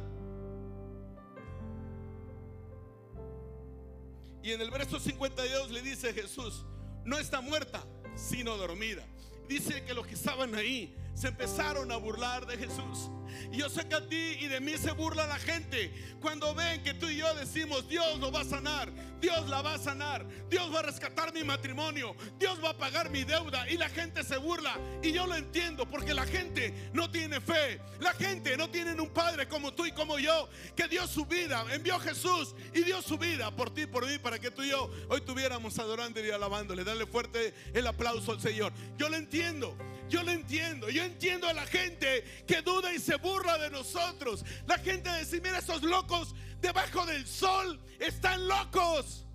Y 4.42 4.52
en 4.52 4.60
el 4.60 4.70
verso 4.70 5.00
52 5.00 5.70
le 5.70 5.80
dice 5.80 6.12
Jesús, 6.12 6.64
no 7.04 7.18
está 7.18 7.40
muerta, 7.40 7.84
sino 8.16 8.56
dormida. 8.58 9.06
Dice 9.48 9.82
que 9.82 9.94
los 9.94 10.06
que 10.06 10.14
estaban 10.14 10.54
ahí 10.54 10.94
se 11.18 11.28
empezaron 11.28 11.90
a 11.90 11.96
burlar 11.96 12.46
de 12.46 12.56
Jesús. 12.56 13.10
Y 13.50 13.58
yo 13.58 13.68
sé 13.68 13.86
que 13.88 13.94
a 13.94 14.06
ti 14.06 14.36
y 14.40 14.46
de 14.46 14.60
mí 14.60 14.76
se 14.78 14.92
burla 14.92 15.26
la 15.26 15.38
gente 15.38 15.92
cuando 16.20 16.54
ven 16.54 16.82
que 16.82 16.94
tú 16.94 17.08
y 17.08 17.16
yo 17.16 17.34
decimos, 17.34 17.88
Dios 17.88 18.18
lo 18.18 18.30
va 18.30 18.40
a 18.40 18.44
sanar, 18.44 18.90
Dios 19.20 19.48
la 19.48 19.62
va 19.62 19.74
a 19.74 19.78
sanar, 19.78 20.26
Dios 20.48 20.72
va 20.72 20.80
a 20.80 20.82
rescatar 20.82 21.32
mi 21.32 21.44
matrimonio, 21.44 22.14
Dios 22.38 22.62
va 22.62 22.70
a 22.70 22.76
pagar 22.76 23.10
mi 23.10 23.24
deuda. 23.24 23.68
Y 23.68 23.76
la 23.76 23.88
gente 23.88 24.22
se 24.22 24.36
burla. 24.36 24.76
Y 25.02 25.12
yo 25.12 25.26
lo 25.26 25.34
entiendo 25.34 25.88
porque 25.88 26.14
la 26.14 26.24
gente 26.24 26.90
no 26.92 27.10
tiene 27.10 27.40
fe. 27.40 27.80
La 28.00 28.12
gente 28.14 28.56
no 28.56 28.70
tiene 28.70 29.00
un 29.00 29.10
padre 29.10 29.48
como 29.48 29.72
tú 29.72 29.86
y 29.86 29.92
como 29.92 30.18
yo 30.18 30.48
que 30.76 30.88
dio 30.88 31.06
su 31.06 31.26
vida, 31.26 31.64
envió 31.72 31.96
a 31.96 32.00
Jesús 32.00 32.54
y 32.72 32.82
dio 32.82 33.02
su 33.02 33.18
vida 33.18 33.54
por 33.54 33.70
ti, 33.70 33.86
por 33.86 34.06
mí, 34.06 34.18
para 34.18 34.38
que 34.38 34.50
tú 34.50 34.62
y 34.62 34.70
yo 34.70 34.90
hoy 35.08 35.20
tuviéramos 35.20 35.78
adorando 35.78 36.24
y 36.24 36.30
alabándole. 36.30 36.84
Dale 36.84 37.06
fuerte 37.06 37.54
el 37.72 37.86
aplauso 37.86 38.32
al 38.32 38.40
Señor. 38.40 38.72
Yo 38.96 39.08
lo 39.08 39.16
entiendo. 39.16 39.76
Yo 40.08 40.22
lo 40.22 40.32
entiendo. 40.32 40.88
Yo 40.88 41.04
entiendo 41.04 41.46
a 41.48 41.52
la 41.52 41.66
gente 41.66 42.24
que 42.46 42.62
duda 42.62 42.92
y 42.92 42.98
se 42.98 43.16
burla 43.16 43.58
de 43.58 43.70
nosotros. 43.70 44.44
La 44.66 44.78
gente 44.78 45.16
dice, 45.18 45.40
mira, 45.40 45.58
esos 45.58 45.82
locos 45.82 46.34
debajo 46.60 47.06
del 47.06 47.26
sol 47.26 47.80
están 47.98 48.48
locos. 48.48 49.26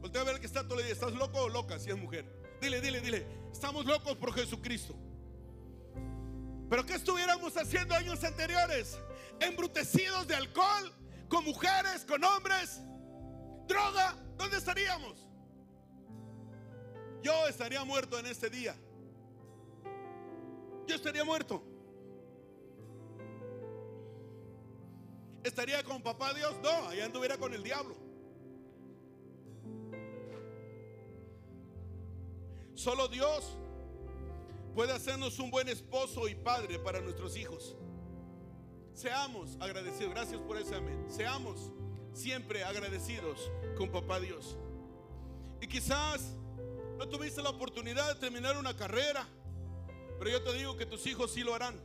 Voltea 0.00 0.20
a 0.20 0.24
ver 0.24 0.40
que 0.40 0.46
está 0.46 0.62
todo 0.62 0.78
el 0.78 0.84
día. 0.84 0.94
¿Estás 0.94 1.12
loco 1.12 1.40
o 1.40 1.48
loca 1.48 1.78
si 1.78 1.90
es 1.90 1.96
mujer? 1.96 2.24
Dile, 2.60 2.80
dile, 2.80 3.00
dile. 3.00 3.26
Estamos 3.52 3.86
locos 3.86 4.16
por 4.16 4.32
Jesucristo. 4.34 4.94
Pero 6.68 6.84
¿qué 6.84 6.94
estuviéramos 6.94 7.56
haciendo 7.56 7.94
años 7.94 8.22
anteriores? 8.24 8.98
Embrutecidos 9.40 10.26
de 10.26 10.34
alcohol, 10.34 10.92
con 11.28 11.44
mujeres, 11.44 12.04
con 12.04 12.22
hombres, 12.24 12.80
droga. 13.66 14.16
¿Dónde 14.36 14.58
estaríamos? 14.58 15.25
Yo 17.26 17.48
estaría 17.48 17.82
muerto 17.82 18.20
en 18.20 18.26
este 18.26 18.48
día. 18.48 18.76
Yo 20.86 20.94
estaría 20.94 21.24
muerto. 21.24 21.60
¿Estaría 25.42 25.82
con 25.82 26.00
papá 26.02 26.32
Dios? 26.34 26.54
No, 26.62 26.88
allá 26.88 27.04
anduviera 27.04 27.36
con 27.36 27.52
el 27.52 27.64
diablo. 27.64 27.96
Solo 32.74 33.08
Dios 33.08 33.58
puede 34.76 34.92
hacernos 34.92 35.40
un 35.40 35.50
buen 35.50 35.68
esposo 35.68 36.28
y 36.28 36.36
padre 36.36 36.78
para 36.78 37.00
nuestros 37.00 37.36
hijos. 37.36 37.74
Seamos 38.94 39.56
agradecidos. 39.58 40.14
Gracias 40.14 40.40
por 40.42 40.58
ese 40.58 40.76
amén. 40.76 41.04
Seamos 41.08 41.72
siempre 42.12 42.62
agradecidos 42.62 43.50
con 43.76 43.90
papá 43.90 44.20
Dios. 44.20 44.56
Y 45.60 45.66
quizás 45.66 46.36
no 46.96 47.08
tuviste 47.08 47.42
la 47.42 47.50
oportunidad 47.50 48.08
de 48.14 48.20
terminar 48.20 48.56
una 48.56 48.74
carrera, 48.76 49.26
pero 50.18 50.30
yo 50.30 50.42
te 50.42 50.52
digo 50.54 50.76
que 50.76 50.86
tus 50.86 51.06
hijos 51.06 51.32
sí 51.32 51.40
lo 51.42 51.54
harán. 51.54 51.78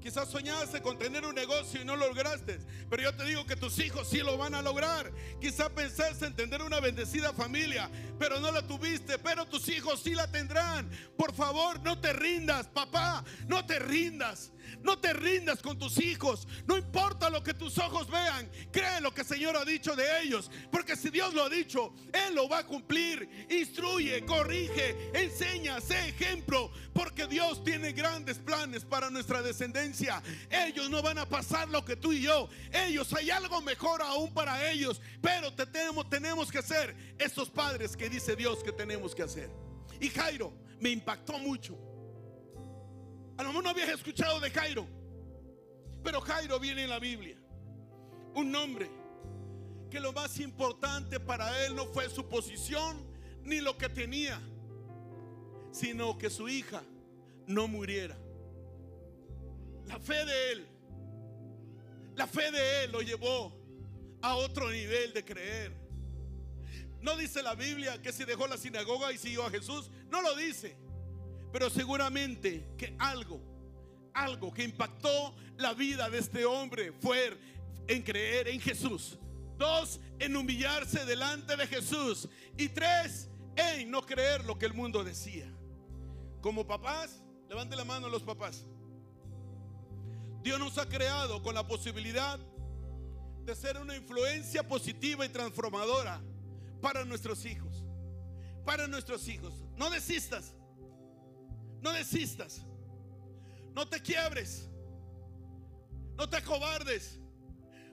Quizás 0.00 0.30
soñaste 0.30 0.80
con 0.80 0.98
tener 0.98 1.26
un 1.26 1.34
negocio 1.34 1.82
y 1.82 1.84
no 1.84 1.94
lo 1.94 2.06
lograste, 2.06 2.58
pero 2.88 3.02
yo 3.02 3.14
te 3.14 3.24
digo 3.24 3.44
que 3.44 3.54
tus 3.54 3.78
hijos 3.78 4.08
sí 4.08 4.18
lo 4.18 4.38
van 4.38 4.54
a 4.54 4.62
lograr. 4.62 5.12
Quizás 5.40 5.68
pensaste 5.70 6.24
en 6.24 6.34
tener 6.34 6.62
una 6.62 6.80
bendecida 6.80 7.34
familia, 7.34 7.90
pero 8.18 8.40
no 8.40 8.50
la 8.50 8.66
tuviste, 8.66 9.18
pero 9.18 9.44
tus 9.44 9.68
hijos 9.68 10.00
sí 10.00 10.14
la 10.14 10.30
tendrán. 10.30 10.90
Por 11.18 11.34
favor, 11.34 11.80
no 11.82 12.00
te 12.00 12.14
rindas, 12.14 12.66
papá, 12.68 13.24
no 13.46 13.66
te 13.66 13.78
rindas. 13.78 14.52
No 14.82 14.98
te 14.98 15.12
rindas 15.12 15.60
con 15.60 15.78
tus 15.78 15.98
hijos. 15.98 16.46
No 16.66 16.76
importa 16.76 17.30
lo 17.30 17.42
que 17.42 17.54
tus 17.54 17.78
ojos 17.78 18.10
vean. 18.10 18.50
Cree 18.70 19.00
lo 19.00 19.12
que 19.12 19.22
el 19.22 19.26
Señor 19.26 19.56
ha 19.56 19.64
dicho 19.64 19.94
de 19.96 20.22
ellos. 20.22 20.50
Porque 20.70 20.96
si 20.96 21.10
Dios 21.10 21.34
lo 21.34 21.44
ha 21.44 21.48
dicho, 21.48 21.94
Él 22.12 22.34
lo 22.34 22.48
va 22.48 22.58
a 22.58 22.66
cumplir. 22.66 23.46
Instruye, 23.50 24.24
corrige, 24.24 25.10
enseña, 25.12 25.80
sé 25.80 26.08
ejemplo. 26.08 26.70
Porque 26.92 27.26
Dios 27.26 27.62
tiene 27.64 27.92
grandes 27.92 28.38
planes 28.38 28.84
para 28.84 29.10
nuestra 29.10 29.42
descendencia. 29.42 30.22
Ellos 30.50 30.88
no 30.88 31.02
van 31.02 31.18
a 31.18 31.28
pasar 31.28 31.68
lo 31.68 31.84
que 31.84 31.96
tú 31.96 32.12
y 32.12 32.22
yo. 32.22 32.48
Ellos 32.72 33.12
hay 33.12 33.30
algo 33.30 33.60
mejor 33.62 34.02
aún 34.02 34.32
para 34.32 34.70
ellos. 34.70 35.00
Pero 35.20 35.52
tenemos, 35.52 36.08
tenemos 36.08 36.50
que 36.50 36.58
hacer 36.58 36.96
estos 37.18 37.50
padres 37.50 37.96
que 37.96 38.08
dice 38.08 38.36
Dios 38.36 38.62
que 38.62 38.72
tenemos 38.72 39.14
que 39.14 39.22
hacer. 39.22 39.50
Y 40.00 40.08
Jairo 40.08 40.52
me 40.78 40.90
impactó 40.90 41.38
mucho 41.38 41.89
a 43.40 43.42
lo 43.42 43.48
mejor 43.48 43.64
no 43.64 43.70
habías 43.70 43.88
escuchado 43.88 44.38
de 44.38 44.50
Jairo, 44.50 44.86
pero 46.04 46.20
Jairo 46.20 46.60
viene 46.60 46.84
en 46.84 46.90
la 46.90 46.98
Biblia. 46.98 47.38
Un 48.34 48.52
nombre 48.52 48.90
que 49.90 49.98
lo 49.98 50.12
más 50.12 50.38
importante 50.40 51.18
para 51.18 51.64
él 51.64 51.74
no 51.74 51.86
fue 51.86 52.10
su 52.10 52.28
posición 52.28 53.02
ni 53.42 53.62
lo 53.62 53.78
que 53.78 53.88
tenía, 53.88 54.38
sino 55.72 56.18
que 56.18 56.28
su 56.28 56.50
hija 56.50 56.82
no 57.46 57.66
muriera. 57.66 58.14
La 59.86 59.98
fe 59.98 60.22
de 60.26 60.52
él, 60.52 60.68
la 62.16 62.26
fe 62.26 62.50
de 62.52 62.84
él 62.84 62.92
lo 62.92 63.00
llevó 63.00 63.58
a 64.20 64.36
otro 64.36 64.70
nivel 64.70 65.14
de 65.14 65.24
creer. 65.24 65.72
No 67.00 67.16
dice 67.16 67.42
la 67.42 67.54
Biblia 67.54 68.02
que 68.02 68.12
se 68.12 68.26
dejó 68.26 68.46
la 68.46 68.58
sinagoga 68.58 69.10
y 69.12 69.16
siguió 69.16 69.46
a 69.46 69.50
Jesús, 69.50 69.90
no 70.10 70.20
lo 70.20 70.36
dice. 70.36 70.89
Pero 71.52 71.70
seguramente 71.70 72.68
que 72.76 72.94
algo, 72.98 73.40
algo 74.14 74.52
que 74.52 74.64
impactó 74.64 75.34
la 75.56 75.74
vida 75.74 76.08
de 76.08 76.18
este 76.18 76.44
hombre 76.44 76.92
fue 77.00 77.36
en 77.88 78.02
creer 78.02 78.48
en 78.48 78.60
Jesús. 78.60 79.18
Dos, 79.58 80.00
en 80.18 80.36
humillarse 80.36 81.04
delante 81.04 81.56
de 81.56 81.66
Jesús. 81.66 82.28
Y 82.56 82.68
tres, 82.68 83.28
en 83.56 83.90
no 83.90 84.02
creer 84.02 84.44
lo 84.44 84.58
que 84.58 84.66
el 84.66 84.74
mundo 84.74 85.04
decía. 85.04 85.50
Como 86.40 86.66
papás, 86.66 87.22
levante 87.48 87.76
la 87.76 87.84
mano 87.84 88.08
los 88.08 88.22
papás. 88.22 88.64
Dios 90.42 90.58
nos 90.58 90.78
ha 90.78 90.88
creado 90.88 91.42
con 91.42 91.54
la 91.54 91.66
posibilidad 91.66 92.38
de 93.44 93.54
ser 93.54 93.76
una 93.78 93.96
influencia 93.96 94.66
positiva 94.66 95.26
y 95.26 95.28
transformadora 95.28 96.22
para 96.80 97.04
nuestros 97.04 97.44
hijos. 97.44 97.84
Para 98.64 98.86
nuestros 98.86 99.26
hijos. 99.28 99.52
No 99.76 99.90
desistas. 99.90 100.54
No 101.82 101.92
desistas. 101.92 102.62
No 103.74 103.88
te 103.88 104.00
quiebres. 104.00 104.68
No 106.16 106.28
te 106.28 106.42
cobardes. 106.42 107.18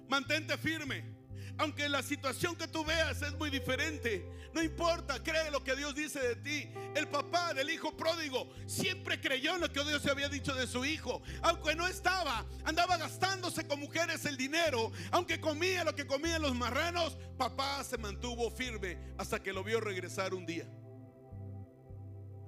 Mantente 0.09 0.57
firme. 0.57 1.15
Aunque 1.57 1.89
la 1.89 2.03
situación 2.03 2.55
que 2.55 2.67
tú 2.67 2.85
veas 2.85 3.21
es 3.21 3.33
muy 3.33 3.49
diferente, 3.49 4.29
no 4.53 4.61
importa, 4.61 5.21
cree 5.23 5.49
lo 5.49 5.63
que 5.63 5.75
Dios 5.75 5.95
dice 5.95 6.19
de 6.19 6.35
ti. 6.35 6.69
El 6.95 7.07
papá 7.07 7.53
del 7.53 7.69
hijo 7.69 7.95
pródigo 7.95 8.49
siempre 8.67 9.19
creyó 9.19 9.55
en 9.55 9.61
lo 9.61 9.71
que 9.71 9.83
Dios 9.83 10.05
había 10.05 10.29
dicho 10.29 10.53
de 10.53 10.67
su 10.67 10.85
hijo. 10.85 11.21
Aunque 11.41 11.75
no 11.75 11.87
estaba, 11.87 12.45
andaba 12.63 12.97
gastándose 12.97 13.67
con 13.67 13.79
mujeres 13.79 14.25
el 14.25 14.37
dinero. 14.37 14.91
Aunque 15.11 15.39
comía 15.41 15.83
lo 15.83 15.95
que 15.95 16.05
comían 16.05 16.43
los 16.43 16.55
marranos, 16.55 17.17
papá 17.37 17.83
se 17.83 17.97
mantuvo 17.97 18.51
firme 18.51 19.13
hasta 19.17 19.41
que 19.41 19.53
lo 19.53 19.63
vio 19.63 19.79
regresar 19.79 20.33
un 20.33 20.45
día. 20.45 20.67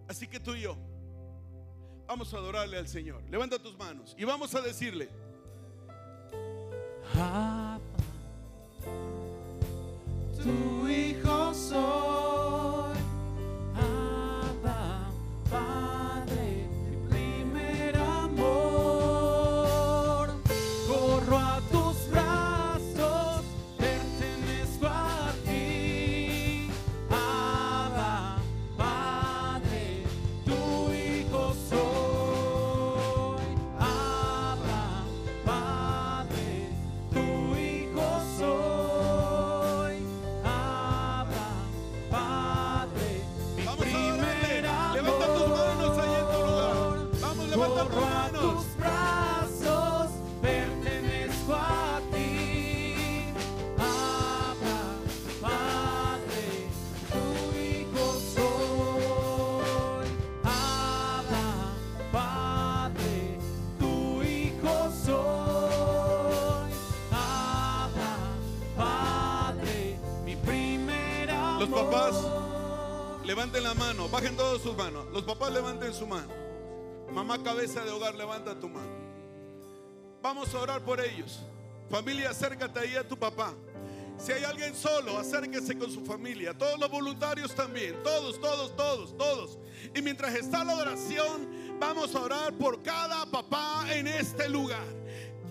Así 0.08 0.28
que 0.28 0.40
tú 0.40 0.56
y 0.56 0.62
yo 0.62 0.89
Vamos 2.10 2.34
a 2.34 2.38
adorarle 2.38 2.76
al 2.76 2.88
Señor. 2.88 3.22
Levanta 3.30 3.60
tus 3.60 3.78
manos 3.78 4.16
y 4.18 4.24
vamos 4.24 4.56
a 4.56 4.62
decirle. 4.62 5.10
Levanten 73.50 73.64
la 73.64 73.74
mano, 73.74 74.08
bajen 74.10 74.36
todos 74.36 74.62
sus 74.62 74.76
manos. 74.78 75.08
Los 75.12 75.24
papás 75.24 75.52
levanten 75.52 75.94
su 75.94 76.06
mano. 76.06 76.32
Mamá 77.12 77.42
cabeza 77.44 77.84
de 77.84 77.90
hogar, 77.90 78.14
levanta 78.14 78.60
tu 78.60 78.70
mano. 78.70 78.92
Vamos 80.22 80.54
a 80.54 80.60
orar 80.60 80.82
por 80.84 81.00
ellos. 81.00 81.40
Familia, 81.90 82.30
acércate 82.30 82.80
ahí 82.80 82.96
a 82.96 83.08
tu 83.08 83.18
papá. 83.18 83.54
Si 84.20 84.32
hay 84.32 84.44
alguien 84.44 84.76
solo, 84.76 85.18
acérquese 85.18 85.78
con 85.78 85.90
su 85.90 86.06
familia. 86.06 86.56
Todos 86.56 86.80
los 86.80 86.92
voluntarios 86.92 87.56
también. 87.56 87.96
Todos, 88.04 88.40
todos, 88.40 88.76
todos, 88.76 89.18
todos. 89.18 89.58
Y 89.96 90.02
mientras 90.02 90.36
está 90.36 90.64
la 90.64 90.76
oración, 90.76 91.80
vamos 91.80 92.14
a 92.14 92.22
orar 92.22 92.54
por 92.54 92.84
cada 92.84 93.26
papá 93.26 93.86
en 93.90 94.08
este 94.08 94.48
lugar. 94.48 94.86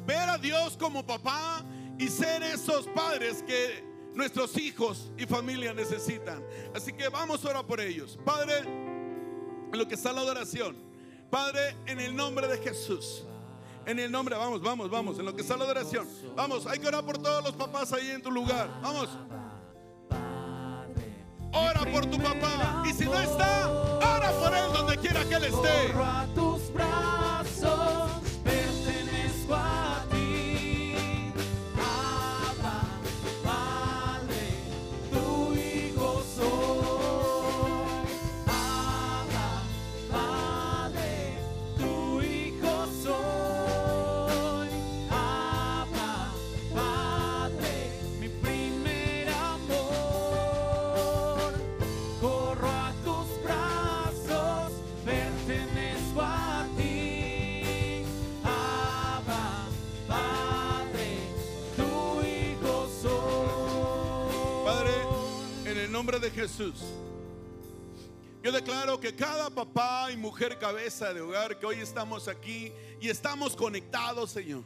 Ver 0.07 0.28
a 0.28 0.38
Dios 0.38 0.76
como 0.76 1.05
papá 1.05 1.64
y 1.99 2.07
ser 2.09 2.42
esos 2.44 2.86
padres 2.88 3.42
que 3.42 3.88
nuestros 4.19 4.59
hijos 4.59 5.12
y 5.16 5.27
familia 5.27 5.73
necesitan. 5.73 6.45
Así 6.75 6.93
que 6.93 7.09
vamos 7.09 7.45
a 7.45 7.51
orar 7.51 7.64
por 7.64 7.81
ellos. 7.81 8.19
Padre, 8.25 8.59
en 8.59 9.79
lo 9.79 9.87
que 9.87 9.95
está 9.95 10.12
la 10.12 10.23
adoración. 10.23 10.77
Padre, 11.31 11.77
en 11.87 12.01
el 12.01 12.16
nombre 12.16 12.49
de 12.49 12.59
Jesús. 12.59 13.23
En 13.87 13.99
el 14.01 14.11
nombre, 14.11 14.37
vamos, 14.37 14.61
vamos, 14.61 14.91
vamos, 14.91 15.19
en 15.21 15.25
lo 15.25 15.35
que 15.35 15.43
está 15.43 15.57
la 15.57 15.64
adoración. 15.64 16.07
Vamos, 16.35 16.66
hay 16.66 16.81
que 16.81 16.89
orar 16.89 17.05
por 17.05 17.16
todos 17.19 17.45
los 17.45 17.53
papás 17.53 17.93
ahí 17.93 18.11
en 18.11 18.21
tu 18.21 18.33
lugar. 18.33 18.69
Vamos. 18.83 19.09
Ora 21.53 21.91
por 21.91 22.05
tu 22.07 22.19
papá. 22.19 22.83
Y 22.87 22.93
si 22.93 23.05
no 23.05 23.19
está, 23.21 23.71
ora 23.71 24.33
por 24.33 24.53
él 24.53 24.73
donde 24.75 24.99
quiera 24.99 25.25
que 25.29 25.35
él 25.37 25.45
esté. 25.45 25.95
Jesús. 66.31 66.83
Yo 68.43 68.53
declaro 68.53 69.01
que 69.01 69.14
cada 69.14 69.51
papá 69.51 70.11
y 70.12 70.16
mujer 70.16 70.59
cabeza 70.59 71.12
de 71.12 71.20
hogar 71.20 71.59
que 71.59 71.66
hoy 71.66 71.81
estamos 71.81 72.29
aquí 72.29 72.72
y 73.01 73.09
estamos 73.09 73.57
conectados, 73.57 74.31
Señor. 74.31 74.64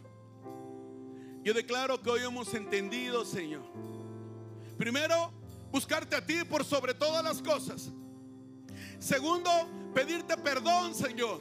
Yo 1.42 1.54
declaro 1.54 2.00
que 2.00 2.10
hoy 2.10 2.22
hemos 2.22 2.52
entendido, 2.54 3.24
Señor. 3.24 3.62
Primero, 4.78 5.32
buscarte 5.70 6.14
a 6.14 6.24
ti 6.24 6.44
por 6.44 6.64
sobre 6.64 6.94
todas 6.94 7.24
las 7.24 7.42
cosas. 7.42 7.90
Segundo, 8.98 9.50
pedirte 9.94 10.36
perdón, 10.36 10.94
Señor. 10.94 11.40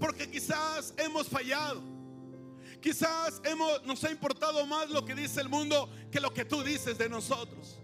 Porque 0.00 0.30
quizás 0.30 0.94
hemos 0.96 1.28
fallado. 1.28 1.82
Quizás 2.80 3.42
hemos, 3.44 3.84
nos 3.84 4.02
ha 4.04 4.10
importado 4.10 4.64
más 4.66 4.88
lo 4.90 5.04
que 5.04 5.14
dice 5.14 5.40
el 5.40 5.48
mundo 5.48 5.90
que 6.10 6.20
lo 6.20 6.32
que 6.32 6.44
tú 6.44 6.62
dices 6.62 6.96
de 6.96 7.08
nosotros. 7.08 7.78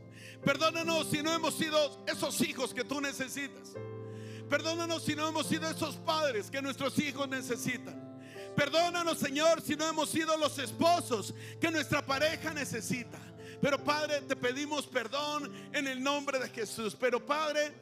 Perdónanos 0.45 1.09
si 1.11 1.23
no 1.23 1.33
hemos 1.33 1.55
sido 1.55 2.05
esos 2.07 2.41
hijos 2.43 2.75
que 2.75 2.85
tú 2.85 3.01
necesitas. 3.01 3.75
Perdónanos 4.49 5.03
si 5.03 5.15
no 5.15 5.27
hemos 5.27 5.47
sido 5.47 5.69
esos 5.69 5.97
padres 5.97 6.51
que 6.51 6.61
nuestros 6.61 6.99
hijos 6.99 7.29
necesitan. 7.29 8.05
Perdónanos, 8.55 9.19
Señor, 9.19 9.63
si 9.63 9.75
no 9.75 9.89
hemos 9.89 10.11
sido 10.11 10.37
los 10.37 10.59
esposos 10.59 11.35
que 11.61 11.71
nuestra 11.71 12.05
pareja 12.05 12.53
necesita. 12.53 13.19
Pero 13.61 13.83
Padre, 13.83 14.21
te 14.21 14.37
pedimos 14.37 14.87
perdón 14.87 15.51
en 15.73 15.89
el 15.89 16.03
nombre 16.03 16.39
de 16.39 16.49
Jesús. 16.51 16.95
Pero 16.99 17.25
Padre, 17.25 17.73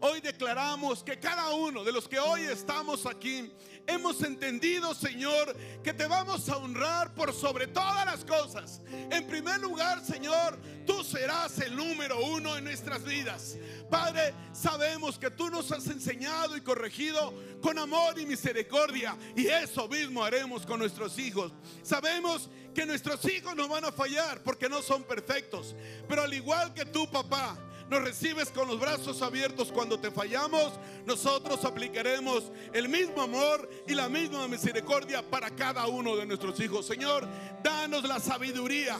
hoy 0.00 0.20
declaramos 0.20 1.02
que 1.02 1.18
cada 1.18 1.50
uno 1.50 1.82
de 1.82 1.92
los 1.92 2.08
que 2.08 2.18
hoy 2.18 2.42
estamos 2.42 3.04
aquí 3.04 3.52
hemos 3.86 4.22
entendido, 4.22 4.94
Señor, 4.94 5.56
que 5.82 5.92
te 5.92 6.06
vamos 6.06 6.48
a 6.48 6.56
honrar 6.56 7.14
por 7.14 7.32
sobre 7.32 7.66
todas 7.66 8.04
las 8.06 8.24
cosas. 8.24 8.80
En 9.10 9.26
primer 9.26 9.60
lugar, 9.60 10.04
Señor, 10.04 10.58
tú 10.86 11.02
serás 11.04 11.58
el 11.58 11.76
número 11.76 12.24
uno 12.24 12.56
en 12.56 12.64
nuestras 12.64 13.04
vidas. 13.04 13.56
Padre, 13.90 14.34
sabemos 14.52 15.18
que 15.18 15.30
tú 15.30 15.50
nos 15.50 15.70
has 15.72 15.86
enseñado 15.86 16.56
y 16.56 16.60
corregido 16.60 17.34
con 17.60 17.78
amor 17.78 18.18
y 18.18 18.26
misericordia. 18.26 19.16
Y 19.36 19.46
eso 19.46 19.88
mismo 19.88 20.24
haremos 20.24 20.64
con 20.66 20.78
nuestros 20.78 21.18
hijos. 21.18 21.52
Sabemos 21.82 22.48
que 22.74 22.86
nuestros 22.86 23.24
hijos 23.26 23.54
no 23.54 23.68
van 23.68 23.84
a 23.84 23.92
fallar 23.92 24.42
porque 24.42 24.68
no 24.68 24.82
son 24.82 25.02
perfectos. 25.02 25.74
Pero 26.08 26.22
al 26.22 26.32
igual 26.32 26.72
que 26.72 26.84
tú, 26.84 27.10
papá, 27.10 27.56
nos 27.92 28.02
recibes 28.04 28.48
con 28.48 28.66
los 28.68 28.80
brazos 28.80 29.20
abiertos 29.20 29.70
cuando 29.70 30.00
te 30.00 30.10
fallamos, 30.10 30.72
nosotros 31.04 31.62
aplicaremos 31.66 32.50
el 32.72 32.88
mismo 32.88 33.20
amor 33.20 33.68
y 33.86 33.94
la 33.94 34.08
misma 34.08 34.48
misericordia 34.48 35.22
para 35.22 35.50
cada 35.50 35.86
uno 35.86 36.16
de 36.16 36.24
nuestros 36.24 36.58
hijos. 36.60 36.86
Señor, 36.86 37.28
danos 37.62 38.04
la 38.04 38.18
sabiduría 38.18 38.96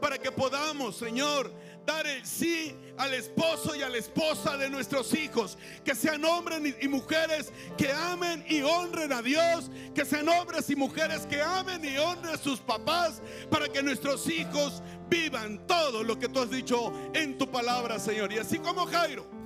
para 0.00 0.18
que 0.18 0.30
podamos, 0.30 0.96
Señor, 0.96 1.52
dar 1.84 2.06
el 2.06 2.24
sí 2.24 2.76
al 2.98 3.14
esposo 3.14 3.74
y 3.74 3.82
a 3.82 3.88
la 3.88 3.98
esposa 3.98 4.56
de 4.56 4.68
nuestros 4.68 5.14
hijos. 5.14 5.56
Que 5.84 5.94
sean 5.94 6.24
hombres 6.24 6.60
y 6.80 6.88
mujeres 6.88 7.52
que 7.76 7.92
amen 7.92 8.44
y 8.48 8.62
honren 8.62 9.12
a 9.12 9.22
Dios. 9.22 9.70
Que 9.94 10.04
sean 10.04 10.28
hombres 10.28 10.68
y 10.68 10.76
mujeres 10.76 11.26
que 11.26 11.40
amen 11.40 11.84
y 11.84 11.96
honren 11.96 12.34
a 12.34 12.38
sus 12.38 12.60
papás. 12.60 13.22
Para 13.50 13.68
que 13.68 13.82
nuestros 13.82 14.28
hijos 14.28 14.82
vivan 15.08 15.66
todo 15.66 16.02
lo 16.02 16.18
que 16.18 16.28
tú 16.28 16.40
has 16.40 16.50
dicho 16.50 16.92
en 17.14 17.38
tu 17.38 17.50
palabra, 17.50 17.98
Señor. 17.98 18.32
Y 18.32 18.38
así 18.38 18.58
como 18.58 18.86
Jairo. 18.86 19.38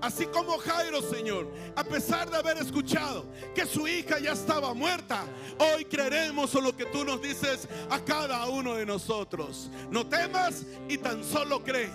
Así 0.00 0.26
como 0.26 0.58
Jairo, 0.58 1.00
Señor, 1.00 1.50
a 1.74 1.82
pesar 1.82 2.30
de 2.30 2.36
haber 2.36 2.58
escuchado 2.58 3.24
que 3.54 3.64
su 3.64 3.88
hija 3.88 4.18
ya 4.18 4.32
estaba 4.32 4.74
muerta, 4.74 5.24
hoy 5.58 5.86
creeremos 5.86 6.54
en 6.54 6.64
lo 6.64 6.76
que 6.76 6.84
tú 6.84 7.02
nos 7.04 7.22
dices 7.22 7.66
a 7.88 7.98
cada 8.00 8.46
uno 8.46 8.74
de 8.74 8.84
nosotros. 8.84 9.70
No 9.90 10.06
temas 10.06 10.64
y 10.88 10.98
tan 10.98 11.24
solo 11.24 11.64
cree 11.64 11.90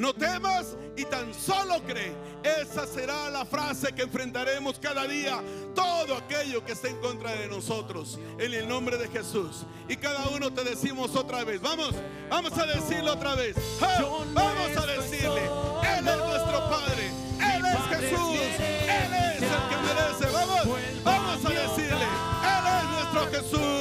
no 0.00 0.14
temas 0.14 0.78
y 0.96 1.04
tan 1.04 1.32
solo 1.34 1.82
cree. 1.82 2.14
Esa 2.42 2.86
será 2.86 3.28
la 3.28 3.44
frase 3.44 3.92
que 3.92 4.02
enfrentaremos 4.02 4.78
cada 4.78 5.06
día. 5.06 5.42
Todo 5.74 6.16
aquello 6.16 6.64
que 6.64 6.72
esté 6.72 6.88
en 6.88 6.96
contra 7.00 7.32
de 7.32 7.46
nosotros, 7.48 8.18
en 8.38 8.54
el 8.54 8.66
nombre 8.66 8.96
de 8.96 9.08
Jesús. 9.08 9.66
Y 9.88 9.96
cada 9.96 10.26
uno 10.30 10.50
te 10.52 10.64
decimos 10.64 11.14
otra 11.14 11.44
vez, 11.44 11.60
vamos, 11.60 11.94
vamos 12.30 12.56
a 12.56 12.64
decirlo 12.64 13.12
otra 13.12 13.34
vez. 13.34 13.56
Vamos 14.32 14.76
a 14.76 14.86
decirle, 14.86 15.42
Él 15.98 16.08
es 16.08 16.16
nuestro 16.16 16.70
Padre, 16.70 17.10
Él 17.54 17.64
es 17.66 17.98
Jesús, 17.98 18.38
Él 18.58 19.12
es 19.12 19.42
el 19.42 19.68
que 19.68 19.76
merece. 19.76 20.26
Vamos, 20.32 20.78
vamos 21.04 21.44
a 21.44 21.48
decirle, 21.50 22.06
Él 22.46 22.64
es 22.66 22.90
nuestro 22.90 23.26
Jesús. 23.30 23.79